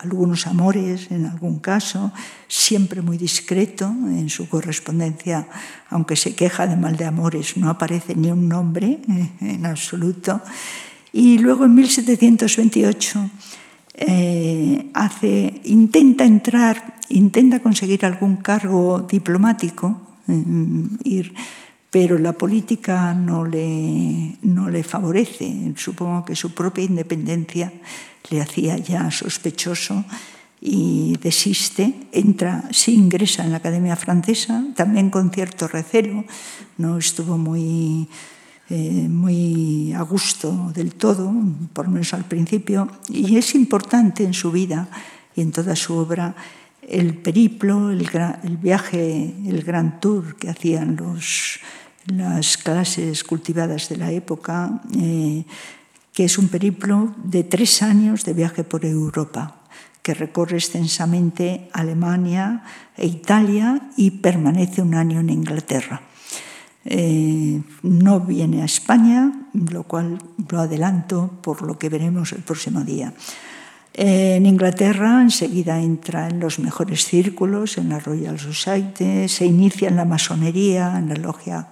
algunos 0.00 0.46
amores 0.46 1.10
en 1.10 1.26
algún 1.26 1.58
caso, 1.58 2.10
siempre 2.46 3.02
muy 3.02 3.18
discreto 3.18 3.84
en 3.84 4.30
su 4.30 4.48
correspondencia, 4.48 5.46
aunque 5.90 6.16
se 6.16 6.34
queja 6.34 6.66
de 6.66 6.76
mal 6.76 6.96
de 6.96 7.04
amores, 7.04 7.58
no 7.58 7.68
aparece 7.68 8.14
ni 8.14 8.30
un 8.30 8.48
nombre 8.48 9.00
en 9.42 9.66
absoluto. 9.66 10.40
Y 11.12 11.36
luego 11.36 11.66
en 11.66 11.74
1728 11.74 13.30
eh, 13.92 14.90
hace, 14.94 15.60
intenta 15.64 16.24
entrar, 16.24 16.96
intenta 17.10 17.60
conseguir 17.60 18.06
algún 18.06 18.36
cargo 18.36 19.00
diplomático, 19.00 20.00
eh, 20.28 20.44
ir 21.04 21.34
pero 21.90 22.18
la 22.18 22.32
política 22.32 23.14
no 23.14 23.44
le, 23.44 24.36
no 24.42 24.68
le 24.68 24.82
favorece. 24.82 25.72
Supongo 25.76 26.24
que 26.24 26.36
su 26.36 26.54
propia 26.54 26.84
independencia 26.84 27.72
le 28.30 28.40
hacía 28.40 28.76
ya 28.76 29.10
sospechoso 29.10 30.04
y 30.60 31.16
desiste, 31.22 31.94
entra, 32.12 32.64
sí 32.72 32.94
ingresa 32.94 33.44
en 33.44 33.52
la 33.52 33.58
Academia 33.58 33.96
Francesa, 33.96 34.64
también 34.74 35.08
con 35.08 35.30
cierto 35.30 35.68
recelo, 35.68 36.24
no 36.78 36.98
estuvo 36.98 37.38
muy, 37.38 38.08
eh, 38.68 39.08
muy 39.08 39.92
a 39.92 40.02
gusto 40.02 40.72
del 40.74 40.94
todo, 40.94 41.32
por 41.72 41.86
lo 41.86 41.92
menos 41.92 42.12
al 42.12 42.24
principio, 42.24 42.90
y 43.08 43.36
es 43.36 43.54
importante 43.54 44.24
en 44.24 44.34
su 44.34 44.50
vida 44.50 44.88
y 45.36 45.42
en 45.42 45.52
toda 45.52 45.76
su 45.76 45.94
obra 45.94 46.34
el 46.88 47.14
periplo, 47.14 47.90
el, 47.90 48.08
viaje, 48.56 49.34
el 49.46 49.62
gran 49.62 50.00
tour 50.00 50.36
que 50.36 50.48
hacían 50.48 50.98
las 52.06 52.56
clases 52.56 53.24
cultivadas 53.24 53.88
de 53.88 53.96
la 53.98 54.10
época, 54.10 54.80
eh, 54.96 55.44
que 56.12 56.24
es 56.24 56.38
un 56.38 56.48
periplo 56.48 57.14
de 57.22 57.44
tres 57.44 57.82
años 57.82 58.24
de 58.24 58.32
viaje 58.32 58.64
por 58.64 58.84
Europa, 58.84 59.60
que 60.02 60.14
recorre 60.14 60.56
extensamente 60.56 61.68
Alemania 61.72 62.64
e 62.96 63.06
Italia 63.06 63.92
y 63.96 64.24
permanece 64.24 64.80
un 64.80 64.94
año 64.94 65.20
en 65.20 65.28
Inglaterra. 65.28 66.00
Eh, 66.86 67.60
no 67.82 68.20
viene 68.20 68.62
a 68.62 68.64
España, 68.64 69.30
lo 69.52 69.82
cual 69.82 70.16
lo 70.48 70.60
adelanto 70.60 71.38
por 71.42 71.60
lo 71.60 71.78
que 71.78 71.90
veremos 71.90 72.32
el 72.32 72.40
próximo 72.40 72.80
día. 72.80 73.12
En 74.00 74.46
Inglaterra 74.46 75.20
enseguida 75.22 75.80
entra 75.80 76.28
en 76.28 76.38
los 76.38 76.60
mejores 76.60 77.04
círculos, 77.04 77.78
en 77.78 77.88
la 77.88 77.98
Royal 77.98 78.38
Society, 78.38 79.26
se 79.26 79.44
inicia 79.44 79.88
en 79.88 79.96
la 79.96 80.04
masonería, 80.04 80.96
en 80.96 81.08
la 81.08 81.16
logia 81.16 81.70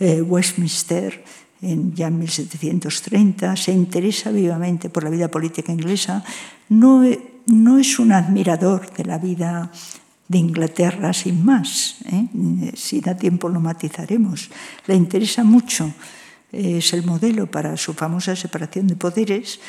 eh, 0.00 0.20
Westminster, 0.20 1.22
en, 1.62 1.94
ya 1.94 2.08
en 2.08 2.18
1730, 2.18 3.54
se 3.54 3.70
interesa 3.70 4.32
vivamente 4.32 4.90
por 4.90 5.04
la 5.04 5.10
vida 5.10 5.30
política 5.30 5.70
inglesa, 5.70 6.24
no, 6.70 7.04
no 7.46 7.78
es 7.78 8.00
un 8.00 8.10
admirador 8.10 8.92
de 8.92 9.04
la 9.04 9.18
vida 9.18 9.70
de 10.26 10.38
Inglaterra 10.38 11.12
sin 11.12 11.44
más. 11.44 11.98
¿eh? 12.10 12.26
Si 12.74 13.00
da 13.00 13.16
tiempo 13.16 13.48
lo 13.48 13.60
matizaremos. 13.60 14.50
Le 14.88 14.96
interesa 14.96 15.44
mucho, 15.44 15.94
es 16.50 16.92
el 16.94 17.04
modelo 17.04 17.48
para 17.48 17.76
su 17.76 17.94
famosa 17.94 18.34
separación 18.34 18.88
de 18.88 18.96
poderes 18.96 19.60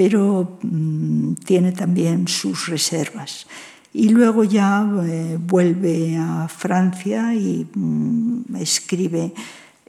pero 0.00 0.56
mm, 0.62 1.34
tiene 1.44 1.72
también 1.72 2.26
sus 2.26 2.68
reservas. 2.68 3.46
Y 3.92 4.08
luego 4.08 4.44
ya 4.44 4.80
eh, 5.04 5.36
vuelve 5.38 6.16
a 6.16 6.48
Francia 6.48 7.34
y 7.34 7.68
mm, 7.74 8.56
escribe, 8.56 9.34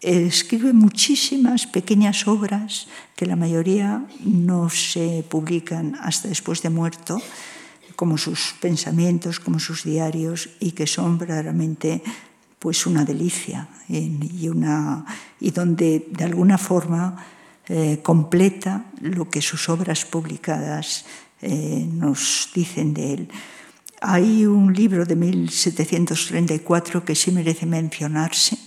escribe 0.01 0.74
muchísimas 0.74 1.66
pequeñas 1.66 2.28
obras 2.28 2.89
que 3.16 3.26
la 3.26 3.38
mayoría 3.38 4.03
no 4.26 4.70
se 4.70 5.24
publican 5.30 5.95
hasta 6.01 6.28
después 6.28 6.62
de 6.62 6.72
muerto, 6.72 7.22
como 7.95 8.18
sus 8.18 8.55
pensamientos, 8.59 9.39
como 9.39 9.59
sus 9.59 9.86
diarios, 9.86 10.49
y 10.59 10.74
que 10.74 10.88
son 10.88 11.20
verdaderamente 11.20 12.03
pues 12.59 12.86
una 12.86 13.05
delicia 13.05 13.70
y, 13.88 14.49
una, 14.49 15.05
y 15.39 15.51
donde 15.51 16.05
de 16.12 16.26
alguna 16.26 16.57
forma 16.57 17.16
eh, 17.74 18.01
completa 18.03 18.91
lo 18.99 19.30
que 19.30 19.41
sus 19.41 19.69
obras 19.69 20.03
publicadas 20.03 21.05
eh, 21.41 21.88
nos 21.88 22.49
dicen 22.53 22.93
de 22.93 23.13
él. 23.13 23.30
Hay 24.01 24.45
un 24.45 24.74
libro 24.74 25.05
de 25.05 25.15
1734 25.15 27.05
que 27.05 27.15
sí 27.15 27.32
merece 27.32 27.65
mencionarse, 27.65 28.57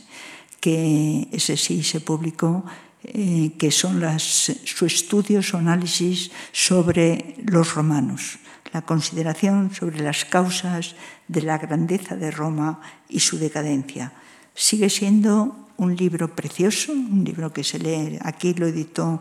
que 0.58 1.28
ese 1.32 1.58
sí 1.58 1.82
se 1.82 2.00
publicó, 2.00 2.64
eh, 3.02 3.52
que 3.58 3.70
son 3.70 4.00
las, 4.00 4.22
su 4.64 4.86
estudio, 4.86 5.42
su 5.42 5.58
análisis 5.58 6.30
sobre 6.50 7.36
los 7.44 7.74
romanos, 7.74 8.38
la 8.72 8.80
consideración 8.80 9.74
sobre 9.74 10.00
las 10.00 10.24
causas 10.24 10.96
de 11.28 11.42
la 11.42 11.58
grandeza 11.58 12.16
de 12.16 12.30
Roma 12.30 12.80
y 13.10 13.20
su 13.20 13.36
decadencia. 13.36 14.14
Sigue 14.54 14.88
siendo 14.88 15.63
un 15.76 15.96
libro 15.96 16.34
precioso, 16.34 16.92
un 16.92 17.24
libro 17.24 17.52
que 17.52 17.64
se 17.64 17.78
lee, 17.78 18.18
aquí 18.22 18.54
lo 18.54 18.66
editó 18.66 19.20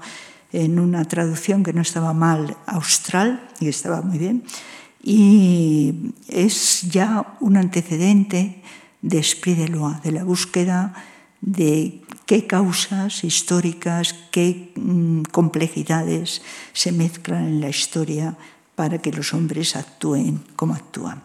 en 0.52 0.80
una 0.80 1.06
traducción 1.06 1.64
que 1.64 1.74
no 1.74 1.82
estaba 1.82 2.14
mal, 2.14 2.56
austral, 2.66 3.50
y 3.60 3.68
estaba 3.68 4.02
muy 4.02 4.18
bien, 4.18 4.44
y 5.02 6.14
es 6.28 6.84
ya 6.84 7.36
un 7.42 7.58
antecedente 7.58 8.62
de 9.02 9.18
Esprit 9.18 9.58
de 9.58 9.68
Loi, 9.68 9.96
de 10.04 10.12
la 10.12 10.24
búsqueda 10.24 10.94
de 11.42 12.02
qué 12.26 12.48
causas 12.48 13.24
históricas, 13.24 14.16
qué 14.32 14.72
mm, 14.76 15.24
complejidades 15.24 16.42
se 16.72 16.92
mezclan 16.92 17.46
en 17.46 17.62
la 17.62 17.70
historia 17.70 18.38
para 18.76 19.00
que 19.00 19.12
los 19.12 19.34
hombres 19.34 19.76
actúen 19.76 20.42
como 20.56 20.74
actúan. 20.74 21.22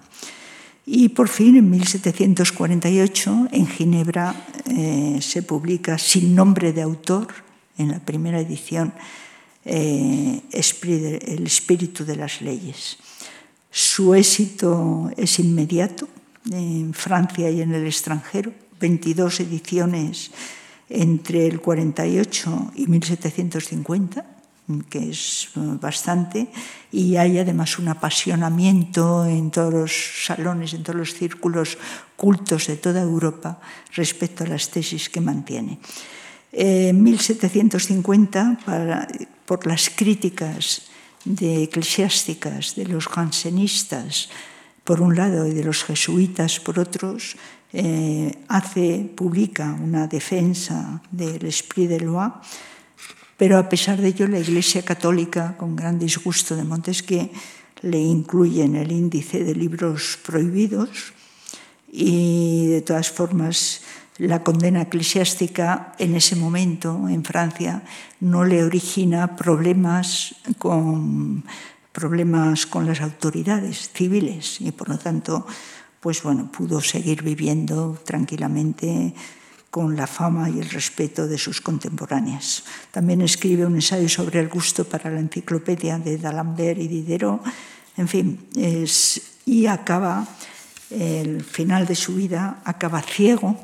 Y 0.91 1.11
por 1.11 1.28
fin, 1.28 1.55
en 1.57 1.68
1748, 1.68 3.49
en 3.53 3.66
Ginebra 3.66 4.34
eh, 4.64 5.18
se 5.20 5.43
publica 5.43 5.99
sin 5.99 6.34
nombre 6.34 6.72
de 6.72 6.80
autor, 6.80 7.26
en 7.76 7.89
la 7.89 7.99
primera 7.99 8.41
edición, 8.41 8.95
eh, 9.66 10.41
El 10.51 11.47
espíritu 11.47 12.07
de 12.07 12.16
las 12.16 12.41
leyes. 12.41 12.97
Su 13.70 14.14
éxito 14.14 15.11
es 15.14 15.39
inmediato 15.39 16.09
en 16.51 16.95
Francia 16.95 17.51
y 17.51 17.61
en 17.61 17.74
el 17.74 17.86
extranjero, 17.86 18.51
22 18.80 19.41
ediciones 19.41 20.30
entre 20.89 21.49
el 21.49 21.61
48 21.61 22.72
y 22.76 22.86
1750 22.86 24.24
que 24.88 25.10
es 25.10 25.48
eh, 25.56 25.60
bastante, 25.80 26.48
y 26.92 27.16
hay 27.16 27.38
además 27.38 27.78
un 27.78 27.88
apasionamiento 27.88 29.26
en 29.26 29.50
todos 29.50 29.72
los 29.72 29.92
salones, 30.26 30.74
en 30.74 30.82
todos 30.82 30.98
los 30.98 31.14
círculos 31.14 31.78
cultos 32.16 32.66
de 32.66 32.76
toda 32.76 33.00
Europa 33.00 33.60
respecto 33.94 34.44
a 34.44 34.48
las 34.48 34.70
tesis 34.70 35.08
que 35.08 35.20
mantiene. 35.20 35.78
En 36.52 37.02
1750, 37.02 38.58
por 39.44 39.66
las 39.66 39.90
críticas 39.90 40.88
de 41.24 41.64
eclesiásticas 41.64 42.74
de 42.74 42.86
los 42.86 43.06
jansenistas, 43.06 44.30
por 44.84 45.02
un 45.02 45.14
lado, 45.14 45.46
y 45.46 45.52
de 45.52 45.64
los 45.64 45.84
jesuitas, 45.84 46.60
por 46.60 46.78
otros, 46.78 47.36
eh, 47.72 48.32
hace, 48.48 49.12
publica 49.14 49.76
una 49.76 50.06
defensa 50.06 51.02
del 51.10 51.44
esprit 51.44 51.88
de 51.90 52.00
loi, 52.00 52.32
pero 53.39 53.57
a 53.57 53.70
pesar 53.70 54.03
de 54.03 54.09
ello, 54.09 54.26
la 54.26 54.41
Iglesia 54.41 54.82
Católica, 54.82 55.57
con 55.57 55.76
gran 55.76 55.99
disgusto 55.99 56.57
de 56.57 56.64
Montesquieu, 56.64 57.30
le 57.82 58.03
incluye 58.03 58.64
en 58.64 58.74
el 58.74 58.91
índice 58.91 59.45
de 59.45 59.55
libros 59.55 60.18
prohibidos 60.26 61.14
y, 61.86 62.66
de 62.66 62.82
todas 62.82 63.11
formas, 63.11 63.82
la 64.18 64.43
condena 64.43 64.82
eclesiástica 64.82 65.95
en 65.99 66.16
ese 66.16 66.34
momento 66.34 67.09
en 67.09 67.22
Francia 67.22 67.84
no 68.18 68.45
le 68.45 68.64
origina 68.64 69.36
problemas 69.36 70.34
con, 70.59 71.45
problemas 71.93 72.66
con 72.66 72.86
las 72.86 73.01
autoridades 73.01 73.91
civiles 73.95 74.61
y, 74.61 74.72
por 74.72 74.89
lo 74.89 74.99
tanto, 74.99 75.47
pues 76.01 76.24
bueno, 76.24 76.51
pudo 76.51 76.80
seguir 76.80 77.22
viviendo 77.22 77.97
tranquilamente 78.05 79.14
con 79.70 79.96
la 79.96 80.06
fama 80.06 80.48
y 80.48 80.60
el 80.60 80.70
respeto 80.70 81.26
de 81.26 81.38
sus 81.38 81.60
contemporáneas. 81.60 82.64
También 82.90 83.20
escribe 83.20 83.66
un 83.66 83.74
ensayo 83.74 84.08
sobre 84.08 84.40
el 84.40 84.48
gusto 84.48 84.84
para 84.84 85.10
la 85.10 85.20
enciclopedia 85.20 85.98
de 85.98 86.16
D'Alembert 86.16 86.80
y 86.80 86.88
Diderot. 86.88 87.42
En 87.96 88.08
fin, 88.08 88.48
y 89.44 89.66
acaba, 89.66 90.26
el 90.90 91.42
final 91.42 91.86
de 91.86 91.94
su 91.94 92.14
vida, 92.14 92.62
acaba 92.64 93.02
ciego. 93.02 93.56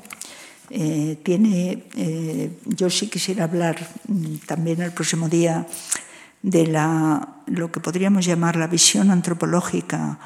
Eh, 0.70 1.18
tiene, 1.22 1.84
eh, 1.96 2.58
yo 2.64 2.88
sí 2.88 3.08
quisiera 3.08 3.44
hablar 3.44 3.76
mm, 4.08 4.36
también 4.46 4.80
el 4.80 4.92
próximo 4.92 5.28
día 5.28 5.66
de 6.42 6.66
la, 6.66 7.36
lo 7.46 7.70
que 7.70 7.80
podríamos 7.80 8.24
llamar 8.24 8.56
la 8.56 8.66
visión 8.66 9.10
antropológica 9.10 10.18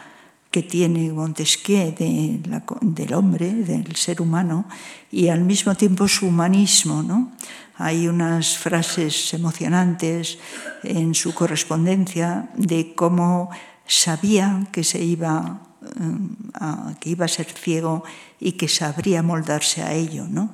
que 0.51 0.63
tiene 0.63 1.13
Montesquieu 1.13 1.93
de 1.93 2.41
del 2.81 3.13
hombre, 3.15 3.53
del 3.53 3.97
ser 3.97 4.23
humano, 4.23 4.65
y 5.13 5.29
al 5.29 5.45
mismo 5.45 5.75
tiempo 5.75 6.09
su 6.09 6.27
humanismo. 6.27 7.03
¿no? 7.03 7.33
Hay 7.77 8.09
unas 8.09 8.57
frases 8.57 9.35
emocionantes 9.35 10.39
en 10.83 11.15
su 11.15 11.35
correspondencia 11.35 12.49
de 12.57 12.95
cómo 12.95 13.51
sabía 13.87 14.67
que, 14.73 14.85
se 14.85 15.05
iba, 15.05 15.61
eh, 15.85 16.95
que 17.01 17.11
iba 17.11 17.25
a 17.27 17.29
ser 17.29 17.47
ciego 17.47 18.05
y 18.41 18.53
que 18.53 18.69
sabría 18.69 19.23
moldarse 19.23 19.83
a 19.83 19.93
ello. 19.93 20.27
¿no? 20.29 20.51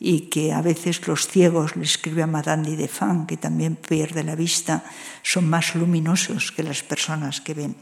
y 0.00 0.28
que 0.28 0.52
a 0.52 0.60
veces 0.60 1.06
los 1.06 1.28
ciegos, 1.28 1.76
le 1.76 1.84
escribe 1.84 2.22
a 2.22 2.26
Madame 2.26 2.76
de 2.76 2.88
Fan, 2.88 3.26
que 3.26 3.38
también 3.38 3.76
pierde 3.76 4.22
la 4.22 4.34
vista, 4.34 4.84
son 5.22 5.48
más 5.48 5.74
luminosos 5.74 6.52
que 6.52 6.62
las 6.62 6.82
personas 6.82 7.40
que 7.40 7.54
ven. 7.54 7.76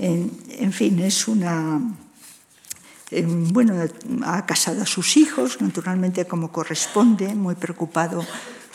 En, 0.00 0.72
fin, 0.72 0.98
es 1.00 1.28
una... 1.28 1.78
Bueno, 3.52 3.74
ha 4.24 4.46
casado 4.46 4.82
a 4.82 4.86
sus 4.86 5.16
hijos, 5.16 5.60
naturalmente 5.60 6.24
como 6.24 6.50
corresponde, 6.50 7.34
muy 7.34 7.54
preocupado 7.54 8.24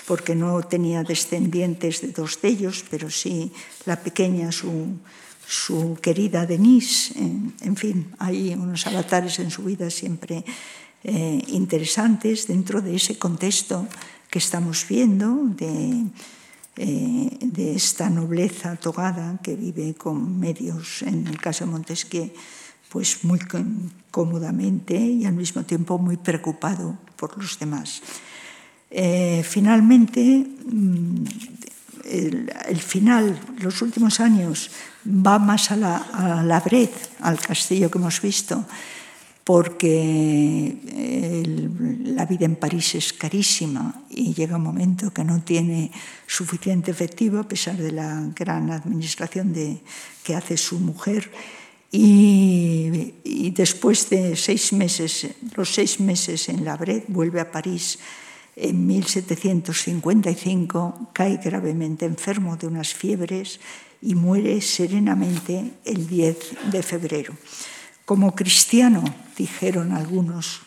porque 0.06 0.36
no 0.36 0.62
tenía 0.62 1.04
descendientes 1.04 2.02
de 2.02 2.10
dos 2.10 2.40
de 2.42 2.50
ellos, 2.50 2.86
pero 2.92 3.10
sí 3.10 3.52
la 3.86 3.98
pequeña, 3.98 4.52
su, 4.52 5.00
su 5.48 5.98
querida 6.00 6.46
Denise. 6.46 7.18
En, 7.18 7.76
fin, 7.76 8.14
hay 8.20 8.54
unos 8.54 8.86
avatares 8.86 9.40
en 9.40 9.50
su 9.50 9.64
vida 9.64 9.90
siempre 9.90 10.46
eh, 11.04 11.42
interesantes 11.48 12.46
dentro 12.46 12.82
de 12.82 12.96
ese 12.96 13.18
contexto 13.18 13.88
que 14.30 14.38
estamos 14.38 14.86
viendo 14.88 15.50
de 15.58 16.06
eh, 16.78 17.38
de 17.42 17.76
esta 17.76 18.10
nobleza 18.10 18.76
togada 18.76 19.40
que 19.42 19.56
vive 19.56 19.96
con 19.96 20.40
medios, 20.40 21.04
en 21.04 21.28
el 21.28 21.38
caso 21.40 21.66
de 21.66 21.72
Montesquieu, 21.72 22.32
pues 22.90 23.24
muy 23.24 23.40
cómodamente 24.12 24.96
y 24.96 25.26
al 25.26 25.34
mismo 25.34 25.64
tiempo 25.64 25.98
muy 25.98 26.18
preocupado 26.18 26.98
por 27.16 27.38
los 27.38 27.60
demás. 27.60 28.02
Eh, 28.92 29.44
finalmente, 29.44 30.46
mm, 30.66 31.24
el, 32.06 32.80
final, 32.80 33.40
los 33.60 33.82
últimos 33.82 34.20
años, 34.20 34.72
va 35.06 35.40
más 35.40 35.72
a 35.72 35.76
la, 35.76 35.98
a 35.98 36.44
la 36.44 36.64
al 37.22 37.40
castillo 37.40 37.90
que 37.90 37.98
hemos 37.98 38.22
visto, 38.22 38.66
porque 39.46 40.76
la 42.04 42.26
vida 42.26 42.46
en 42.46 42.56
París 42.56 42.96
es 42.96 43.14
carísima 43.14 44.04
y 44.10 44.34
llega 44.34 44.58
un 44.58 44.64
momento 44.64 45.14
que 45.14 45.24
no 45.24 45.44
tiene 45.44 45.92
suficiente 46.26 46.90
efectivo 46.90 47.40
a 47.40 47.48
pesar 47.48 47.78
de 47.78 47.92
la 47.92 48.28
gran 48.36 48.72
administración 48.72 49.54
de, 49.54 49.78
que 50.24 50.34
hace 50.34 50.58
su 50.58 50.80
mujer. 50.80 51.30
Y, 51.92 53.52
después 53.52 54.10
de 54.10 54.36
seis 54.36 54.74
meses, 54.74 55.28
los 55.56 55.72
seis 55.72 56.00
meses 56.00 56.50
en 56.50 56.66
la 56.66 56.76
Bret, 56.76 57.06
vuelve 57.08 57.40
a 57.40 57.52
París 57.52 58.00
en 58.56 58.88
1755, 58.88 61.12
cae 61.14 61.38
gravemente 61.38 62.06
enfermo 62.06 62.58
de 62.58 62.66
unas 62.66 62.96
fiebres 62.96 63.60
y 64.02 64.16
muere 64.16 64.60
serenamente 64.62 65.74
el 65.86 66.08
10 66.08 66.72
de 66.72 66.82
febrero. 66.82 67.36
Como 68.06 68.36
cristiano, 68.36 69.04
dijeron 69.36 69.92
algunos, 69.92 70.62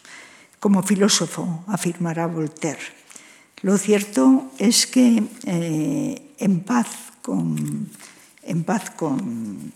como 0.58 0.82
filósofo, 0.82 1.64
afirmará 1.68 2.26
Voltaire. 2.26 2.82
Lo 3.62 3.78
cierto 3.78 4.50
es 4.58 4.86
que 4.86 5.22
eh, 5.46 6.34
en 6.38 6.60
paz, 6.60 6.86
con, 7.22 7.90
en 8.42 8.64
paz 8.64 8.90
con, 8.90 9.72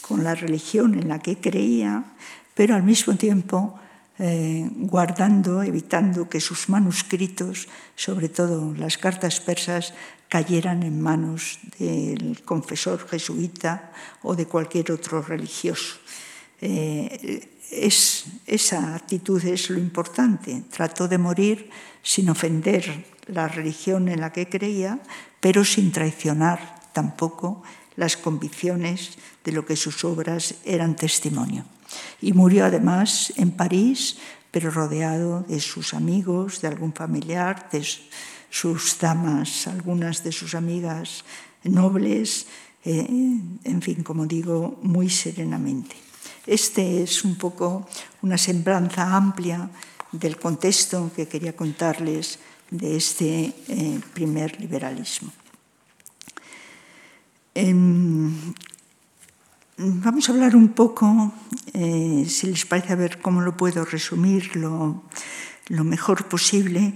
con 0.00 0.24
la 0.24 0.34
religión 0.34 0.94
en 0.94 1.08
la 1.08 1.18
que 1.20 1.38
creía, 1.38 2.04
pero 2.54 2.74
al 2.74 2.82
mismo 2.82 3.14
tiempo 3.16 3.78
eh, 4.18 4.68
guardando, 4.76 5.62
evitando 5.62 6.28
que 6.28 6.40
sus 6.40 6.68
manuscritos, 6.68 7.68
sobre 7.96 8.28
todo 8.28 8.74
las 8.74 8.98
cartas 8.98 9.40
persas, 9.40 9.94
cayeran 10.28 10.82
en 10.82 11.00
manos 11.00 11.58
del 11.78 12.42
confesor 12.44 13.08
jesuita 13.08 13.92
o 14.22 14.36
de 14.36 14.44
cualquier 14.44 14.92
otro 14.92 15.22
religioso. 15.22 15.99
Eh, 16.60 17.48
es, 17.70 18.24
esa 18.46 18.94
actitud 18.94 19.42
es 19.44 19.70
lo 19.70 19.78
importante. 19.78 20.64
Trató 20.70 21.08
de 21.08 21.18
morir 21.18 21.70
sin 22.02 22.28
ofender 22.30 23.06
la 23.26 23.48
religión 23.48 24.08
en 24.08 24.20
la 24.20 24.32
que 24.32 24.48
creía, 24.48 25.00
pero 25.40 25.64
sin 25.64 25.92
traicionar 25.92 26.80
tampoco 26.92 27.62
las 27.96 28.16
convicciones 28.16 29.18
de 29.44 29.52
lo 29.52 29.64
que 29.64 29.76
sus 29.76 30.04
obras 30.04 30.56
eran 30.64 30.96
testimonio. 30.96 31.64
Y 32.20 32.32
murió 32.32 32.64
además 32.64 33.32
en 33.36 33.50
París, 33.50 34.18
pero 34.50 34.70
rodeado 34.70 35.42
de 35.42 35.60
sus 35.60 35.94
amigos, 35.94 36.60
de 36.60 36.68
algún 36.68 36.92
familiar, 36.92 37.68
de 37.70 37.84
sus 38.50 38.98
damas, 38.98 39.66
algunas 39.66 40.24
de 40.24 40.32
sus 40.32 40.54
amigas 40.54 41.24
nobles, 41.64 42.46
eh, 42.84 43.06
en 43.64 43.82
fin, 43.82 44.02
como 44.02 44.26
digo, 44.26 44.78
muy 44.82 45.10
serenamente. 45.10 46.09
Este 46.46 47.02
es 47.02 47.24
un 47.24 47.36
poco 47.36 47.86
una 48.22 48.38
semblanza 48.38 49.14
amplia 49.14 49.70
del 50.12 50.38
contexto 50.38 51.10
que 51.14 51.28
quería 51.28 51.54
contarles 51.54 52.38
de 52.70 52.96
este 52.96 53.54
eh, 53.68 54.00
primer 54.14 54.60
liberalismo. 54.60 55.32
Em, 57.54 58.54
Vamos 59.82 60.28
a 60.28 60.32
hablar 60.32 60.56
un 60.56 60.68
poco, 60.76 61.32
eh, 61.72 62.26
si 62.28 62.48
les 62.48 62.66
parece, 62.66 62.92
a 62.92 62.96
ver 62.96 63.18
cómo 63.22 63.40
lo 63.40 63.56
puedo 63.56 63.86
resumir 63.86 64.54
lo, 64.54 65.02
mejor 65.70 66.28
posible, 66.28 66.92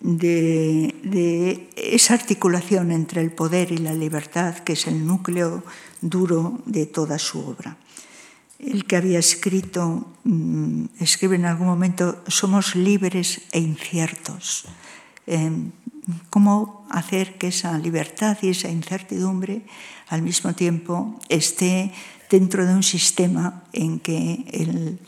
de, 0.00 0.96
de, 1.04 1.70
esa 1.76 2.14
articulación 2.14 2.90
entre 2.90 3.20
el 3.20 3.30
poder 3.30 3.70
y 3.70 3.76
la 3.76 3.94
libertad, 3.94 4.58
que 4.66 4.72
es 4.72 4.88
el 4.88 5.06
núcleo 5.06 5.62
duro 6.00 6.58
de 6.66 6.86
toda 6.86 7.20
su 7.20 7.38
obra. 7.38 7.76
El 8.58 8.84
que 8.86 8.96
había 8.96 9.18
escrito, 9.18 10.06
mm, 10.24 10.86
escribe 11.00 11.36
en 11.36 11.46
algún 11.46 11.66
momento, 11.66 12.22
somos 12.28 12.76
libres 12.76 13.42
e 13.52 13.60
inciertos. 13.60 14.66
Eh, 15.26 15.50
¿Cómo 16.28 16.86
hacer 16.90 17.38
que 17.38 17.48
esa 17.48 17.78
libertad 17.78 18.36
y 18.42 18.50
esa 18.50 18.68
incertidumbre 18.68 19.64
al 20.08 20.20
mismo 20.20 20.54
tiempo 20.54 21.18
esté 21.28 21.92
dentro 22.30 22.66
de 22.66 22.74
un 22.74 22.82
sistema 22.82 23.64
en 23.72 24.00
que 24.00 24.44
el, 24.52 24.98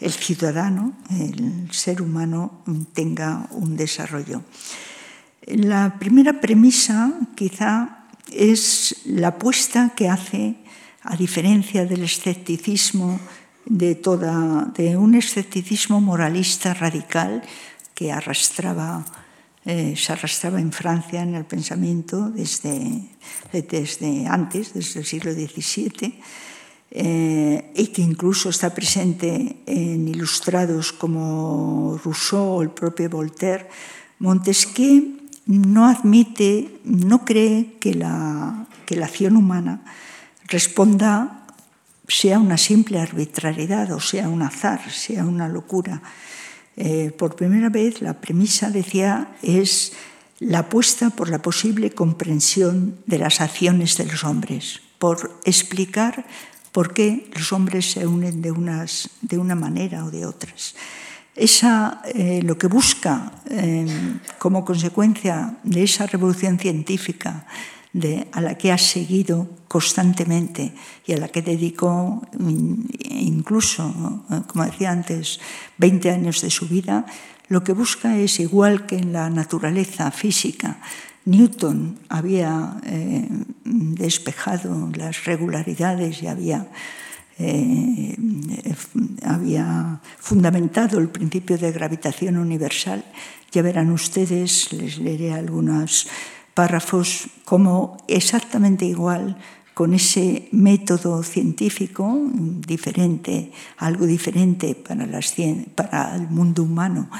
el 0.00 0.12
ciudadano, 0.12 0.92
el 1.10 1.68
ser 1.72 2.02
humano, 2.02 2.62
tenga 2.92 3.48
un 3.50 3.76
desarrollo. 3.76 4.42
La 5.46 5.98
primera 5.98 6.40
premisa 6.40 7.12
quizá 7.34 8.04
es 8.32 8.96
la 9.04 9.28
apuesta 9.28 9.92
que 9.96 10.08
hace, 10.08 10.56
a 11.06 11.16
diferencia 11.16 11.86
del 11.86 12.02
escepticismo 12.02 13.18
de, 13.66 14.96
un 14.96 15.14
escepticismo 15.14 16.00
moralista 16.00 16.74
radical 16.74 17.42
que 17.94 18.12
arrastraba, 18.12 19.04
eh, 19.64 19.94
se 19.96 20.12
arrastraba 20.12 20.60
en 20.60 20.72
Francia 20.72 21.22
en 21.22 21.34
el 21.34 21.44
pensamiento 21.44 22.30
desde, 22.30 23.08
antes, 24.28 24.74
desde 24.74 25.00
el 25.00 25.06
siglo 25.06 25.32
XVII, 25.32 26.20
eh, 26.90 27.72
y 27.74 27.88
que 27.88 28.02
incluso 28.02 28.48
está 28.48 28.72
presente 28.72 29.62
en 29.66 30.06
ilustrados 30.06 30.92
como 30.92 31.98
Rousseau 32.04 32.58
o 32.58 32.62
el 32.62 32.70
propio 32.70 33.10
Voltaire, 33.10 33.68
Montesquieu 34.18 35.18
no 35.46 35.86
admite, 35.86 36.80
no 36.84 37.24
cree 37.24 37.76
que 37.78 37.94
la 37.94 38.66
acción 39.02 39.36
humana 39.36 39.82
responda 40.48 41.46
sea 42.08 42.38
una 42.38 42.56
simple 42.56 43.00
arbitrariedad 43.00 43.90
o 43.92 44.00
sea 44.00 44.28
un 44.28 44.42
azar, 44.42 44.90
sea 44.90 45.24
una 45.24 45.48
locura. 45.48 46.02
Eh, 46.76 47.10
por 47.16 47.36
primera 47.36 47.68
vez 47.68 48.02
la 48.02 48.20
premisa, 48.20 48.70
decía, 48.70 49.36
es 49.42 49.92
la 50.38 50.60
apuesta 50.60 51.10
por 51.10 51.30
la 51.30 51.40
posible 51.40 51.90
comprensión 51.90 52.98
de 53.06 53.18
las 53.18 53.40
acciones 53.40 53.96
de 53.96 54.04
los 54.04 54.24
hombres, 54.24 54.82
por 54.98 55.40
explicar 55.44 56.26
por 56.72 56.92
qué 56.92 57.30
los 57.34 57.52
hombres 57.52 57.90
se 57.92 58.06
unen 58.06 58.42
de, 58.42 58.50
unas, 58.50 59.08
de 59.22 59.38
una 59.38 59.54
manera 59.54 60.04
o 60.04 60.10
de 60.10 60.26
otras. 60.26 60.74
Esa, 61.34 62.02
eh, 62.14 62.40
lo 62.42 62.58
que 62.58 62.66
busca 62.66 63.32
eh, 63.50 63.86
como 64.38 64.64
consecuencia 64.64 65.56
de 65.64 65.82
esa 65.82 66.06
revolución 66.06 66.58
científica 66.58 67.46
a 68.32 68.40
la 68.40 68.58
que 68.58 68.72
ha 68.72 68.78
seguido 68.78 69.48
constantemente 69.68 70.72
y 71.06 71.12
a 71.12 71.18
la 71.18 71.28
que 71.28 71.42
dedicó 71.42 72.22
incluso, 72.38 74.24
como 74.46 74.64
decía 74.64 74.90
antes, 74.90 75.40
20 75.78 76.10
años 76.10 76.42
de 76.42 76.50
su 76.50 76.68
vida, 76.68 77.06
lo 77.48 77.62
que 77.62 77.72
busca 77.72 78.18
es, 78.18 78.40
igual 78.40 78.86
que 78.86 78.96
en 78.96 79.12
la 79.12 79.30
naturaleza 79.30 80.10
física, 80.10 80.80
Newton 81.26 81.98
había 82.08 82.80
eh, 82.84 83.28
despejado 83.64 84.90
las 84.94 85.24
regularidades 85.24 86.22
y 86.22 86.26
había, 86.26 86.68
eh, 87.38 88.16
había 89.24 90.00
fundamentado 90.18 90.98
el 90.98 91.08
principio 91.08 91.58
de 91.58 91.72
gravitación 91.72 92.36
universal. 92.36 93.04
Ya 93.52 93.62
verán 93.62 93.90
ustedes, 93.90 94.72
les 94.72 94.98
leeré 94.98 95.32
algunos 95.32 96.08
párrafos, 96.56 97.28
como 97.44 97.98
exactamente 98.08 98.86
igual 98.86 99.36
con 99.74 99.92
ese 99.92 100.48
método 100.52 101.22
científico 101.22 102.16
diferente, 102.32 103.52
algo 103.76 104.06
diferente 104.06 104.74
para, 104.74 105.04
el 106.16 106.28
mundo 106.30 106.62
humano, 106.62 107.10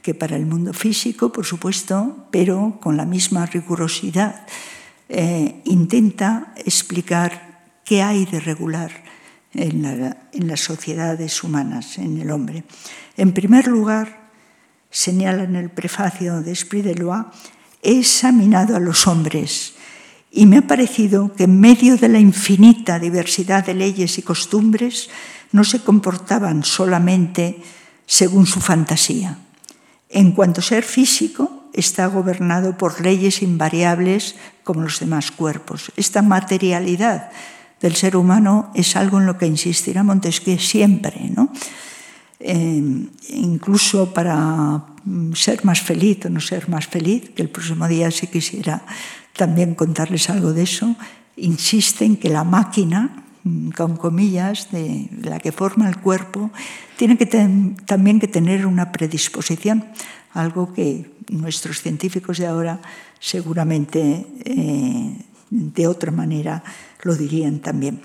que 0.00 0.14
para 0.14 0.36
el 0.36 0.46
mundo 0.46 0.72
físico, 0.72 1.32
por 1.32 1.44
supuesto, 1.44 2.28
pero 2.30 2.78
con 2.80 2.96
la 2.96 3.04
misma 3.04 3.46
rigurosidad, 3.46 4.46
eh, 5.08 5.60
intenta 5.64 6.54
explicar 6.54 7.64
qué 7.84 8.00
hay 8.00 8.26
de 8.26 8.38
regular 8.38 8.92
en, 9.54 9.82
las 10.46 10.60
sociedades 10.60 11.42
humanas, 11.42 11.98
en 11.98 12.20
el 12.20 12.30
hombre. 12.30 12.62
En 13.16 13.32
primer 13.32 13.66
lugar, 13.66 14.30
señala 14.88 15.42
en 15.42 15.56
el 15.56 15.68
prefacio 15.68 16.42
de 16.42 16.52
Esprit 16.52 16.84
de 16.84 16.94
Loi, 16.94 17.24
he 17.84 18.00
examinado 18.00 18.74
a 18.74 18.80
los 18.80 19.06
hombres 19.06 19.74
y 20.32 20.46
me 20.46 20.58
ha 20.58 20.66
parecido 20.66 21.32
que 21.36 21.44
en 21.44 21.60
medio 21.60 21.96
de 21.96 22.08
la 22.08 22.18
infinita 22.18 22.98
diversidad 22.98 23.64
de 23.64 23.74
leyes 23.74 24.18
y 24.18 24.22
costumbres 24.22 25.08
no 25.52 25.62
se 25.62 25.80
comportaban 25.80 26.64
solamente 26.64 27.62
según 28.06 28.46
su 28.46 28.60
fantasía, 28.60 29.38
en 30.08 30.32
cuanto 30.32 30.60
a 30.60 30.64
ser 30.64 30.82
físico, 30.82 31.70
está 31.72 32.06
gobernado 32.06 32.76
por 32.76 33.00
leyes 33.00 33.42
invariables 33.42 34.34
como 34.64 34.82
los 34.82 35.00
demás 35.00 35.30
cuerpos. 35.30 35.92
Esta 35.96 36.22
materialidad 36.22 37.30
del 37.80 37.94
ser 37.94 38.16
humano 38.16 38.70
es 38.74 38.96
algo 38.96 39.18
en 39.18 39.26
lo 39.26 39.38
que 39.38 39.46
insistirá 39.46 40.02
Montesquieu 40.02 40.58
siempre, 40.58 41.30
¿no? 41.30 41.52
Eh, 42.46 43.08
incluso 43.30 44.12
para 44.12 44.84
ser 45.32 45.64
más 45.64 45.80
feliz 45.80 46.26
o 46.26 46.28
no 46.28 46.44
ser 46.44 46.68
más 46.68 46.86
feliz, 46.86 47.30
que 47.32 47.40
el 47.40 47.48
próximo 47.48 47.88
día 47.88 48.10
si 48.10 48.26
quisiera 48.26 48.84
también 49.32 49.74
contarles 49.74 50.28
algo 50.28 50.52
de 50.52 50.68
eso, 50.68 50.94
insiste 51.36 52.04
en 52.04 52.16
que 52.16 52.28
la 52.28 52.44
máquina, 52.44 53.24
con 53.74 53.96
comillas, 53.96 54.68
de 54.72 55.08
la 55.22 55.40
que 55.40 55.52
forma 55.52 55.88
el 55.88 55.96
cuerpo, 55.96 56.50
tiene 56.98 57.16
que 57.16 57.24
también 57.24 58.20
que 58.20 58.28
tener 58.28 58.66
una 58.66 58.92
predisposición, 58.92 59.86
algo 60.34 60.74
que 60.74 61.16
nuestros 61.30 61.80
científicos 61.80 62.36
de 62.36 62.46
ahora 62.46 62.80
seguramente 63.20 64.26
eh, 64.44 65.16
de 65.48 65.86
otra 65.86 66.12
manera 66.12 66.62
lo 67.00 67.16
dirían 67.16 67.60
también. 67.60 68.02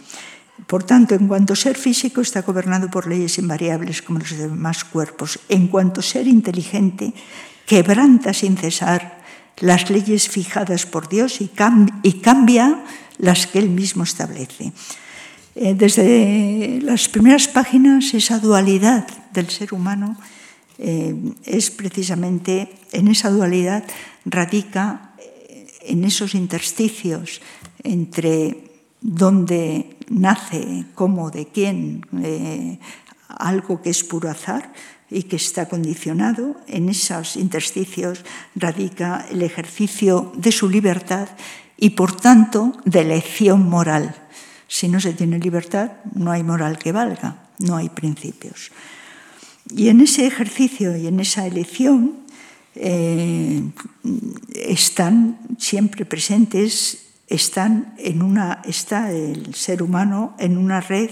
Por 0.67 0.83
tanto, 0.83 1.15
en 1.15 1.27
cuanto 1.27 1.55
ser 1.55 1.77
físico 1.77 2.21
está 2.21 2.41
gobernado 2.41 2.89
por 2.89 3.07
leyes 3.07 3.37
invariables 3.37 4.01
como 4.01 4.19
los 4.19 4.37
demás 4.37 4.83
cuerpos. 4.83 5.39
En 5.49 5.67
cuanto 5.67 6.01
ser 6.01 6.27
inteligente, 6.27 7.13
quebranta 7.65 8.33
sin 8.33 8.57
cesar 8.57 9.19
las 9.57 9.89
leyes 9.89 10.29
fijadas 10.29 10.85
por 10.85 11.09
Dios 11.09 11.41
y, 11.41 11.47
cambia 11.49 12.83
las 13.17 13.47
que 13.47 13.59
Él 13.59 13.69
mismo 13.69 14.03
establece. 14.03 14.71
Eh, 15.55 15.73
desde 15.75 16.79
las 16.81 17.09
primeras 17.09 17.47
páginas, 17.47 18.13
esa 18.13 18.39
dualidad 18.39 19.07
del 19.33 19.49
ser 19.49 19.73
humano 19.73 20.17
eh, 20.77 21.13
es 21.43 21.71
precisamente, 21.71 22.71
en 22.93 23.09
esa 23.09 23.29
dualidad 23.29 23.83
radica 24.23 25.11
eh, 25.17 25.67
en 25.81 26.05
esos 26.05 26.35
intersticios 26.35 27.41
entre 27.83 28.68
dónde 29.01 29.97
nace, 30.09 30.85
cómo, 30.95 31.31
de 31.31 31.47
quién, 31.47 32.05
eh, 32.21 32.79
algo 33.27 33.81
que 33.81 33.89
es 33.89 34.03
puro 34.03 34.29
azar 34.29 34.73
y 35.09 35.23
que 35.23 35.37
está 35.37 35.67
condicionado, 35.67 36.55
en 36.67 36.89
esos 36.89 37.35
intersticios 37.35 38.25
radica 38.55 39.25
el 39.29 39.41
ejercicio 39.41 40.31
de 40.35 40.51
su 40.51 40.69
libertad 40.69 41.29
y 41.77 41.91
por 41.91 42.15
tanto 42.15 42.73
de 42.85 43.01
elección 43.01 43.67
moral. 43.69 44.15
Si 44.67 44.87
no 44.87 44.99
se 44.99 45.13
tiene 45.13 45.39
libertad, 45.39 45.93
no 46.13 46.31
hay 46.31 46.43
moral 46.43 46.77
que 46.77 46.91
valga, 46.91 47.49
no 47.57 47.77
hay 47.77 47.89
principios. 47.89 48.71
Y 49.75 49.89
en 49.89 50.01
ese 50.01 50.27
ejercicio 50.27 50.95
y 50.95 51.07
en 51.07 51.19
esa 51.19 51.47
elección 51.47 52.19
eh, 52.75 53.63
están 54.53 55.39
siempre 55.57 56.05
presentes 56.05 57.08
está 57.29 59.11
el 59.11 59.53
ser 59.53 59.83
humano 59.83 60.35
en 60.39 60.57
una 60.57 60.81
red 60.81 61.11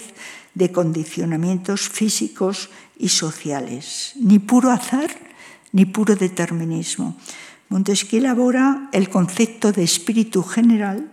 de 0.55 0.71
condicionamientos 0.71 1.87
físicos 1.87 2.69
y 2.97 3.09
sociales, 3.09 4.13
ni 4.15 4.39
puro 4.39 4.71
azar 4.71 5.09
ni 5.71 5.85
puro 5.85 6.15
determinismo. 6.15 7.15
Montesquieu 7.69 8.23
elabora 8.23 8.89
el 8.95 9.09
concepto 9.11 9.71
de 9.71 9.83
espíritu 9.83 10.41
general 10.41 11.11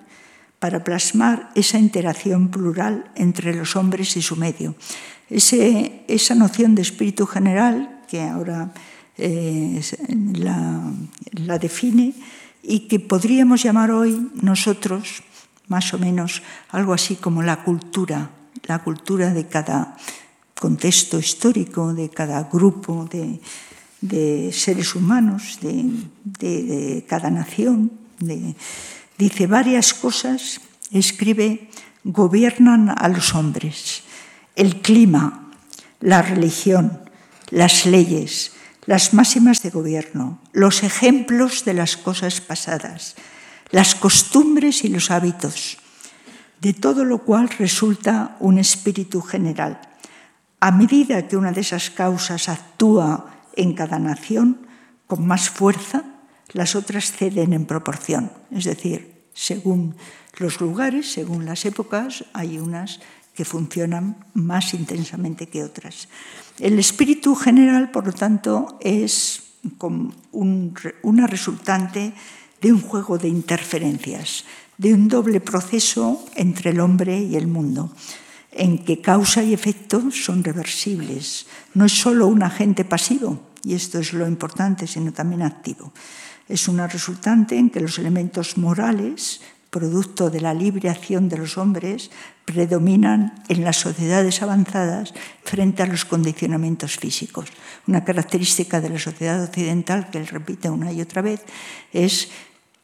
para 0.62 0.80
plasmar 0.80 1.50
esa 1.54 1.78
interacción 1.78 2.48
plural 2.48 3.10
entre 3.16 3.52
los 3.52 3.76
hombres 3.76 4.16
y 4.16 4.22
su 4.22 4.36
medio. 4.36 4.74
Esa 5.28 6.34
noción 6.34 6.74
de 6.74 6.82
espíritu 6.82 7.26
general, 7.26 8.00
que 8.08 8.22
ahora 8.22 8.72
eh, 9.18 9.82
la 11.34 11.58
define, 11.58 12.14
y 12.66 12.88
que 12.88 12.98
podríamos 12.98 13.62
llamar 13.62 13.90
hoy 13.90 14.30
nosotros, 14.40 15.22
más 15.68 15.92
o 15.92 15.98
menos, 15.98 16.42
algo 16.70 16.94
así 16.94 17.16
como 17.16 17.42
la 17.42 17.62
cultura, 17.62 18.30
la 18.64 18.82
cultura 18.82 19.34
de 19.34 19.46
cada 19.46 19.96
contexto 20.58 21.18
histórico, 21.18 21.92
de 21.92 22.08
cada 22.08 22.44
grupo 22.44 23.06
de, 23.10 24.50
seres 24.52 24.94
humanos, 24.94 25.58
de, 25.60 27.04
cada 27.06 27.30
nación. 27.30 27.92
dice 29.18 29.46
varias 29.46 29.92
cosas, 29.92 30.60
escribe, 30.90 31.68
gobiernan 32.02 32.94
a 32.96 33.08
los 33.08 33.34
hombres, 33.34 34.04
el 34.56 34.80
clima, 34.80 35.50
la 36.00 36.22
religión, 36.22 37.00
las 37.50 37.84
leyes, 37.84 38.53
las 38.86 39.14
máximas 39.14 39.62
de 39.62 39.70
gobierno, 39.70 40.40
los 40.52 40.82
ejemplos 40.82 41.64
de 41.64 41.74
las 41.74 41.96
cosas 41.96 42.40
pasadas, 42.40 43.16
las 43.70 43.94
costumbres 43.94 44.84
y 44.84 44.88
los 44.88 45.10
hábitos, 45.10 45.78
de 46.60 46.72
todo 46.74 47.04
lo 47.04 47.18
cual 47.18 47.48
resulta 47.58 48.36
un 48.40 48.58
espíritu 48.58 49.20
general. 49.20 49.80
A 50.60 50.70
medida 50.70 51.28
que 51.28 51.36
una 51.36 51.52
de 51.52 51.60
esas 51.60 51.90
causas 51.90 52.48
actúa 52.48 53.34
en 53.56 53.74
cada 53.74 53.98
nación 53.98 54.66
con 55.06 55.26
más 55.26 55.50
fuerza, 55.50 56.04
las 56.52 56.76
otras 56.76 57.12
ceden 57.12 57.52
en 57.52 57.66
proporción. 57.66 58.32
Es 58.50 58.64
decir, 58.64 59.28
según 59.34 59.96
los 60.38 60.60
lugares, 60.60 61.12
según 61.12 61.44
las 61.44 61.64
épocas, 61.64 62.24
hay 62.32 62.58
unas 62.58 63.00
que 63.34 63.44
funcionan 63.44 64.16
más 64.34 64.74
intensamente 64.74 65.48
que 65.48 65.64
otras. 65.64 66.08
El 66.58 66.78
espíritu 66.78 67.34
general, 67.34 67.90
por 67.90 68.06
lo 68.06 68.12
tanto, 68.12 68.78
es 68.80 69.42
una 70.32 71.26
resultante 71.26 72.12
de 72.60 72.72
un 72.72 72.80
juego 72.80 73.18
de 73.18 73.28
interferencias, 73.28 74.44
de 74.78 74.94
un 74.94 75.08
doble 75.08 75.40
proceso 75.40 76.24
entre 76.36 76.70
el 76.70 76.80
hombre 76.80 77.18
y 77.18 77.36
el 77.36 77.46
mundo, 77.46 77.92
en 78.52 78.84
que 78.84 79.00
causa 79.00 79.42
y 79.42 79.52
efecto 79.52 80.10
son 80.10 80.44
reversibles. 80.44 81.46
No 81.74 81.86
es 81.86 81.92
solo 81.92 82.28
un 82.28 82.42
agente 82.42 82.84
pasivo, 82.84 83.50
y 83.64 83.74
esto 83.74 83.98
es 83.98 84.12
lo 84.12 84.28
importante, 84.28 84.86
sino 84.86 85.12
también 85.12 85.42
activo. 85.42 85.92
Es 86.48 86.68
una 86.68 86.86
resultante 86.86 87.58
en 87.58 87.70
que 87.70 87.80
los 87.80 87.98
elementos 87.98 88.58
morales 88.58 89.40
producto 89.74 90.30
de 90.30 90.40
la 90.40 90.54
libre 90.54 90.88
acción 90.88 91.28
de 91.28 91.36
los 91.36 91.58
hombres, 91.58 92.12
predominan 92.44 93.42
en 93.48 93.64
las 93.64 93.76
sociedades 93.76 94.42
avanzadas 94.42 95.14
frente 95.44 95.82
a 95.82 95.86
los 95.86 96.04
condicionamientos 96.04 96.96
físicos. 96.96 97.48
Una 97.86 98.04
característica 98.04 98.80
de 98.80 98.90
la 98.90 98.98
sociedad 98.98 99.42
occidental, 99.42 100.10
que 100.10 100.18
él 100.18 100.26
repite 100.26 100.70
una 100.70 100.92
y 100.92 101.00
otra 101.00 101.22
vez, 101.22 101.40
es 101.92 102.28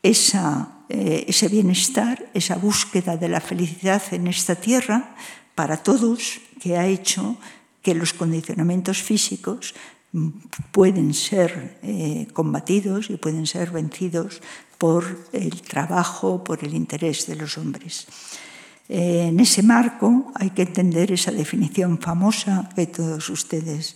eh, 0.03 1.25
ese 1.29 1.49
bienestar, 1.49 2.31
esa 2.33 2.57
búsqueda 2.57 3.17
de 3.17 3.29
la 3.29 3.41
felicidad 3.41 4.03
en 4.13 4.27
esta 4.27 4.55
tierra 4.55 5.15
para 5.55 5.77
todos, 5.77 6.41
que 6.61 6.77
ha 6.77 6.87
hecho 6.87 7.37
que 7.83 7.95
los 7.95 8.13
condicionamientos 8.13 9.03
físicos 9.03 9.75
pueden 10.73 11.15
ser 11.15 11.79
eh, 11.83 12.27
combatidos 12.33 13.11
y 13.11 13.17
pueden 13.17 13.47
ser 13.47 13.71
vencidos 13.71 14.43
por 14.79 15.05
el 15.33 15.63
trabajo, 15.63 16.43
por 16.43 16.65
el 16.65 16.75
interés 16.75 17.27
de 17.27 17.37
los 17.37 17.59
hombres. 17.59 18.07
Eh, 18.93 19.29
en 19.29 19.39
ese 19.39 19.63
marco 19.63 20.33
hay 20.35 20.51
que 20.51 20.63
entender 20.63 21.13
esa 21.13 21.31
definición 21.31 22.03
famosa 22.03 22.69
que 22.75 22.91
todos 22.91 23.31
ustedes 23.31 23.95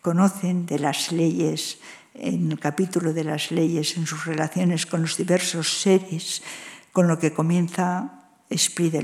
conocen 0.00 0.66
de 0.66 0.78
las 0.78 1.10
leyes, 1.10 1.82
en 2.14 2.52
el 2.52 2.60
capítulo 2.60 3.12
de 3.12 3.24
las 3.24 3.50
leyes 3.50 3.96
en 3.96 4.06
sus 4.06 4.24
relaciones 4.24 4.86
con 4.86 5.02
los 5.02 5.16
diversos 5.16 5.82
seres, 5.82 6.46
con 6.92 7.08
lo 7.08 7.18
que 7.18 7.34
comienza 7.34 8.22
Esprit. 8.48 8.94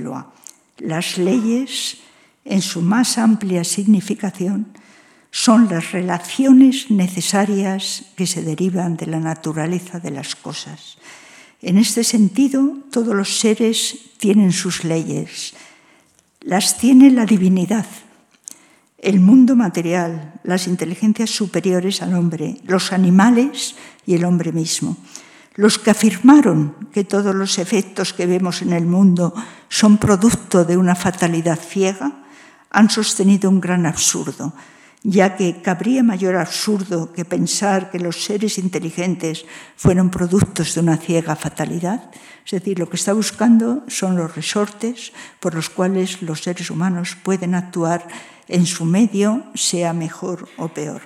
Las 0.79 1.19
leyes, 1.19 1.99
en 2.45 2.63
su 2.63 2.81
más 2.81 3.19
amplia 3.19 3.65
significación, 3.65 4.71
son 5.33 5.69
las 5.69 5.91
relaciones 5.91 6.89
necesarias 6.93 8.13
que 8.15 8.29
se 8.29 8.43
derivan 8.43 8.97
de 8.97 9.07
la 9.07 9.19
naturaleza 9.19 9.99
de 9.99 10.13
las 10.13 10.37
cosas. 10.37 10.99
En 11.63 11.79
este 11.79 12.03
sentido, 12.03 12.77
todos 12.91 13.15
los 13.15 13.39
seres 13.39 14.11
tienen 14.19 14.51
sus 14.51 14.83
leyes. 14.83 15.55
Las 16.41 16.77
tiene 16.77 17.11
la 17.13 17.25
divinidad, 17.25 17.87
el 18.99 19.21
mundo 19.21 19.55
material, 19.55 20.41
las 20.43 20.67
inteligencias 20.67 21.31
superiores 21.31 22.03
al 22.03 22.15
hombre, 22.15 22.57
los 22.65 22.93
animales 22.93 23.77
y 24.05 24.15
el 24.15 24.25
hombre 24.25 24.51
mismo. 24.51 24.97
Los 25.55 25.79
que 25.79 25.93
afirmaron 25.93 26.89
que 26.93 27.05
todos 27.05 27.35
los 27.35 27.59
efectos 27.59 28.13
que 28.13 28.27
vemos 28.27 28.63
en 28.63 28.73
el 28.73 28.87
mundo 28.87 29.33
son 29.69 29.99
producto 29.99 30.65
de 30.65 30.77
una 30.77 30.97
fatalidad 30.97 31.61
ciega 31.61 32.25
han 32.71 32.91
sostenido 32.91 33.49
un 33.49 33.61
gran 33.61 33.87
absurdo 33.87 34.53
ya 35.03 35.35
que 35.37 35.63
cabría 35.63 36.03
mayor 36.03 36.37
absurdo 36.37 37.13
que 37.13 37.25
pensar 37.25 37.91
que 37.91 37.99
los 37.99 38.23
seres 38.23 38.59
inteligentes 38.59 39.45
fueron 39.77 40.11
productos 40.11 40.75
de 40.75 40.81
una 40.81 40.97
ciega 40.97 41.35
fatalidad. 41.35 42.11
Es 42.47 42.53
decir, 42.53 42.79
lo 42.79 42.89
que 42.89 42.97
está 42.97 43.13
buscando 43.13 43.83
son 43.89 44.17
los 44.17 44.35
resortes 44.35 45.13
por 45.41 45.55
los 45.55 45.71
cuales 45.71 46.23
los 46.23 46.43
seres 46.43 46.71
humanos 46.71 47.17
pueden 47.23 47.55
actuar 47.55 48.07
en 48.47 48.67
su 48.67 48.85
medio, 48.85 49.45
sea 49.55 49.93
mejor 49.93 50.49
o 50.57 50.69
peor. 50.69 51.03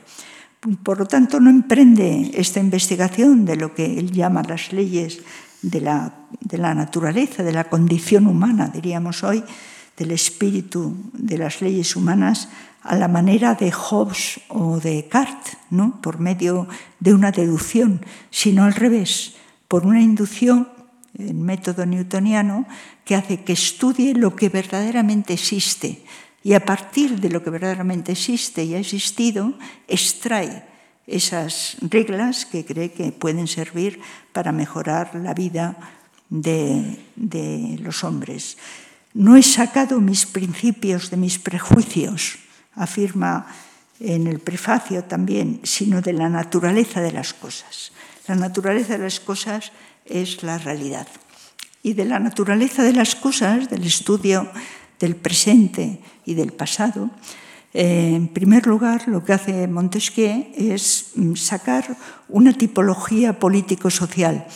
Por 0.83 0.99
lo 0.99 1.07
tanto, 1.07 1.41
no 1.41 1.49
emprende 1.49 2.33
esta 2.35 2.61
investigación 2.61 3.45
de 3.45 3.57
lo 3.57 3.75
que 3.75 3.99
él 3.99 4.11
llama 4.13 4.43
las 4.43 4.73
leyes 4.73 5.21
de 5.63 5.81
la, 5.81 6.13
de 6.41 6.59
la 6.59 6.75
naturaleza, 6.75 7.43
de 7.43 7.53
la 7.53 7.71
condición 7.71 8.27
humana, 8.27 8.69
diríamos 8.73 9.23
hoy, 9.23 9.45
del 9.97 10.11
espíritu 10.11 10.95
de 11.13 11.39
las 11.39 11.63
leyes 11.63 11.97
humanas 11.97 12.49
a 12.87 12.97
la 12.97 13.09
manera 13.09 13.55
de 13.55 13.73
Hobbes 13.73 14.41
o 14.49 14.79
de 14.79 15.03
Descartes, 15.03 15.57
¿no? 15.71 16.01
por 16.01 16.21
medio 16.21 16.69
de 17.01 17.15
una 17.15 17.33
deducción, 17.33 18.05
sino 18.31 18.65
al 18.65 18.75
revés, 18.75 19.35
por 19.69 19.87
una 19.87 20.01
inducción, 20.01 20.69
el 21.19 21.35
método 21.35 21.87
newtoniano, 21.87 22.67
que 23.05 23.17
hace 23.17 23.43
que 23.43 23.53
estudie 23.53 24.15
lo 24.15 24.37
que 24.37 24.49
verdaderamente 24.49 25.33
existe 25.33 26.05
y 26.47 26.55
a 26.55 26.65
partir 26.65 27.19
de 27.19 27.29
lo 27.29 27.43
que 27.43 27.51
verdaderamente 27.51 28.13
existe 28.13 28.63
y 28.63 28.75
ha 28.75 28.79
existido, 28.79 29.55
extrae 29.89 30.63
esas 31.09 31.77
reglas 31.83 32.47
que 32.47 32.65
cree 32.65 32.93
que 32.93 33.11
pueden 33.11 33.49
servir 33.49 33.99
para 34.31 34.53
mejorar 34.53 35.11
la 35.17 35.35
vida 35.35 35.75
de, 36.31 37.03
de 37.17 37.79
los 37.83 38.05
hombres. 38.05 38.59
No 39.13 39.35
he 39.35 39.43
sacado 39.43 40.01
mis 40.01 40.25
principios 40.27 41.11
de 41.11 41.17
mis 41.17 41.41
prejuicios, 41.41 42.39
afirma 42.77 43.47
en 44.01 44.27
el 44.27 44.39
prefacio 44.39 45.05
también, 45.05 45.61
sino 45.65 46.03
de 46.03 46.13
la 46.13 46.29
naturaleza 46.29 47.01
de 47.01 47.13
las 47.13 47.35
cosas. 47.35 47.93
La 48.29 48.35
naturaleza 48.35 48.95
de 48.95 49.05
las 49.05 49.21
cosas 49.21 49.73
es 50.05 50.43
la 50.43 50.59
realidad. 50.59 51.07
Y 51.83 51.95
de 51.95 52.05
la 52.05 52.19
naturaleza 52.19 52.83
de 52.83 52.93
las 52.93 53.15
cosas, 53.15 53.71
del 53.71 53.85
estudio 53.85 54.49
del 54.99 55.17
presente 55.17 56.01
y 56.25 56.35
del 56.35 56.53
pasado, 56.53 57.11
eh, 57.75 58.15
en 58.15 58.29
primer 58.29 58.67
lugar, 58.67 59.07
lo 59.07 59.23
que 59.23 59.35
hace 59.35 59.69
Montesquieu 59.69 60.49
es 60.57 61.13
mm, 61.15 61.35
sacar 61.37 61.97
una 62.29 62.53
tipología 62.53 63.39
político-social 63.39 64.47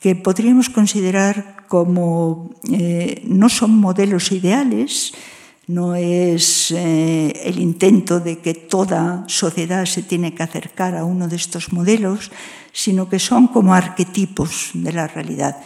que 0.00 0.14
podríamos 0.14 0.68
considerar 0.68 1.64
como 1.66 2.50
eh, 2.70 3.22
no 3.24 3.48
son 3.48 3.76
modelos 3.76 4.32
ideales, 4.32 5.12
no 5.68 5.94
es 5.94 6.70
eh, 6.70 7.30
el 7.44 7.60
intento 7.60 8.20
de 8.20 8.38
que 8.38 8.54
toda 8.54 9.24
sociedad 9.28 9.84
se 9.84 10.02
tiene 10.02 10.34
que 10.34 10.42
acercar 10.42 10.96
a 10.96 11.04
uno 11.04 11.28
de 11.28 11.36
estos 11.36 11.72
modelos, 11.74 12.32
sino 12.72 13.08
que 13.08 13.18
son 13.18 13.48
como 13.48 13.74
arquetipos 13.74 14.70
de 14.72 14.92
la 14.92 15.06
realidad, 15.06 15.58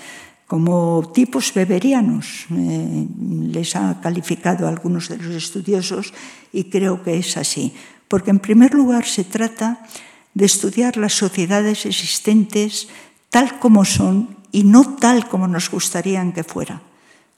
como 0.48 1.12
tipos 1.14 1.54
beberianos. 1.54 2.46
Eh, 2.50 3.06
les 3.54 3.76
ha 3.76 4.00
calificado 4.02 4.66
algunos 4.66 5.08
de 5.08 5.18
los 5.18 5.36
estudiosos 5.36 6.12
y 6.52 6.64
creo 6.64 7.02
que 7.04 7.18
es 7.18 7.36
así, 7.36 7.72
porque 8.08 8.30
en 8.30 8.40
primer 8.40 8.74
lugar 8.74 9.06
se 9.06 9.22
trata 9.22 9.86
de 10.34 10.46
estudiar 10.46 10.96
las 10.96 11.14
sociedades 11.14 11.86
existentes 11.86 12.88
tal 13.30 13.60
como 13.60 13.84
son 13.84 14.36
y 14.50 14.64
no 14.64 14.96
tal 14.96 15.28
como 15.28 15.46
nos 15.46 15.70
gustaría 15.70 16.26
que 16.34 16.42
fuera, 16.42 16.82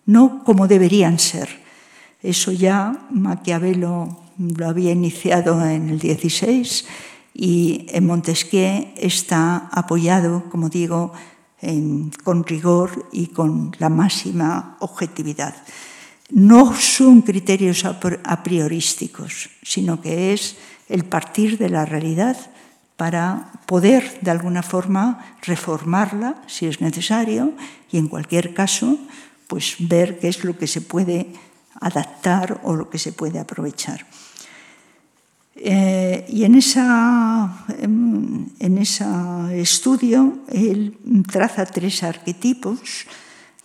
no 0.06 0.42
como 0.44 0.66
deberían 0.66 1.18
ser. 1.18 1.63
Eso 2.24 2.52
ya 2.52 3.06
Maquiavelo 3.10 4.08
lo 4.38 4.66
había 4.66 4.92
iniciado 4.92 5.62
en 5.62 5.90
el 5.90 5.98
16 5.98 6.86
y 7.34 7.84
en 7.90 8.06
Montesquieu 8.06 8.96
está 8.96 9.68
apoyado, 9.68 10.48
como 10.48 10.70
digo, 10.70 11.12
con 12.24 12.44
rigor 12.44 13.08
y 13.12 13.26
con 13.26 13.76
la 13.78 13.90
máxima 13.90 14.78
objetividad. 14.80 15.54
No 16.30 16.72
son 16.72 17.20
criterios 17.20 17.84
a 17.84 18.42
priorísticos, 18.42 19.50
sino 19.62 20.00
que 20.00 20.32
es 20.32 20.56
el 20.88 21.04
partir 21.04 21.58
de 21.58 21.68
la 21.68 21.84
realidad 21.84 22.38
para 22.96 23.52
poder 23.66 24.20
de 24.22 24.30
alguna 24.30 24.62
forma 24.62 25.36
reformarla 25.42 26.40
si 26.46 26.64
es 26.64 26.80
necesario 26.80 27.52
y 27.92 27.98
en 27.98 28.08
cualquier 28.08 28.54
caso 28.54 28.96
pues 29.46 29.76
ver 29.78 30.18
qué 30.18 30.28
es 30.28 30.42
lo 30.42 30.56
que 30.56 30.66
se 30.66 30.80
puede 30.80 31.28
adaptar 31.84 32.60
o 32.64 32.74
lo 32.74 32.88
que 32.88 32.98
se 32.98 33.12
puede 33.12 33.38
aprovechar. 33.38 34.06
Eh, 35.56 36.26
y 36.28 36.44
en, 36.44 36.56
esa, 36.56 37.64
en 37.78 38.78
ese 38.78 39.04
estudio 39.60 40.40
él 40.50 40.98
traza 41.30 41.64
tres 41.64 42.02
arquetipos 42.02 43.06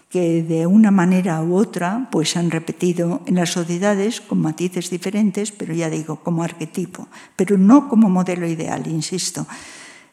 que 0.09 0.41
de 0.43 0.65
una 0.65 0.91
manera 0.91 1.41
u 1.41 1.55
otra 1.55 2.09
pues 2.11 2.36
han 2.36 2.49
repetido 2.49 3.22
en 3.26 3.36
las 3.36 3.51
sociedades 3.51 4.22
con 4.22 4.41
matices 4.41 4.89
diferentes, 4.89 5.51
pero 5.51 5.74
ya 5.74 5.89
digo, 5.89 6.17
como 6.17 6.43
arquetipo, 6.43 7.07
pero 7.36 7.57
no 7.57 7.88
como 7.88 8.09
modelo 8.09 8.47
ideal, 8.47 8.88
insisto. 8.88 9.45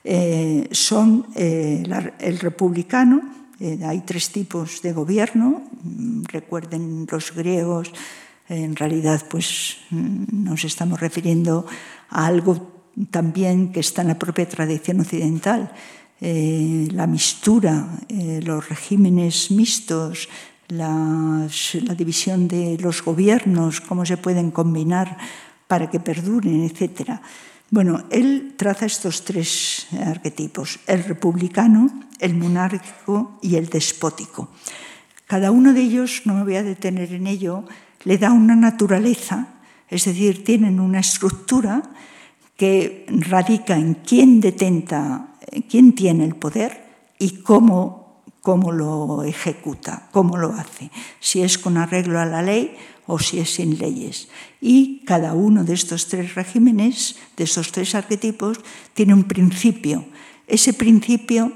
Eh, 0.04 0.68
son 0.70 1.26
eh, 1.34 1.82
el 2.20 2.38
republicano, 2.38 3.22
eh, 3.60 3.78
hay 3.84 4.00
tres 4.00 4.30
tipos 4.30 4.82
de 4.82 4.92
gobierno, 4.92 5.62
mm, 5.82 6.24
recuerden 6.24 7.06
los 7.10 7.32
griegos, 7.32 7.92
en 8.48 8.76
realidad 8.76 9.24
pues 9.28 9.78
mm, 9.90 10.44
nos 10.44 10.64
estamos 10.64 11.00
refiriendo 11.00 11.66
a 12.10 12.26
algo 12.26 12.84
también 13.10 13.72
que 13.72 13.80
está 13.80 14.02
en 14.02 14.08
la 14.08 14.18
propia 14.18 14.48
tradición 14.48 15.00
occidental, 15.00 15.72
eh, 16.20 16.88
la 16.92 17.06
mistura, 17.06 17.88
eh, 18.08 18.40
los 18.42 18.68
regímenes 18.68 19.50
mixtos, 19.50 20.28
la 20.68 21.46
división 21.96 22.48
de 22.48 22.76
los 22.80 23.04
gobiernos, 23.04 23.80
cómo 23.80 24.04
se 24.04 24.16
pueden 24.16 24.50
combinar 24.50 25.16
para 25.68 25.90
que 25.90 26.00
perduren, 26.00 26.64
etc. 26.64 27.20
Bueno, 27.70 28.04
él 28.10 28.54
traza 28.56 28.86
estos 28.86 29.24
tres 29.24 29.88
arquetipos, 30.00 30.78
el 30.86 31.04
republicano, 31.04 31.90
el 32.20 32.34
monárquico 32.34 33.38
y 33.42 33.56
el 33.56 33.68
despótico. 33.68 34.48
Cada 35.26 35.50
uno 35.50 35.72
de 35.72 35.80
ellos, 35.80 36.22
no 36.24 36.34
me 36.34 36.44
voy 36.44 36.56
a 36.56 36.62
detener 36.62 37.12
en 37.12 37.26
ello, 37.26 37.64
le 38.04 38.18
da 38.18 38.30
una 38.30 38.54
naturaleza, 38.54 39.48
es 39.88 40.04
decir, 40.04 40.44
tienen 40.44 40.78
una 40.78 41.00
estructura 41.00 41.82
que 42.56 43.04
radica 43.08 43.76
en 43.76 43.94
quién 43.94 44.40
detenta 44.40 45.36
quién 45.68 45.94
tiene 45.94 46.24
el 46.24 46.34
poder 46.34 46.84
y 47.18 47.42
cómo, 47.42 48.22
cómo 48.40 48.72
lo 48.72 49.22
ejecuta, 49.22 50.08
cómo 50.12 50.36
lo 50.36 50.52
hace, 50.52 50.90
si 51.20 51.42
es 51.42 51.58
con 51.58 51.76
arreglo 51.76 52.20
a 52.20 52.26
la 52.26 52.42
ley 52.42 52.76
o 53.06 53.18
si 53.18 53.38
es 53.38 53.54
sin 53.54 53.78
leyes. 53.78 54.28
Y 54.60 55.04
cada 55.06 55.34
uno 55.34 55.64
de 55.64 55.74
estos 55.74 56.08
tres 56.08 56.34
regímenes, 56.34 57.16
de 57.36 57.44
estos 57.44 57.72
tres 57.72 57.94
arquetipos, 57.94 58.58
tiene 58.94 59.14
un 59.14 59.24
principio. 59.24 60.04
Ese 60.46 60.72
principio 60.72 61.52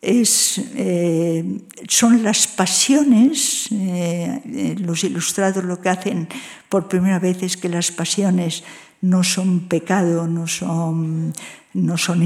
es, 0.00 0.60
eh, 0.74 1.60
son 1.88 2.22
las 2.22 2.46
pasiones, 2.46 3.68
eh, 3.70 4.76
los 4.78 5.04
ilustrados 5.04 5.64
lo 5.64 5.80
que 5.80 5.90
hacen 5.90 6.28
por 6.68 6.88
primera 6.88 7.18
vez 7.18 7.42
es 7.42 7.56
que 7.56 7.68
las 7.68 7.90
pasiones 7.90 8.64
no 9.02 9.24
son 9.24 9.60
pecado, 9.68 10.26
no 10.26 10.46
son, 10.46 11.32
no 11.74 11.96
son, 11.98 12.20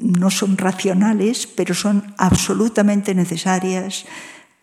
no 0.00 0.30
son 0.30 0.56
racionales, 0.56 1.46
pero 1.46 1.74
son 1.74 2.14
absolutamente 2.18 3.14
necesarias 3.14 4.04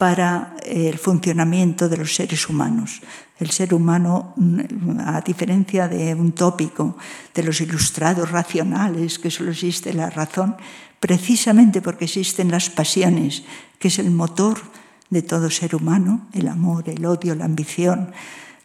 para 0.02 0.56
el 0.66 0.98
funcionamiento 0.98 1.88
de 1.88 1.98
los 1.98 2.16
seres 2.16 2.50
humanos. 2.50 3.02
El 3.38 3.52
ser 3.52 3.72
humano, 3.72 4.34
a 5.06 5.22
diferencia 5.22 5.88
de 5.88 6.16
un 6.16 6.32
tópico 6.32 6.98
de 7.36 7.44
los 7.44 7.62
ilustrados 7.62 8.32
racionales, 8.32 9.20
que 9.20 9.30
solo 9.30 9.52
existe 9.52 9.94
la 9.94 10.10
razón, 10.10 10.56
precisamente 11.00 11.84
porque 11.84 12.06
existen 12.06 12.50
las 12.50 12.72
pasiones, 12.72 13.44
que 13.78 13.90
es 13.90 14.00
el 14.00 14.10
motor 14.10 14.58
de 15.12 15.22
todo 15.22 15.52
ser 15.52 15.76
humano, 15.76 16.26
el 16.34 16.48
amor, 16.48 16.90
el 16.90 17.06
odio, 17.06 17.36
la 17.36 17.46
ambición, 17.46 18.12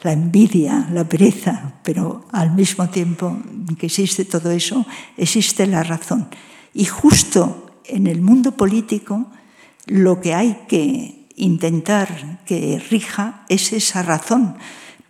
la 0.01 0.13
envidia, 0.13 0.89
la 0.91 1.05
pereza, 1.05 1.75
pero 1.83 2.25
al 2.33 2.53
mismo 2.53 2.89
tiempo 2.89 3.37
que 3.79 3.85
existe 3.85 4.25
todo 4.25 4.51
eso, 4.53 4.87
existe 5.19 5.67
la 5.67 5.83
razón. 5.83 6.29
Y 6.73 6.87
justo 6.87 7.77
en 7.85 8.07
el 8.07 8.23
mundo 8.23 8.53
político 8.53 9.27
lo 9.85 10.19
que 10.23 10.33
hay 10.33 10.65
que 10.67 11.16
intentar 11.37 12.41
que 12.45 12.83
rija 12.91 13.45
es 13.49 13.73
esa 13.73 14.03
razón, 14.03 14.57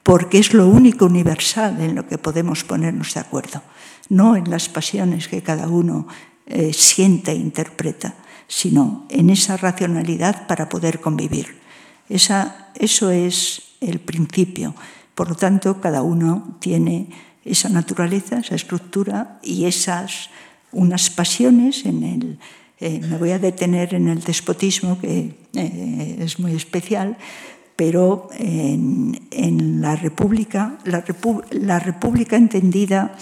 porque 0.02 0.38
es 0.38 0.52
lo 0.52 0.68
único 0.68 1.06
universal 1.06 1.80
en 1.80 1.94
lo 1.94 2.06
que 2.06 2.18
podemos 2.18 2.64
ponernos 2.64 3.14
de 3.14 3.20
acuerdo, 3.20 3.62
no 4.08 4.36
en 4.36 4.50
las 4.50 4.68
pasiones 4.68 5.28
que 5.28 5.42
cada 5.42 5.68
uno 5.68 6.06
eh, 6.46 6.72
siente 6.72 7.32
e 7.32 7.36
interpreta, 7.36 8.14
sino 8.46 9.06
en 9.10 9.30
esa 9.30 9.56
racionalidad 9.56 10.46
para 10.46 10.68
poder 10.68 11.00
convivir. 11.00 11.58
Esa, 12.08 12.70
eso 12.74 13.10
es 13.10 13.62
el 13.80 13.98
principio. 13.98 14.74
Por 15.14 15.28
lo 15.28 15.34
tanto, 15.34 15.80
cada 15.80 16.02
uno 16.02 16.56
tiene 16.60 17.08
esa 17.44 17.68
naturaleza, 17.68 18.38
esa 18.38 18.54
estructura 18.54 19.38
y 19.42 19.64
esas 19.64 20.30
unas 20.72 21.10
pasiones 21.10 21.86
en 21.86 22.02
el, 22.02 22.38
eh, 22.78 23.00
me 23.00 23.16
voy 23.16 23.30
a 23.30 23.38
detener 23.38 23.94
en 23.94 24.08
el 24.08 24.20
despotismo, 24.20 24.98
que 24.98 25.34
eh, 25.54 26.16
es 26.20 26.38
muy 26.38 26.54
especial, 26.54 27.16
pero 27.74 28.28
en, 28.38 29.80
la 29.80 29.96
República, 29.96 30.78
la, 30.84 31.78
República 31.78 32.36
entendida 32.36 33.14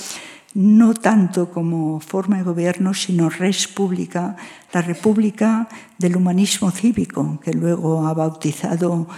no 0.54 0.94
tanto 0.94 1.50
como 1.50 1.98
forma 1.98 2.38
de 2.38 2.44
gobierno, 2.44 2.94
sino 2.94 3.28
res 3.28 3.66
pública, 3.66 4.36
la 4.72 4.82
república 4.82 5.68
del 5.98 6.16
humanismo 6.16 6.70
cívico, 6.70 7.40
que 7.42 7.52
luego 7.52 8.06
ha 8.06 8.14
bautizado, 8.14 9.08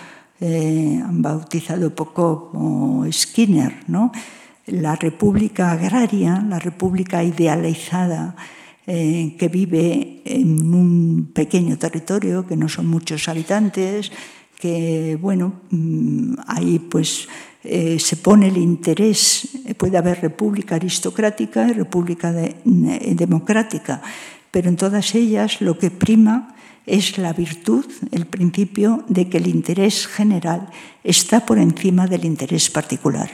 eh, 0.41 0.99
han 1.05 1.21
bautizado 1.21 1.95
poco 1.95 2.51
como 2.51 3.13
Skinner, 3.13 3.85
¿no? 3.89 4.13
la 4.67 4.97
república 4.97 5.73
agraria, 5.73 6.43
la 6.47 6.59
república 6.59 7.23
idealizada, 7.23 8.35
eh, 8.87 9.35
que 9.39 9.49
vive 9.49 10.23
en 10.25 10.73
un 10.73 11.31
pequeño 11.35 11.77
territorio, 11.77 12.47
que 12.47 12.57
no 12.57 12.69
son 12.69 12.87
muchos 12.87 13.29
habitantes, 13.29 14.13
que, 14.59 15.19
bueno, 15.21 15.63
mm, 15.71 16.35
ahí 16.47 16.79
pues 16.79 17.29
eh, 17.65 17.99
se 17.99 18.17
pone 18.17 18.47
el 18.47 18.57
interés, 18.57 19.49
puede 19.77 19.99
haber 19.99 20.21
república 20.21 20.77
aristocrática 20.77 21.69
y 21.69 21.73
república 21.73 22.33
eh, 22.33 23.15
democrática, 23.17 24.03
pero 24.51 24.69
en 24.69 24.77
todas 24.77 25.15
ellas 25.17 25.61
lo 25.61 25.79
que 25.79 25.91
prima 25.91 26.55
es 26.87 27.19
la 27.19 27.33
virtud, 27.33 27.85
el 28.13 28.27
principio 28.27 29.05
de 29.09 29.29
que 29.29 29.39
el 29.39 29.49
interés 29.49 30.07
general 30.07 30.71
está 31.03 31.45
por 31.45 31.59
encima 31.59 32.07
del 32.07 32.25
interés 32.25 32.71
particular. 32.71 33.31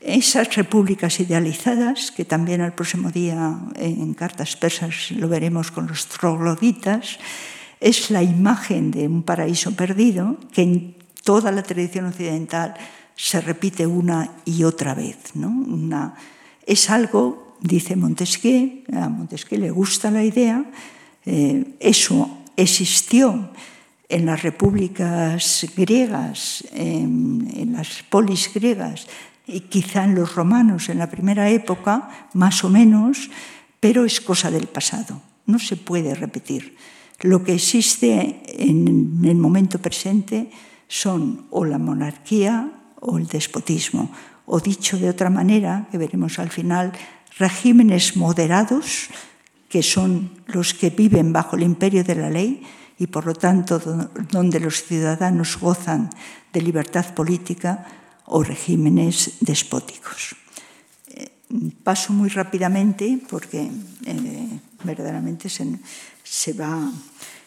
Esas 0.00 0.56
repúblicas 0.56 1.20
idealizadas, 1.20 2.10
que 2.10 2.24
también 2.24 2.62
el 2.62 2.72
próximo 2.72 3.10
día 3.10 3.60
en 3.76 4.14
Cartas 4.14 4.56
Persas 4.56 5.10
lo 5.12 5.28
veremos 5.28 5.70
con 5.70 5.86
los 5.86 6.06
trogloditas, 6.06 7.18
es 7.80 8.10
la 8.10 8.22
imagen 8.22 8.90
de 8.90 9.06
un 9.06 9.22
paraíso 9.22 9.76
perdido 9.76 10.38
que 10.52 10.62
en 10.62 10.96
toda 11.22 11.52
la 11.52 11.62
tradición 11.62 12.06
occidental 12.06 12.74
se 13.14 13.42
repite 13.42 13.86
una 13.86 14.40
y 14.46 14.64
otra 14.64 14.94
vez. 14.94 15.34
¿no? 15.34 15.48
Una, 15.48 16.14
es 16.64 16.88
algo, 16.88 17.56
dice 17.60 17.94
Montesquieu, 17.94 18.84
a 18.92 19.08
Montesquieu 19.08 19.60
le 19.60 19.70
gusta 19.70 20.10
la 20.10 20.24
idea, 20.24 20.64
eh, 21.26 21.76
eso 21.78 22.38
existió 22.56 23.50
en 24.08 24.26
las 24.26 24.42
repúblicas 24.42 25.66
griegas, 25.76 26.64
en 26.72 27.72
las 27.76 28.02
polis 28.08 28.50
griegas, 28.52 29.06
y 29.50 29.60
quizá 29.60 30.04
en 30.04 30.14
los 30.14 30.34
romanos 30.34 30.88
en 30.88 30.98
la 30.98 31.10
primera 31.10 31.50
época, 31.50 32.08
más 32.34 32.64
o 32.64 32.70
menos, 32.70 33.30
pero 33.80 34.04
es 34.04 34.20
cosa 34.20 34.50
del 34.50 34.66
pasado, 34.66 35.20
no 35.46 35.58
se 35.58 35.76
puede 35.76 36.14
repetir. 36.14 36.76
Lo 37.20 37.44
que 37.44 37.54
existe 37.54 38.42
en 38.48 39.24
el 39.24 39.36
momento 39.36 39.78
presente 39.78 40.50
son 40.88 41.46
o 41.50 41.64
la 41.64 41.78
monarquía 41.78 42.70
o 43.00 43.18
el 43.18 43.26
despotismo, 43.26 44.10
o 44.46 44.60
dicho 44.60 44.98
de 44.98 45.08
otra 45.10 45.30
manera, 45.30 45.88
que 45.90 45.98
veremos 45.98 46.38
al 46.38 46.50
final, 46.50 46.92
regímenes 47.38 48.16
moderados, 48.16 49.08
que 49.68 49.82
son 49.82 50.30
los 50.46 50.74
que 50.74 50.90
viven 50.90 51.32
bajo 51.32 51.56
el 51.56 51.62
imperio 51.62 52.04
de 52.04 52.14
la 52.16 52.30
ley 52.30 52.62
y 52.98 53.06
por 53.06 53.24
lo 53.24 53.34
tanto 53.34 53.78
donde 53.78 54.60
los 54.60 54.84
ciudadanos 54.84 55.56
gozan 55.58 56.10
de 56.52 56.60
libertad 56.60 57.14
política 57.14 57.86
o 58.30 58.42
regímenes 58.42 59.42
despóticos. 59.42 60.38
Eh, 61.10 61.30
paso 61.82 62.12
muy 62.12 62.30
rápidamente 62.30 63.18
porque 63.28 63.66
eh, 64.06 64.60
verdaderamente 64.84 65.48
se, 65.48 65.66
se 66.22 66.52
va... 66.54 66.90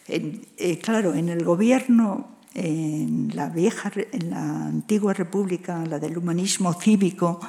Eh, 0.06 0.78
claro, 0.82 1.14
en 1.14 1.30
el 1.30 1.42
gobierno, 1.44 2.28
en 2.52 3.32
la, 3.34 3.48
vieja, 3.48 3.90
en 4.12 4.30
la 4.30 4.66
antigua 4.66 5.14
república, 5.14 5.82
la 5.86 5.98
del 5.98 6.18
humanismo 6.18 6.74
cívico, 6.74 7.40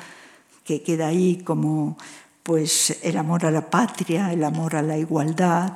que 0.63 0.81
queda 0.81 1.07
ahí 1.07 1.43
como 1.43 1.97
pues, 2.43 2.97
el 3.03 3.17
amor 3.17 3.45
a 3.45 3.51
la 3.51 3.69
patria, 3.69 4.31
el 4.31 4.45
amor 4.45 4.77
a 4.77 4.81
la 4.81 4.97
igualdad, 4.97 5.75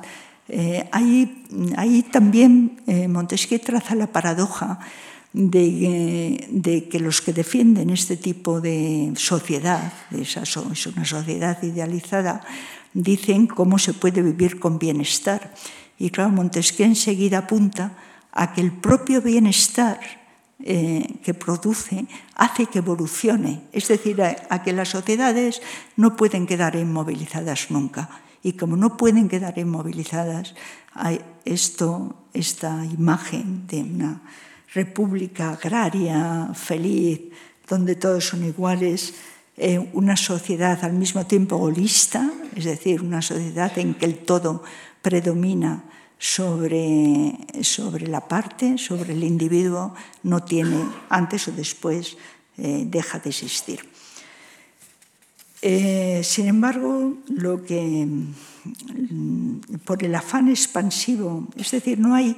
ahí, 0.90 1.46
ahí, 1.76 2.02
también 2.02 2.80
Montesquieu 3.06 3.60
traza 3.60 3.94
la 3.94 4.08
paradoja 4.08 4.80
de, 5.32 6.88
que 6.90 7.00
los 7.00 7.20
que 7.22 7.32
defienden 7.32 7.90
este 7.90 8.16
tipo 8.16 8.60
de 8.60 9.12
sociedad, 9.16 9.92
esa, 10.10 10.42
es 10.42 10.86
una 10.86 11.04
sociedad 11.04 11.62
idealizada, 11.62 12.42
dicen 12.92 13.46
cómo 13.46 13.78
se 13.78 13.94
puede 13.94 14.22
vivir 14.22 14.58
con 14.58 14.78
bienestar. 14.78 15.54
Y 15.98 16.10
claro, 16.10 16.30
Montesquieu 16.30 16.86
enseguida 16.86 17.46
apunta 17.46 17.94
a 18.32 18.52
que 18.52 18.60
el 18.60 18.72
propio 18.72 19.22
bienestar 19.22 20.00
eh, 20.60 21.20
que 21.22 21.32
produce 21.34 22.06
hace 22.34 22.66
que 22.66 22.78
evolucione, 22.78 23.62
es 23.72 23.88
decir, 23.88 24.20
a, 24.22 24.36
a, 24.50 24.62
que 24.62 24.72
las 24.72 24.90
sociedades 24.90 25.62
no 25.96 26.16
pueden 26.16 26.46
quedar 26.46 26.76
inmovilizadas 26.76 27.70
nunca. 27.70 28.10
Y 28.42 28.54
como 28.54 28.76
no 28.76 28.96
pueden 28.96 29.28
quedar 29.28 29.58
inmovilizadas, 29.58 30.54
hay 30.92 31.20
esto, 31.44 32.26
esta 32.32 32.84
imagen 32.84 33.66
de 33.68 33.82
una 33.82 34.22
república 34.72 35.50
agraria, 35.50 36.50
feliz, 36.54 37.20
donde 37.68 37.94
todos 37.94 38.26
son 38.26 38.44
iguales, 38.44 39.14
eh, 39.56 39.78
una 39.92 40.16
sociedad 40.16 40.82
al 40.84 40.94
mismo 40.94 41.26
tiempo 41.26 41.56
holista, 41.56 42.30
es 42.56 42.64
decir, 42.64 43.02
una 43.02 43.22
sociedad 43.22 43.76
en 43.78 43.94
que 43.94 44.06
el 44.06 44.18
todo 44.18 44.62
predomina 45.02 45.84
sobre, 46.18 47.32
sobre 47.62 48.06
la 48.06 48.26
parte, 48.28 48.78
sobre 48.78 49.12
el 49.12 49.24
individuo, 49.24 49.94
no 50.22 50.42
tiene 50.42 50.84
antes 51.08 51.48
o 51.48 51.52
después, 51.52 52.16
eh, 52.58 52.84
deja 52.86 53.18
de 53.18 53.30
existir. 53.30 53.80
Eh, 55.62 56.22
sin 56.24 56.46
embargo, 56.46 57.18
lo 57.28 57.64
que 57.64 58.06
mm, 58.06 59.60
por 59.84 60.02
el 60.02 60.14
afán 60.14 60.48
expansivo, 60.48 61.48
es 61.56 61.70
decir, 61.70 61.98
no 61.98 62.14
hay 62.14 62.36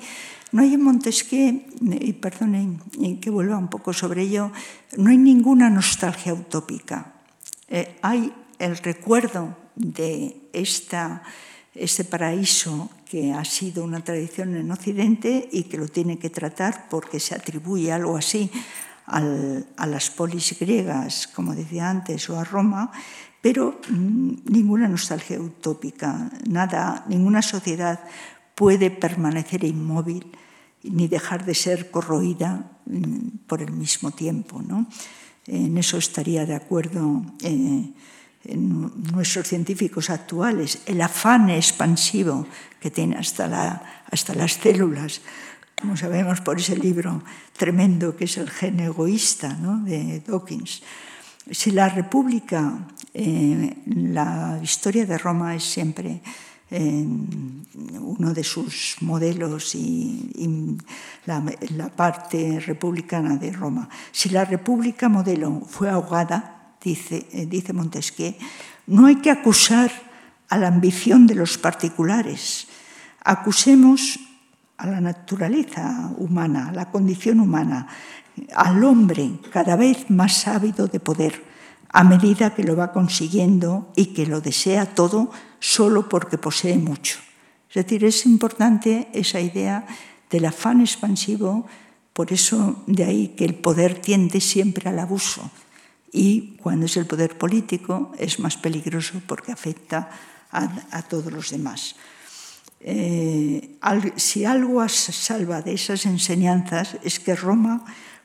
no 0.52 0.62
hay 0.62 0.74
en 0.74 0.82
Montesquieu, 0.82 1.64
y 1.80 2.12
perdonen 2.12 2.80
que 3.20 3.30
vuelva 3.30 3.56
un 3.56 3.68
poco 3.68 3.92
sobre 3.92 4.22
ello, 4.22 4.52
no 4.96 5.10
hay 5.10 5.18
ninguna 5.18 5.70
nostalgia 5.70 6.34
utópica. 6.34 7.14
Eh, 7.68 7.96
hay 8.02 8.32
el 8.58 8.76
recuerdo 8.76 9.56
de 9.74 10.36
esta, 10.52 11.22
este 11.74 12.04
paraíso 12.04 12.90
que 13.08 13.32
ha 13.32 13.44
sido 13.44 13.82
una 13.82 14.04
tradición 14.04 14.54
en 14.54 14.70
Occidente 14.70 15.48
y 15.50 15.64
que 15.64 15.78
lo 15.78 15.88
tiene 15.88 16.18
que 16.18 16.30
tratar 16.30 16.88
porque 16.88 17.18
se 17.18 17.34
atribuye 17.34 17.90
algo 17.90 18.16
así 18.16 18.50
a 19.06 19.86
las 19.86 20.10
polis 20.10 20.56
griegas, 20.58 21.26
como 21.26 21.54
decía 21.54 21.90
antes, 21.90 22.30
o 22.30 22.38
a 22.38 22.44
Roma, 22.44 22.92
pero 23.40 23.80
mm, 23.90 24.46
ninguna 24.46 24.86
nostalgia 24.86 25.40
utópica, 25.40 26.30
nada, 26.48 27.04
ninguna 27.08 27.42
sociedad 27.42 28.00
puede 28.54 28.90
permanecer 28.90 29.64
inmóvil 29.64 30.30
ni 30.84 31.08
dejar 31.08 31.44
de 31.44 31.54
ser 31.54 31.90
corroída 31.90 32.78
mm, 32.86 33.46
por 33.46 33.62
el 33.62 33.72
mismo 33.72 34.10
tiempo. 34.10 34.62
¿no? 34.62 34.86
En 35.46 35.76
eso 35.78 35.98
estaría 35.98 36.46
de 36.46 36.54
acuerdo 36.54 37.22
eh, 37.42 37.92
nuestros 38.44 39.48
científicos 39.48 40.10
actuales, 40.10 40.82
el 40.86 41.00
afán 41.00 41.50
expansivo 41.50 42.46
que 42.80 42.90
tiene 42.90 43.16
hasta, 43.16 43.46
la, 43.46 44.04
hasta 44.10 44.34
las 44.34 44.54
células, 44.54 45.20
como 45.80 45.96
sabemos 45.96 46.40
por 46.40 46.58
ese 46.58 46.76
libro 46.76 47.22
tremendo 47.56 48.16
que 48.16 48.24
es 48.24 48.36
El 48.36 48.50
gen 48.50 48.80
egoísta 48.80 49.54
¿no? 49.54 49.82
de 49.84 50.20
Dawkins. 50.26 50.82
Si 51.50 51.72
la 51.72 51.88
República, 51.88 52.86
eh, 53.14 53.78
la 53.86 54.60
historia 54.62 55.06
de 55.06 55.18
Roma 55.18 55.56
es 55.56 55.64
siempre 55.64 56.22
uno 56.78 58.32
de 58.32 58.44
sus 58.44 58.96
modelos 59.00 59.74
y, 59.74 60.78
la, 61.26 61.88
parte 61.94 62.60
republicana 62.60 63.36
de 63.36 63.52
Roma. 63.52 63.88
Si 64.10 64.28
la 64.30 64.44
República 64.44 65.08
modelo 65.08 65.62
fue 65.66 65.88
ahogada, 65.88 66.76
dice, 66.82 67.26
eh, 67.32 67.46
dice 67.46 67.72
Montesquieu, 67.72 68.34
no 68.86 69.06
hay 69.06 69.16
que 69.16 69.30
acusar 69.30 69.90
a 70.48 70.58
la 70.58 70.68
ambición 70.68 71.26
de 71.26 71.34
los 71.34 71.58
particulares, 71.58 72.68
acusemos 73.24 74.18
a 74.76 74.86
la 74.86 75.00
naturaleza 75.00 76.12
humana, 76.18 76.68
a 76.68 76.72
la 76.72 76.90
condición 76.90 77.40
humana, 77.40 77.86
al 78.54 78.82
hombre 78.82 79.38
cada 79.52 79.76
vez 79.76 80.10
más 80.10 80.48
ávido 80.48 80.88
de 80.88 81.00
poder, 81.00 81.51
a 81.92 82.04
medida 82.04 82.54
que 82.54 82.64
lo 82.64 82.74
va 82.74 82.92
consiguiendo 82.92 83.92
y 83.94 84.06
que 84.06 84.26
lo 84.26 84.40
desea 84.40 84.86
todo 84.86 85.30
solo 85.60 86.08
porque 86.08 86.38
posee 86.38 86.78
mucho. 86.78 87.18
Es 87.68 87.74
decir, 87.84 88.04
es 88.04 88.26
importante 88.26 89.08
esa 89.12 89.40
idea 89.40 89.86
del 90.30 90.46
afán 90.46 90.80
expansivo, 90.80 91.66
por 92.12 92.32
eso 92.32 92.82
de 92.86 93.04
ahí 93.04 93.28
que 93.28 93.44
el 93.44 93.54
poder 93.54 94.00
tiende 94.00 94.40
siempre 94.40 94.88
al 94.88 94.98
abuso 94.98 95.50
y 96.12 96.56
cuando 96.58 96.86
es 96.86 96.96
el 96.96 97.06
poder 97.06 97.38
político 97.38 98.12
es 98.18 98.38
más 98.38 98.56
peligroso 98.56 99.20
porque 99.26 99.52
afecta 99.52 100.10
a, 100.50 101.02
todos 101.08 101.32
los 101.32 101.50
demás. 101.50 101.96
Eh, 102.80 103.78
si 104.16 104.44
algo 104.44 104.86
salva 104.88 105.62
de 105.62 105.72
esas 105.72 106.04
enseñanzas 106.04 106.98
es 107.02 107.18
que 107.18 107.34
Roma 107.34 107.84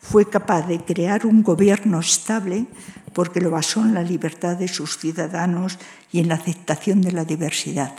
fue 0.10 0.30
capaz 0.30 0.68
de 0.68 0.80
crear 0.80 1.26
un 1.26 1.43
gobierno 1.43 1.99
estable 1.99 2.66
porque 3.14 3.41
lo 3.41 3.51
basó 3.51 3.82
en 3.82 3.93
la 3.93 4.03
libertad 4.03 4.55
de 4.55 4.68
sus 4.68 4.97
ciudadanos 4.97 5.78
y 6.12 6.20
en 6.20 6.30
la 6.30 6.36
aceptación 6.36 7.01
de 7.01 7.12
la 7.12 7.26
diversidad, 7.26 7.93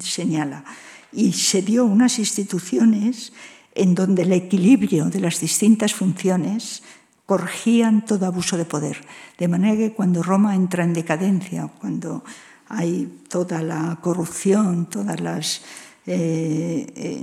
señala. 0.00 0.64
Y 1.10 1.32
se 1.32 1.62
dio 1.62 1.84
unas 1.84 2.18
instituciones 2.18 3.32
en 3.74 3.94
donde 3.94 4.22
el 4.22 4.32
equilibrio 4.32 5.06
de 5.06 5.20
las 5.20 5.40
distintas 5.40 5.94
funciones 5.94 6.82
corregían 7.26 8.04
todo 8.04 8.26
abuso 8.26 8.56
de 8.56 8.64
poder. 8.64 8.98
De 9.38 9.48
manera 9.48 9.76
que 9.76 9.92
cuando 9.92 10.22
Roma 10.22 10.54
entra 10.54 10.84
en 10.84 10.92
decadencia, 10.92 11.68
cuando 11.80 12.22
hay 12.68 13.20
toda 13.28 13.62
la 13.62 13.98
corrupción, 14.00 14.86
todas 14.86 15.20
las, 15.20 15.62
eh, 16.06 17.22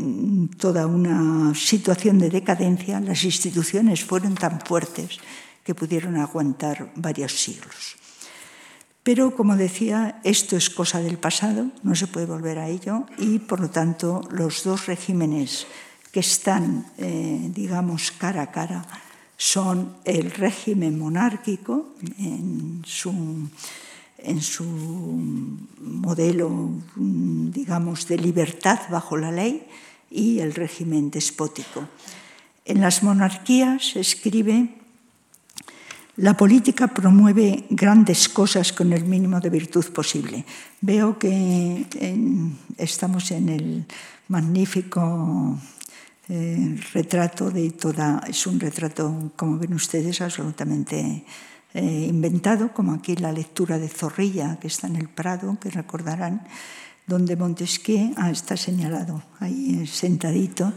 toda 0.57 0.87
una 0.87 1.53
situación 1.55 2.19
de 2.19 2.29
decadencia, 2.29 2.99
las 2.99 3.23
instituciones 3.23 4.03
fueron 4.03 4.35
tan 4.35 4.61
fuertes 4.61 5.19
que 5.63 5.75
pudieron 5.75 6.17
aguantar 6.17 6.91
varios 6.95 7.33
siglos. 7.33 7.95
Pero, 9.03 9.35
como 9.35 9.55
decía, 9.55 10.19
esto 10.23 10.55
es 10.55 10.69
cosa 10.69 11.01
del 11.01 11.17
pasado, 11.17 11.71
no 11.83 11.95
se 11.95 12.07
puede 12.07 12.25
volver 12.25 12.59
a 12.59 12.67
ello 12.67 13.05
y, 13.17 13.39
por 13.39 13.59
lo 13.59 13.69
tanto, 13.69 14.21
los 14.31 14.63
dos 14.63 14.87
regímenes 14.87 15.67
que 16.11 16.19
están, 16.19 16.85
eh, 16.97 17.49
digamos, 17.53 18.11
cara 18.11 18.43
a 18.43 18.51
cara 18.51 18.85
son 19.37 19.95
el 20.03 20.31
régimen 20.31 20.99
monárquico 20.99 21.95
en 22.17 22.81
su, 22.85 23.13
en 24.23 24.41
su 24.41 24.65
modelo, 25.81 26.69
digamos, 26.95 28.07
de 28.07 28.17
libertad 28.17 28.79
bajo 28.89 29.17
la 29.17 29.31
ley 29.31 29.65
y 30.09 30.39
el 30.39 30.53
régimen 30.53 31.11
despótico. 31.11 31.87
En 32.65 32.81
las 32.81 33.03
monarquías 33.03 33.95
escribe 33.95 34.69
la 36.19 36.35
política 36.35 36.87
promueve 36.87 37.63
grandes 37.69 38.27
cosas 38.27 38.73
con 38.73 38.91
el 38.91 39.05
mínimo 39.05 39.39
de 39.39 39.49
virtud 39.49 39.85
posible. 39.93 40.43
Veo 40.81 41.17
que 41.17 41.85
estamos 42.77 43.31
en 43.31 43.47
el 43.47 43.85
magnífico 44.27 45.57
eh, 46.27 46.77
retrato 46.93 47.49
de 47.49 47.71
toda, 47.71 48.21
es 48.27 48.45
un 48.47 48.59
retrato, 48.59 49.31
como 49.37 49.57
ven 49.57 49.73
ustedes, 49.73 50.19
absolutamente 50.19 51.23
eh, 51.73 52.07
inventado, 52.09 52.73
como 52.73 52.93
aquí 52.93 53.15
la 53.15 53.31
lectura 53.31 53.77
de 53.77 53.89
Zorrilla, 53.89 54.57
que 54.59 54.67
está 54.67 54.87
en 54.87 54.95
el 54.95 55.09
Prado, 55.09 55.57
que 55.59 55.69
recordarán, 55.69 56.47
donde 57.05 57.35
Montesquieu 57.35 58.13
ah, 58.17 58.31
está 58.31 58.57
señalado 58.57 59.23
ahí 59.39 59.85
sentadito 59.87 60.73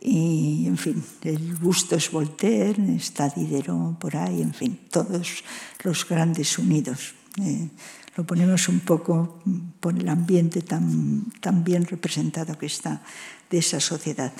y, 0.00 0.66
en 0.66 0.78
fin, 0.78 1.02
el 1.22 1.54
busto 1.54 1.96
es 1.96 2.10
Voltaire, 2.10 2.96
está 2.96 3.28
Diderot 3.28 3.98
por 3.98 4.16
ahí, 4.16 4.42
en 4.42 4.54
fin, 4.54 4.78
todos 4.90 5.44
los 5.82 6.08
grandes 6.08 6.58
unidos. 6.58 7.14
Eh, 7.40 7.68
lo 8.16 8.26
ponemos 8.26 8.68
un 8.68 8.80
poco 8.80 9.38
por 9.80 9.96
el 9.96 10.08
ambiente 10.08 10.62
tan, 10.62 11.30
tan 11.40 11.64
bien 11.64 11.86
representado 11.86 12.58
que 12.58 12.66
está 12.66 13.02
de 13.50 13.58
esa 13.58 13.80
sociedad. 13.80 14.32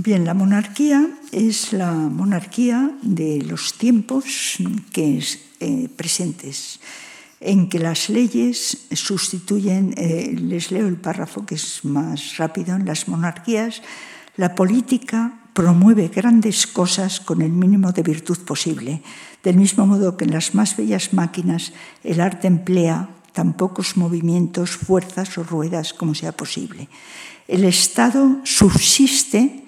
Bien, 0.00 0.24
la 0.24 0.32
monarquía 0.32 1.10
es 1.32 1.72
la 1.72 1.90
monarquía 1.90 2.92
de 3.02 3.42
los 3.42 3.74
tiempos 3.74 4.58
que 4.92 5.18
es, 5.18 5.40
eh, 5.58 5.88
presentes, 5.90 6.78
en 7.40 7.68
que 7.68 7.80
las 7.80 8.08
leyes 8.08 8.86
sustituyen, 8.92 9.94
eh, 9.96 10.36
les 10.38 10.70
leo 10.70 10.86
el 10.86 11.02
párrafo 11.02 11.44
que 11.44 11.56
es 11.56 11.84
más 11.84 12.36
rápido, 12.36 12.76
en 12.76 12.86
las 12.86 13.08
monarquías 13.08 13.82
la 14.36 14.54
política 14.54 15.40
promueve 15.52 16.06
grandes 16.06 16.68
cosas 16.68 17.18
con 17.18 17.42
el 17.42 17.50
mínimo 17.50 17.90
de 17.90 18.04
virtud 18.04 18.38
posible, 18.46 19.02
del 19.42 19.56
mismo 19.56 19.84
modo 19.84 20.16
que 20.16 20.26
en 20.26 20.30
las 20.30 20.54
más 20.54 20.76
bellas 20.76 21.12
máquinas 21.12 21.72
el 22.04 22.20
arte 22.20 22.46
emplea 22.46 23.10
tan 23.32 23.54
pocos 23.54 23.96
movimientos, 23.96 24.78
fuerzas 24.78 25.36
o 25.38 25.42
ruedas 25.42 25.92
como 25.92 26.14
sea 26.14 26.30
posible. 26.30 26.88
El 27.48 27.64
Estado 27.64 28.38
subsiste 28.44 29.64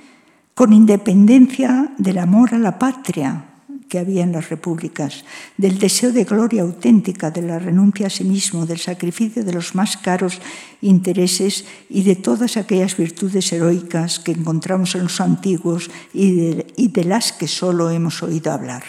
con 0.55 0.73
independencia 0.73 1.93
del 1.99 2.19
amor 2.19 2.55
a 2.55 2.59
la 2.59 2.79
patria, 2.79 3.51
que 3.91 3.99
había 3.99 4.23
en 4.23 4.33
las 4.33 4.49
repúblicas, 4.49 5.25
del 5.59 5.79
deseo 5.79 6.13
de 6.13 6.23
gloria 6.25 6.63
auténtica, 6.63 7.31
de 7.35 7.43
la 7.43 7.59
renuncia 7.59 8.07
a 8.07 8.11
sí 8.11 8.23
mismo, 8.23 8.65
del 8.65 8.79
sacrificio 8.79 9.43
de 9.43 9.53
los 9.53 9.75
más 9.75 9.99
caros 9.99 10.39
intereses 10.81 11.67
y 11.91 12.05
de 12.05 12.15
todas 12.15 12.57
aquellas 12.57 12.97
virtudes 12.97 13.53
heroicas 13.53 14.21
que 14.21 14.31
encontramos 14.31 14.95
en 14.95 15.03
los 15.03 15.21
antiguos 15.21 15.91
y 16.15 16.63
de, 16.89 17.05
las 17.05 17.33
que 17.33 17.49
solo 17.49 17.91
hemos 17.91 18.23
oído 18.23 18.53
hablar. 18.53 18.85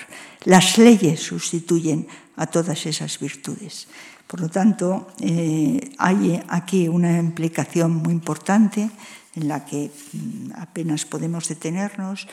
Las 0.46 0.78
leyes 0.78 1.20
sustituyen 1.20 2.06
a 2.38 2.46
todas 2.46 2.86
esas 2.86 3.20
virtudes. 3.20 3.88
Por 4.28 4.40
lo 4.40 4.50
tanto, 4.50 5.10
eh, 5.20 5.92
hay 5.98 6.40
aquí 6.48 6.88
una 6.88 7.18
implicación 7.18 7.96
muy 7.96 8.14
importante 8.14 8.90
en 9.36 9.48
la 9.48 9.66
que 9.66 9.90
mm, 9.90 10.52
apenas 10.56 11.06
podemos 11.06 11.48
detenernos 11.48 12.28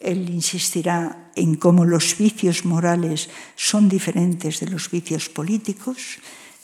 él 0.00 0.30
insistirá 0.30 1.30
en 1.36 1.56
cómo 1.56 1.84
los 1.84 2.16
vicios 2.16 2.64
morales 2.64 3.28
son 3.54 3.88
diferentes 3.88 4.58
de 4.60 4.68
los 4.68 4.90
vicios 4.90 5.28
políticos. 5.28 6.18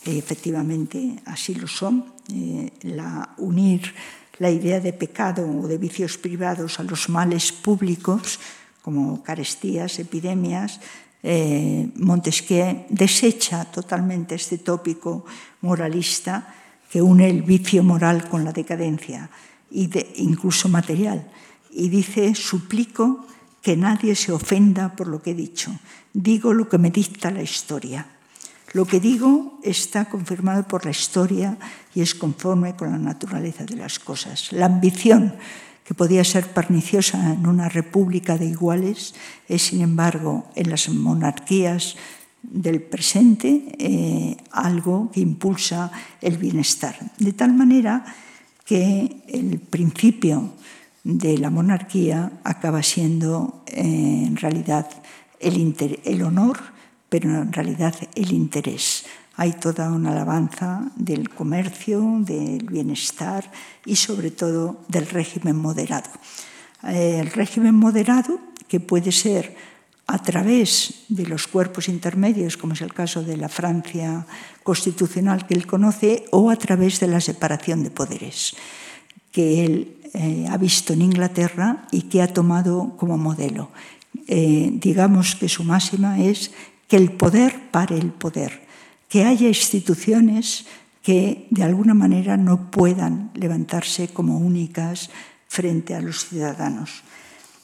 Eh, 0.07 0.17
efectivamente, 0.17 1.21
así 1.27 1.55
lo 1.55 1.69
son. 1.69 2.17
Eh, 2.33 2.73
unir 3.37 3.95
la 4.39 4.51
idea 4.51 4.81
de 4.81 4.93
pecado 4.93 5.45
o 5.45 5.69
de 5.69 5.79
vicios 5.79 6.17
privados 6.17 6.81
a 6.81 6.83
los 6.83 7.09
males 7.09 7.53
públicos, 7.53 8.41
como 8.81 9.23
carestías, 9.23 9.99
epidemias, 9.99 10.81
eh, 11.23 11.91
Montesquieu 11.97 12.87
desecha 12.89 13.67
totalmente 13.67 14.37
este 14.37 14.63
tópico 14.63 15.27
moralista 15.61 16.55
que 16.87 17.03
une 17.03 17.27
el 17.27 17.43
vicio 17.43 17.83
moral 17.83 18.29
con 18.29 18.45
la 18.45 18.53
decadencia, 18.53 19.29
y 19.71 19.89
de, 19.89 20.13
incluso 20.17 20.69
material 20.69 21.31
y 21.77 21.91
dice, 21.91 22.35
suplico 22.35 23.27
que 23.61 23.77
nadie 23.77 24.17
se 24.17 24.33
ofenda 24.33 24.97
por 24.97 25.09
lo 25.09 25.21
que 25.21 25.33
he 25.33 25.35
dicho. 25.35 25.71
Digo 26.15 26.55
lo 26.55 26.69
que 26.69 26.79
me 26.79 26.91
dicta 26.91 27.31
la 27.31 27.43
historia. 27.43 28.07
Lo 28.73 28.87
que 28.87 28.99
digo 28.99 29.61
está 29.63 30.07
confirmado 30.07 30.67
por 30.67 30.85
la 30.85 30.91
historia 30.91 31.59
y 31.95 32.01
es 32.01 32.15
conforme 32.15 32.75
con 32.77 32.91
la 32.91 32.99
naturaleza 32.99 33.65
de 33.65 33.77
las 33.77 33.99
cosas. 33.99 34.53
La 34.53 34.67
ambición 34.67 35.35
que 35.85 35.95
podía 35.95 36.25
ser 36.25 36.49
perniciosa 36.49 37.35
en 37.35 37.47
una 37.47 37.69
república 37.69 38.39
de 38.39 38.47
iguales 38.47 39.15
es, 39.47 39.63
sin 39.63 39.83
embargo, 39.83 40.51
en 40.55 40.71
las 40.71 40.89
monarquías 40.89 41.97
del 42.43 42.81
presente 42.81 43.69
eh, 43.79 44.37
algo 44.51 45.11
que 45.13 45.21
impulsa 45.21 45.93
el 46.23 46.39
bienestar. 46.39 46.97
De 47.19 47.33
tal 47.33 47.53
manera 47.53 48.05
que 48.67 49.23
el 49.29 49.61
principio 49.61 50.53
de 51.05 51.39
la 51.39 51.51
monarquía 51.51 52.33
acaba 52.43 52.83
siendo 52.83 53.63
eh, 53.67 54.25
en 54.27 54.37
realidad 54.37 54.91
el, 55.39 56.23
honor, 56.23 56.59
pero 57.09 57.31
en 57.31 57.53
realidad 57.53 57.95
el 58.17 58.33
interés. 58.33 59.07
Hay 59.37 59.53
toda 59.53 59.93
una 59.93 60.11
alabanza 60.11 60.91
del 60.97 61.29
comercio, 61.29 62.03
del 62.21 62.67
bienestar 62.67 63.51
y 63.85 63.95
sobre 63.97 64.33
todo 64.33 64.81
del 64.89 65.07
régimen 65.07 65.57
moderado. 65.57 66.11
Eh, 66.89 67.21
el 67.21 67.31
régimen 67.31 67.75
moderado, 67.77 68.41
que 68.67 68.81
puede 68.81 69.13
ser 69.13 69.55
a 70.07 70.23
través 70.23 71.05
de 71.09 71.27
los 71.27 71.47
cuerpos 71.47 71.89
intermedios, 71.89 72.57
como 72.57 72.75
es 72.75 72.81
el 72.81 72.95
caso 72.95 73.23
de 73.23 73.37
la 73.37 73.49
Francia 73.49 74.27
constitucional 74.63 75.47
que 75.47 75.55
él 75.55 75.67
conoce, 75.67 76.25
o 76.31 76.51
a 76.51 76.57
través 76.57 77.01
de 77.01 77.09
la 77.09 77.21
separación 77.21 77.83
de 77.83 77.91
poderes 77.91 78.55
que 79.37 79.67
él 79.67 79.99
eh, 80.15 80.47
ha 80.49 80.57
visto 80.57 80.95
en 80.95 81.03
Inglaterra 81.03 81.87
y 81.93 82.09
que 82.09 82.23
ha 82.23 82.33
tomado 82.33 82.97
como 82.97 83.19
modelo. 83.19 83.69
Eh, 84.29 84.71
digamos 84.73 85.37
que 85.37 85.47
su 85.47 85.63
máxima 85.63 86.19
es 86.25 86.53
que 86.89 86.97
el 86.97 87.13
poder 87.13 87.69
pare 87.71 87.99
el 87.99 88.13
poder, 88.13 88.65
que 89.11 89.27
haya 89.27 89.47
instituciones 89.47 90.65
que 91.03 91.47
de 91.51 91.65
alguna 91.65 91.93
manera 91.93 92.39
no 92.39 92.71
puedan 92.71 93.31
levantarse 93.35 94.09
como 94.09 94.39
únicas 94.39 95.11
frente 95.49 95.95
a 95.95 96.01
los 96.01 96.25
ciudadanos. 96.25 97.05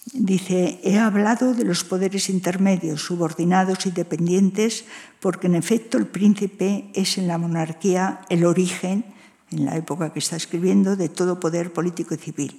Dice, 0.05 0.81
he 0.83 0.99
hablado 0.99 1.55
de 1.55 1.65
los 1.65 1.85
poderes 1.85 2.29
intermedios, 2.29 3.03
subordinados 3.03 3.87
y 3.87 3.93
dependientes, 3.93 4.85
porque 5.21 5.47
en 5.47 5.55
efecto 5.55 5.97
el 5.97 6.07
príncipe 6.07 6.91
es 6.93 7.19
en 7.19 7.29
la 7.29 7.39
monarquía 7.39 8.21
el 8.29 8.45
origen 8.45 9.05
en 9.53 9.67
la 9.67 9.77
época 9.77 10.13
que 10.13 10.19
está 10.19 10.37
escribiendo, 10.37 10.97
de 10.97 11.09
todo 11.09 11.39
poder 11.39 11.73
político 11.73 12.15
y 12.15 12.19
civil. 12.19 12.59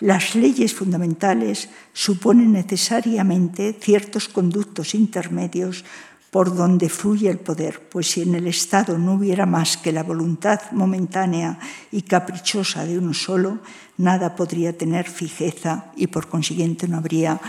Las 0.00 0.34
leyes 0.34 0.74
fundamentales 0.74 1.68
suponen 1.92 2.52
necesariamente 2.52 3.76
ciertos 3.78 4.28
conductos 4.28 4.94
intermedios 4.94 5.84
por 6.30 6.54
donde 6.54 6.88
fluye 6.88 7.30
el 7.30 7.38
poder, 7.38 7.88
pues 7.88 8.10
si 8.10 8.22
en 8.22 8.34
el 8.34 8.46
Estado 8.46 8.98
no 8.98 9.14
hubiera 9.14 9.46
más 9.46 9.76
que 9.76 9.92
la 9.92 10.02
voluntad 10.02 10.60
momentánea 10.72 11.58
y 11.90 12.02
caprichosa 12.02 12.84
de 12.84 12.98
uno 12.98 13.14
solo, 13.14 13.60
nada 13.96 14.36
podría 14.36 14.76
tener 14.76 15.08
fijeza 15.08 15.92
y 15.96 16.08
por 16.08 16.28
consiguiente 16.28 16.86
no 16.86 16.98
habría 16.98 17.40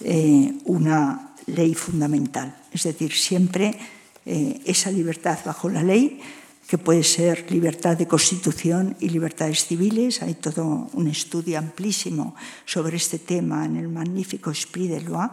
eh, 0.00 0.54
una 0.64 1.34
ley 1.46 1.74
fundamental. 1.74 2.56
Es 2.72 2.84
decir, 2.84 3.12
siempre 3.12 3.76
eh, 4.24 4.60
esa 4.64 4.90
libertad 4.90 5.38
bajo 5.44 5.68
la 5.68 5.82
ley, 5.82 6.20
que 6.66 6.78
puede 6.78 7.02
ser 7.04 7.50
libertad 7.50 7.98
de 7.98 8.06
constitución 8.06 8.96
y 8.98 9.10
libertades 9.10 9.66
civiles. 9.66 10.22
Hay 10.22 10.34
todo 10.34 10.88
un 10.94 11.06
estudio 11.06 11.58
amplísimo 11.58 12.34
sobre 12.64 12.96
este 12.96 13.18
tema 13.18 13.66
en 13.66 13.76
el 13.76 13.88
magnífico 13.88 14.50
Esprit 14.50 14.88
de 14.88 15.02
Loi. 15.02 15.28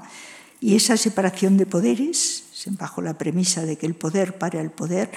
Y 0.60 0.76
esa 0.76 0.98
separación 0.98 1.56
de 1.56 1.66
poderes, 1.66 2.49
bajo 2.72 3.02
la 3.02 3.18
premisa 3.18 3.66
de 3.66 3.78
que 3.78 3.86
el 3.86 3.96
poder 3.96 4.38
para 4.38 4.62
el 4.62 4.72
poder, 4.72 5.10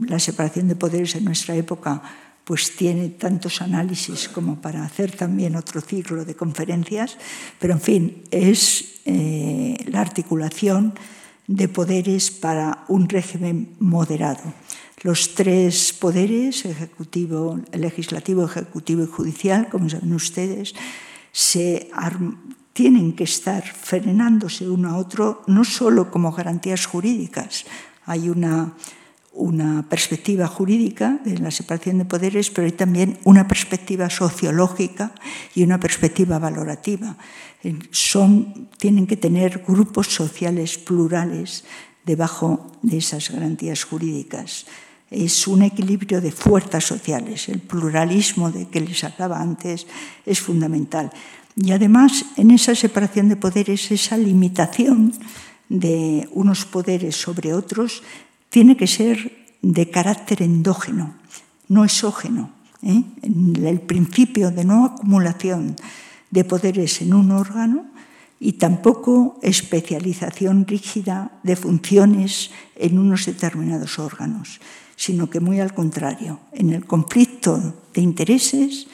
la 0.00 0.18
separación 0.18 0.68
de 0.68 0.76
poderes 0.76 1.14
en 1.14 1.24
nuestra 1.24 1.54
época 1.54 2.02
pues 2.44 2.76
tiene 2.76 3.10
tantos 3.10 3.60
análisis 3.60 4.26
como 4.28 4.62
para 4.62 4.82
hacer 4.82 5.12
también 5.12 5.54
otro 5.54 5.82
ciclo 5.82 6.24
de 6.24 6.34
conferencias, 6.34 7.18
pero 7.58 7.74
en 7.74 7.80
fin, 7.80 8.22
es 8.30 9.02
eh, 9.04 9.76
la 9.84 10.00
articulación 10.00 10.94
de 11.46 11.68
poderes 11.68 12.30
para 12.30 12.84
un 12.88 13.08
régimen 13.08 13.76
moderado. 13.80 14.54
Los 15.02 15.34
tres 15.34 15.92
poderes, 15.92 16.64
ejecutivo, 16.64 17.60
legislativo, 17.72 18.46
ejecutivo 18.46 19.02
y 19.04 19.06
judicial, 19.06 19.68
como 19.68 19.90
saben 19.90 20.14
ustedes, 20.14 20.74
se 21.32 21.90
tienen 22.78 23.12
que 23.12 23.24
estar 23.24 23.66
frenándose 23.66 24.70
uno 24.70 24.90
a 24.90 24.98
otro, 24.98 25.42
no 25.48 25.64
solo 25.64 26.12
como 26.12 26.30
garantías 26.30 26.86
jurídicas. 26.86 27.66
Hay 28.06 28.30
una 28.30 28.74
una 29.32 29.86
perspectiva 29.88 30.48
jurídica 30.48 31.20
de 31.24 31.38
la 31.38 31.52
separación 31.52 31.98
de 31.98 32.04
poderes, 32.04 32.50
pero 32.50 32.66
hay 32.66 32.72
también 32.72 33.18
una 33.22 33.46
perspectiva 33.46 34.10
sociológica 34.10 35.12
y 35.54 35.62
una 35.62 35.78
perspectiva 35.78 36.40
valorativa. 36.40 37.16
Son, 37.92 38.68
tienen 38.78 39.06
que 39.06 39.16
tener 39.16 39.62
grupos 39.66 40.08
sociales 40.08 40.76
plurales 40.76 41.64
debajo 42.04 42.72
de 42.82 42.98
esas 42.98 43.30
garantías 43.30 43.84
jurídicas. 43.84 44.66
Es 45.08 45.46
un 45.46 45.62
equilibrio 45.62 46.20
de 46.20 46.32
fuerzas 46.32 46.84
sociales. 46.84 47.48
El 47.48 47.60
pluralismo 47.60 48.50
de 48.50 48.66
que 48.66 48.80
les 48.80 49.04
hablaba 49.04 49.40
antes 49.40 49.86
es 50.26 50.40
fundamental. 50.40 51.12
Y 51.60 51.72
además, 51.72 52.24
en 52.36 52.52
esa 52.52 52.74
separación 52.74 53.28
de 53.28 53.34
poderes, 53.34 53.90
esa 53.90 54.16
limitación 54.16 55.12
de 55.68 56.28
unos 56.30 56.64
poderes 56.64 57.16
sobre 57.16 57.52
otros 57.52 58.02
tiene 58.48 58.76
que 58.76 58.86
ser 58.86 59.48
de 59.60 59.90
carácter 59.90 60.42
endógeno, 60.42 61.14
no 61.66 61.84
exógeno. 61.84 62.52
¿eh? 62.82 63.02
El 63.22 63.80
principio 63.80 64.52
de 64.52 64.64
no 64.64 64.84
acumulación 64.84 65.74
de 66.30 66.44
poderes 66.44 67.02
en 67.02 67.12
un 67.12 67.32
órgano 67.32 67.86
y 68.38 68.52
tampoco 68.52 69.40
especialización 69.42 70.64
rígida 70.64 71.40
de 71.42 71.56
funciones 71.56 72.52
en 72.76 72.98
unos 72.98 73.26
determinados 73.26 73.98
órganos, 73.98 74.60
sino 74.94 75.28
que 75.28 75.40
muy 75.40 75.58
al 75.58 75.74
contrario, 75.74 76.38
en 76.52 76.70
el 76.70 76.86
conflicto 76.86 77.82
de 77.92 78.00
intereses, 78.00 78.86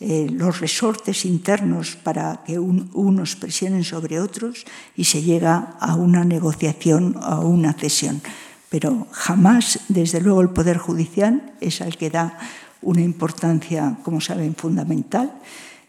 eh, 0.00 0.28
los 0.30 0.60
resortes 0.60 1.24
internos 1.24 1.96
para 1.96 2.42
que 2.44 2.58
unos 2.58 3.36
presionen 3.36 3.84
sobre 3.84 4.20
otros 4.20 4.64
y 4.96 5.04
se 5.04 5.22
llega 5.22 5.76
a 5.80 5.94
una 5.94 6.24
negociación, 6.24 7.16
a 7.20 7.40
una 7.40 7.72
cesión 7.72 8.20
pero 8.68 9.06
jamás, 9.10 9.80
desde 9.88 10.20
luego, 10.20 10.40
el 10.40 10.50
Poder 10.50 10.78
Judicial 10.78 11.54
es 11.60 11.80
al 11.80 11.96
que 11.96 12.10
da 12.10 12.36
una 12.82 13.00
importancia, 13.00 13.98
como 14.02 14.20
saben, 14.20 14.54
fundamental. 14.54 15.32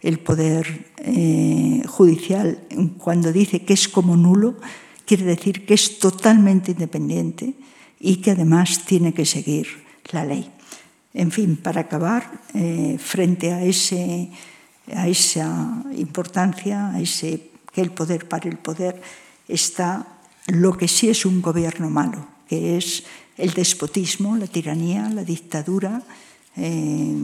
El 0.02 0.20
Poder 0.20 0.94
eh, 1.00 1.82
Judicial, 1.88 2.60
cuando 2.98 3.32
dice 3.32 3.66
que 3.66 3.74
es 3.74 3.88
como 3.88 4.16
nulo, 4.16 4.56
quiere 5.06 5.26
decir 5.26 5.66
que 5.66 5.74
es 5.74 5.98
totalmente 6.00 6.72
independiente 6.72 7.56
y 8.00 8.18
que 8.18 8.32
además 8.32 8.86
tiene 8.86 9.14
que 9.14 9.26
seguir 9.26 9.68
la 10.12 10.24
ley. 10.24 10.50
En 11.18 11.32
fin, 11.32 11.58
para 11.58 11.82
acabar, 11.82 12.30
eh, 12.54 13.02
frente 13.02 13.50
a, 13.50 13.66
ese, 13.66 14.30
a 14.94 15.10
esa 15.10 15.82
importancia, 15.98 16.94
a 16.94 17.02
ese 17.02 17.50
que 17.74 17.82
el 17.82 17.90
poder 17.90 18.30
para 18.30 18.46
el 18.46 18.62
poder, 18.62 19.02
está 19.50 20.06
lo 20.46 20.78
que 20.78 20.88
sí 20.88 21.10
es 21.10 21.26
un 21.26 21.42
gobierno 21.42 21.90
malo, 21.90 22.22
que 22.48 22.78
es 22.78 23.02
el 23.36 23.58
despotismo, 23.58 24.38
la 24.38 24.46
tiranía, 24.46 25.10
la 25.10 25.24
dictadura, 25.24 26.06
eh, 26.56 27.18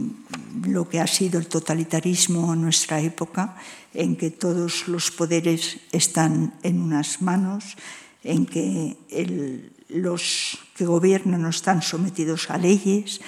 lo 0.66 0.88
que 0.88 0.98
ha 0.98 1.06
sido 1.06 1.38
el 1.38 1.46
totalitarismo 1.46 2.52
en 2.52 2.62
nuestra 2.62 2.98
época, 2.98 3.54
en 3.94 4.16
que 4.16 4.34
todos 4.34 4.88
los 4.88 5.12
poderes 5.12 5.78
están 5.92 6.58
en 6.64 6.82
unas 6.82 7.22
manos, 7.22 7.78
en 8.24 8.46
que 8.46 8.98
los 9.88 10.58
que 10.74 10.84
gobiernan 10.84 11.42
no 11.42 11.50
están 11.50 11.80
sometidos 11.80 12.50
a 12.50 12.58
leyes 12.58 13.20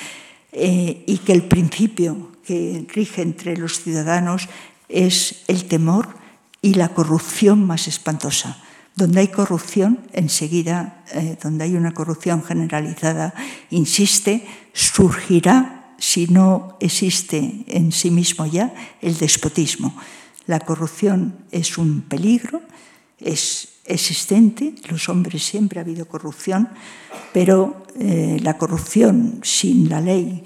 eh, 0.58 1.04
y 1.06 1.18
que 1.18 1.34
el 1.34 1.42
principio 1.42 2.32
que 2.42 2.86
rige 2.88 3.20
entre 3.20 3.58
los 3.58 3.82
ciudadanos 3.82 4.48
es 4.88 5.44
el 5.48 5.66
temor 5.66 6.16
y 6.62 6.72
la 6.74 6.88
corrupción 6.94 7.66
más 7.66 7.88
espantosa. 7.88 8.56
Donde 8.94 9.20
hay 9.20 9.28
corrupción, 9.28 10.00
enseguida, 10.14 11.04
eh, 11.12 11.36
donde 11.42 11.64
hay 11.64 11.74
una 11.74 11.92
corrupción 11.92 12.42
generalizada, 12.42 13.34
insiste, 13.68 14.46
surgirá, 14.72 15.94
si 15.98 16.26
no 16.26 16.78
existe 16.80 17.66
en 17.68 17.92
sí 17.92 18.10
mismo 18.10 18.46
ya, 18.46 18.72
el 19.02 19.18
despotismo. 19.18 19.94
La 20.46 20.60
corrupción 20.60 21.36
es 21.50 21.76
un 21.76 22.00
peligro, 22.00 22.62
es 23.20 23.75
existente, 23.86 24.74
los 24.88 25.08
hombres 25.08 25.44
siempre 25.44 25.78
ha 25.78 25.82
habido 25.82 26.06
corrupción, 26.06 26.68
pero 27.32 27.86
eh, 27.98 28.38
la 28.42 28.58
corrupción 28.58 29.40
sin 29.42 29.88
la 29.88 30.00
ley 30.00 30.44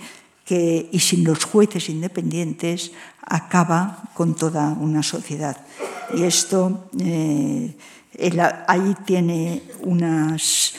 y 0.53 0.99
sin 0.99 1.23
los 1.23 1.45
jueces 1.45 1.89
independientes 1.89 2.91
acaba 3.23 4.11
con 4.15 4.35
toda 4.35 4.71
una 4.73 5.03
sociedad. 5.03 5.57
Y 6.12 6.25
esto 6.25 6.91
eh, 6.99 7.77
ahí 8.67 8.97
tiene 9.05 9.62
unas, 9.83 10.75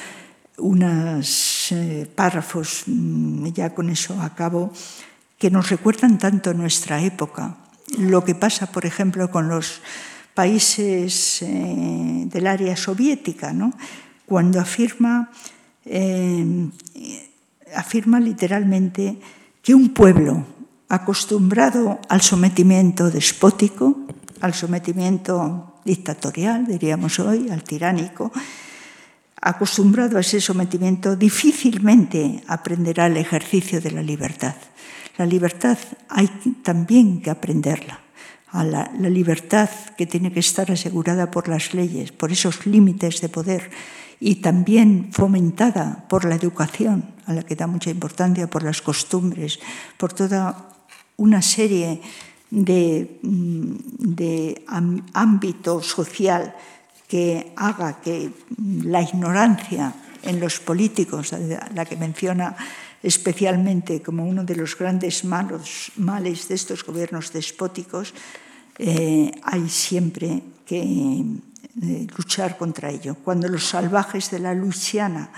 unos 0.58 1.72
eh, 1.72 2.08
párrafos, 2.14 2.84
mm, 2.86 3.48
ya 3.48 3.74
con 3.74 3.90
eso 3.90 4.20
acabo, 4.22 4.72
que 5.38 5.50
nos 5.50 5.70
recuerdan 5.70 6.18
tanto 6.18 6.54
nuestra 6.54 7.02
época. 7.02 7.58
Lo 7.98 8.24
que 8.24 8.36
pasa, 8.36 8.72
por 8.72 8.86
ejemplo, 8.86 9.32
con 9.32 9.48
los 9.48 9.82
países 10.42 11.46
eh, 11.46 12.26
del 12.26 12.48
área 12.50 12.74
soviética, 12.74 13.54
cuando 14.26 14.58
afirma, 14.58 15.30
eh, 15.86 16.66
afirma 17.78 18.18
literalmente 18.18 19.22
que 19.62 19.78
un 19.78 19.94
pueblo 19.94 20.42
acostumbrado 20.90 22.02
al 22.10 22.26
sometimiento 22.26 23.12
despótico, 23.12 24.10
al 24.42 24.56
sometimiento 24.56 25.78
dictatorial, 25.86 26.66
diríamos 26.66 27.20
hoy, 27.20 27.54
al 27.54 27.62
tiránico, 27.62 28.34
acostumbrado 29.38 30.18
a 30.18 30.22
ese 30.22 30.42
sometimiento, 30.42 31.16
difícilmente 31.16 32.42
aprenderá 32.48 33.06
el 33.06 33.18
ejercicio 33.18 33.80
de 33.80 33.92
la 33.92 34.02
libertad. 34.02 34.56
La 35.20 35.26
libertad 35.28 35.78
hay 36.10 36.26
también 36.66 37.22
que 37.22 37.30
aprenderla. 37.30 38.02
A 38.52 38.64
la, 38.64 38.92
libertad 39.00 39.70
que 39.98 40.06
tiene 40.06 40.32
que 40.32 40.42
estar 40.42 40.72
asegurada 40.72 41.32
por 41.32 41.48
las 41.48 41.74
leyes, 41.74 42.12
por 42.12 42.32
esos 42.32 42.66
límites 42.66 43.22
de 43.22 43.30
poder 43.30 43.72
y 44.20 44.36
también 44.36 45.10
fomentada 45.12 46.06
por 46.10 46.26
la 46.26 46.36
educación, 46.36 47.16
a 47.26 47.34
la 47.34 47.44
que 47.44 47.56
da 47.56 47.68
mucha 47.68 47.90
importancia, 47.90 48.48
por 48.48 48.64
las 48.64 48.82
costumbres, 48.82 49.60
por 49.98 50.12
toda 50.12 50.70
una 51.18 51.42
serie 51.42 52.02
de, 52.52 53.20
mm, 53.24 53.76
de 54.16 54.66
ámbito 55.14 55.82
social 55.82 56.54
que 57.08 57.54
haga 57.56 58.00
que 58.02 58.32
la 58.84 59.02
ignorancia 59.02 59.94
en 60.24 60.40
los 60.40 60.60
políticos, 60.60 61.34
la 61.74 61.86
que 61.86 61.96
menciona 61.96 62.56
especialmente 63.04 64.02
como 64.02 64.26
uno 64.26 64.44
de 64.44 64.56
los 64.56 64.78
grandes 64.78 65.26
malos, 65.26 65.92
males 65.98 66.48
de 66.48 66.56
estos 66.56 66.84
gobiernos 66.84 67.34
despóticos, 67.34 68.14
eh, 68.78 69.32
hay 69.44 69.70
siempre 69.70 70.42
que 70.66 70.82
eh, 70.82 72.08
luchar 72.18 72.58
contra 72.58 72.90
ello. 72.90 73.16
Cuando 73.24 73.48
los 73.48 73.68
salvajes 73.68 74.30
de 74.32 74.40
la 74.40 74.54
Luisiana 74.54 75.32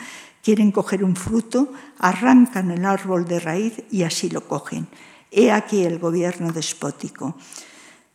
quieren 0.44 0.72
coger 0.72 1.03
un 1.03 1.15
fruto, 1.15 1.72
arrancan 1.99 2.72
el 2.72 2.85
árbol 2.85 3.26
de 3.26 3.40
raíz 3.40 3.84
y 3.91 4.03
así 4.03 4.30
lo 4.30 4.48
cogen. 4.48 4.88
He 5.31 5.52
aquí 5.52 5.84
el 5.84 5.99
gobierno 5.99 6.52
despótico. 6.52 7.38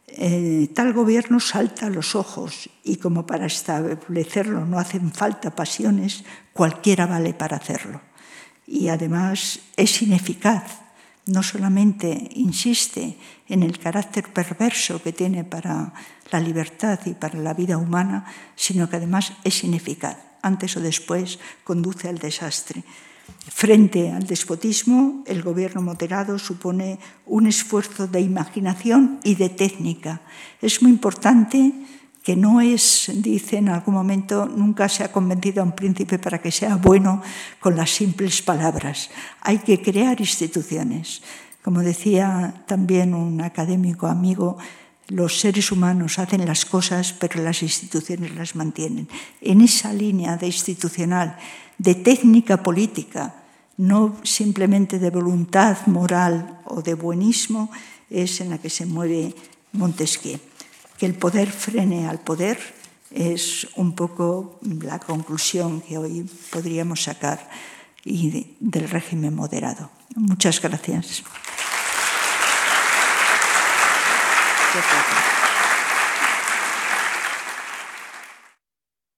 Eh, 0.08 0.70
tal 0.74 0.92
gobierno 0.92 1.40
salta 1.40 1.90
los 1.90 2.14
ojos 2.14 2.70
y 2.82 2.96
como 2.96 3.26
para 3.26 3.46
establecerlo 3.46 4.64
no 4.64 4.78
hacen 4.78 5.12
falta 5.12 5.54
pasiones, 5.54 6.24
cualquiera 6.52 7.06
vale 7.06 7.34
para 7.34 7.56
hacerlo. 7.56 8.00
Y 8.68 8.88
además 8.88 9.60
es 9.76 10.02
ineficaz. 10.02 10.84
no 11.28 11.42
solamente 11.42 12.30
insiste 12.36 13.18
en 13.48 13.62
el 13.62 13.78
carácter 13.78 14.32
perverso 14.32 15.02
que 15.02 15.12
tiene 15.12 15.44
para 15.44 15.92
la 16.32 16.40
libertad 16.40 16.98
y 17.04 17.12
para 17.12 17.38
la 17.38 17.52
vida 17.52 17.76
humana, 17.76 18.24
sino 18.56 18.88
que 18.88 18.96
además 18.96 19.34
es 19.44 19.62
ineficaz. 19.62 20.16
Antes 20.40 20.76
o 20.76 20.80
después 20.80 21.38
conduce 21.64 22.08
al 22.08 22.16
desastre. 22.16 22.82
Frente 23.52 24.10
al 24.10 24.24
despotismo, 24.24 25.22
el 25.26 25.42
gobierno 25.42 25.82
moderado 25.82 26.38
supone 26.38 26.98
un 27.26 27.46
esfuerzo 27.46 28.06
de 28.06 28.20
imaginación 28.20 29.20
y 29.22 29.34
de 29.34 29.50
técnica. 29.50 30.22
Es 30.62 30.80
muy 30.80 30.92
importante 30.92 31.72
que 32.28 32.36
no 32.36 32.60
es, 32.60 33.10
dice 33.24 33.56
en 33.56 33.70
algún 33.70 33.94
momento, 33.94 34.44
nunca 34.44 34.86
se 34.90 35.02
ha 35.02 35.10
convencido 35.10 35.62
a 35.62 35.64
un 35.64 35.72
príncipe 35.72 36.18
para 36.18 36.42
que 36.42 36.52
sea 36.52 36.76
bueno 36.76 37.22
con 37.58 37.74
las 37.74 37.88
simples 37.88 38.42
palabras. 38.42 39.08
Hay 39.40 39.60
que 39.60 39.80
crear 39.80 40.20
instituciones. 40.20 41.22
Como 41.62 41.80
decía 41.80 42.52
también 42.66 43.14
un 43.14 43.40
académico 43.40 44.08
amigo, 44.08 44.58
los 45.08 45.40
seres 45.40 45.72
humanos 45.72 46.18
hacen 46.18 46.44
las 46.44 46.66
cosas, 46.66 47.14
pero 47.14 47.42
las 47.42 47.62
instituciones 47.62 48.34
las 48.34 48.54
mantienen. 48.54 49.08
En 49.40 49.62
esa 49.62 49.94
línea 49.94 50.36
de 50.36 50.48
institucional, 50.48 51.38
de 51.78 51.94
técnica 51.94 52.62
política, 52.62 53.36
no 53.78 54.20
simplemente 54.22 54.98
de 54.98 55.08
voluntad 55.08 55.78
moral 55.86 56.60
o 56.66 56.82
de 56.82 56.92
buenismo, 56.92 57.70
es 58.10 58.42
en 58.42 58.50
la 58.50 58.58
que 58.58 58.68
se 58.68 58.84
mueve 58.84 59.34
Montesquieu. 59.72 60.47
Que 60.98 61.06
el 61.06 61.14
poder 61.14 61.50
frene 61.50 62.08
al 62.08 62.18
poder 62.18 62.58
es 63.10 63.68
un 63.76 63.94
poco 63.94 64.58
la 64.62 64.98
conclusión 64.98 65.80
que 65.80 65.96
hoy 65.98 66.28
podríamos 66.50 67.04
sacar 67.04 67.48
del 68.04 68.88
régimen 68.88 69.34
moderado. 69.34 69.90
Muchas 70.16 70.60
gracias. 70.60 71.22
Gracias. 74.72 75.17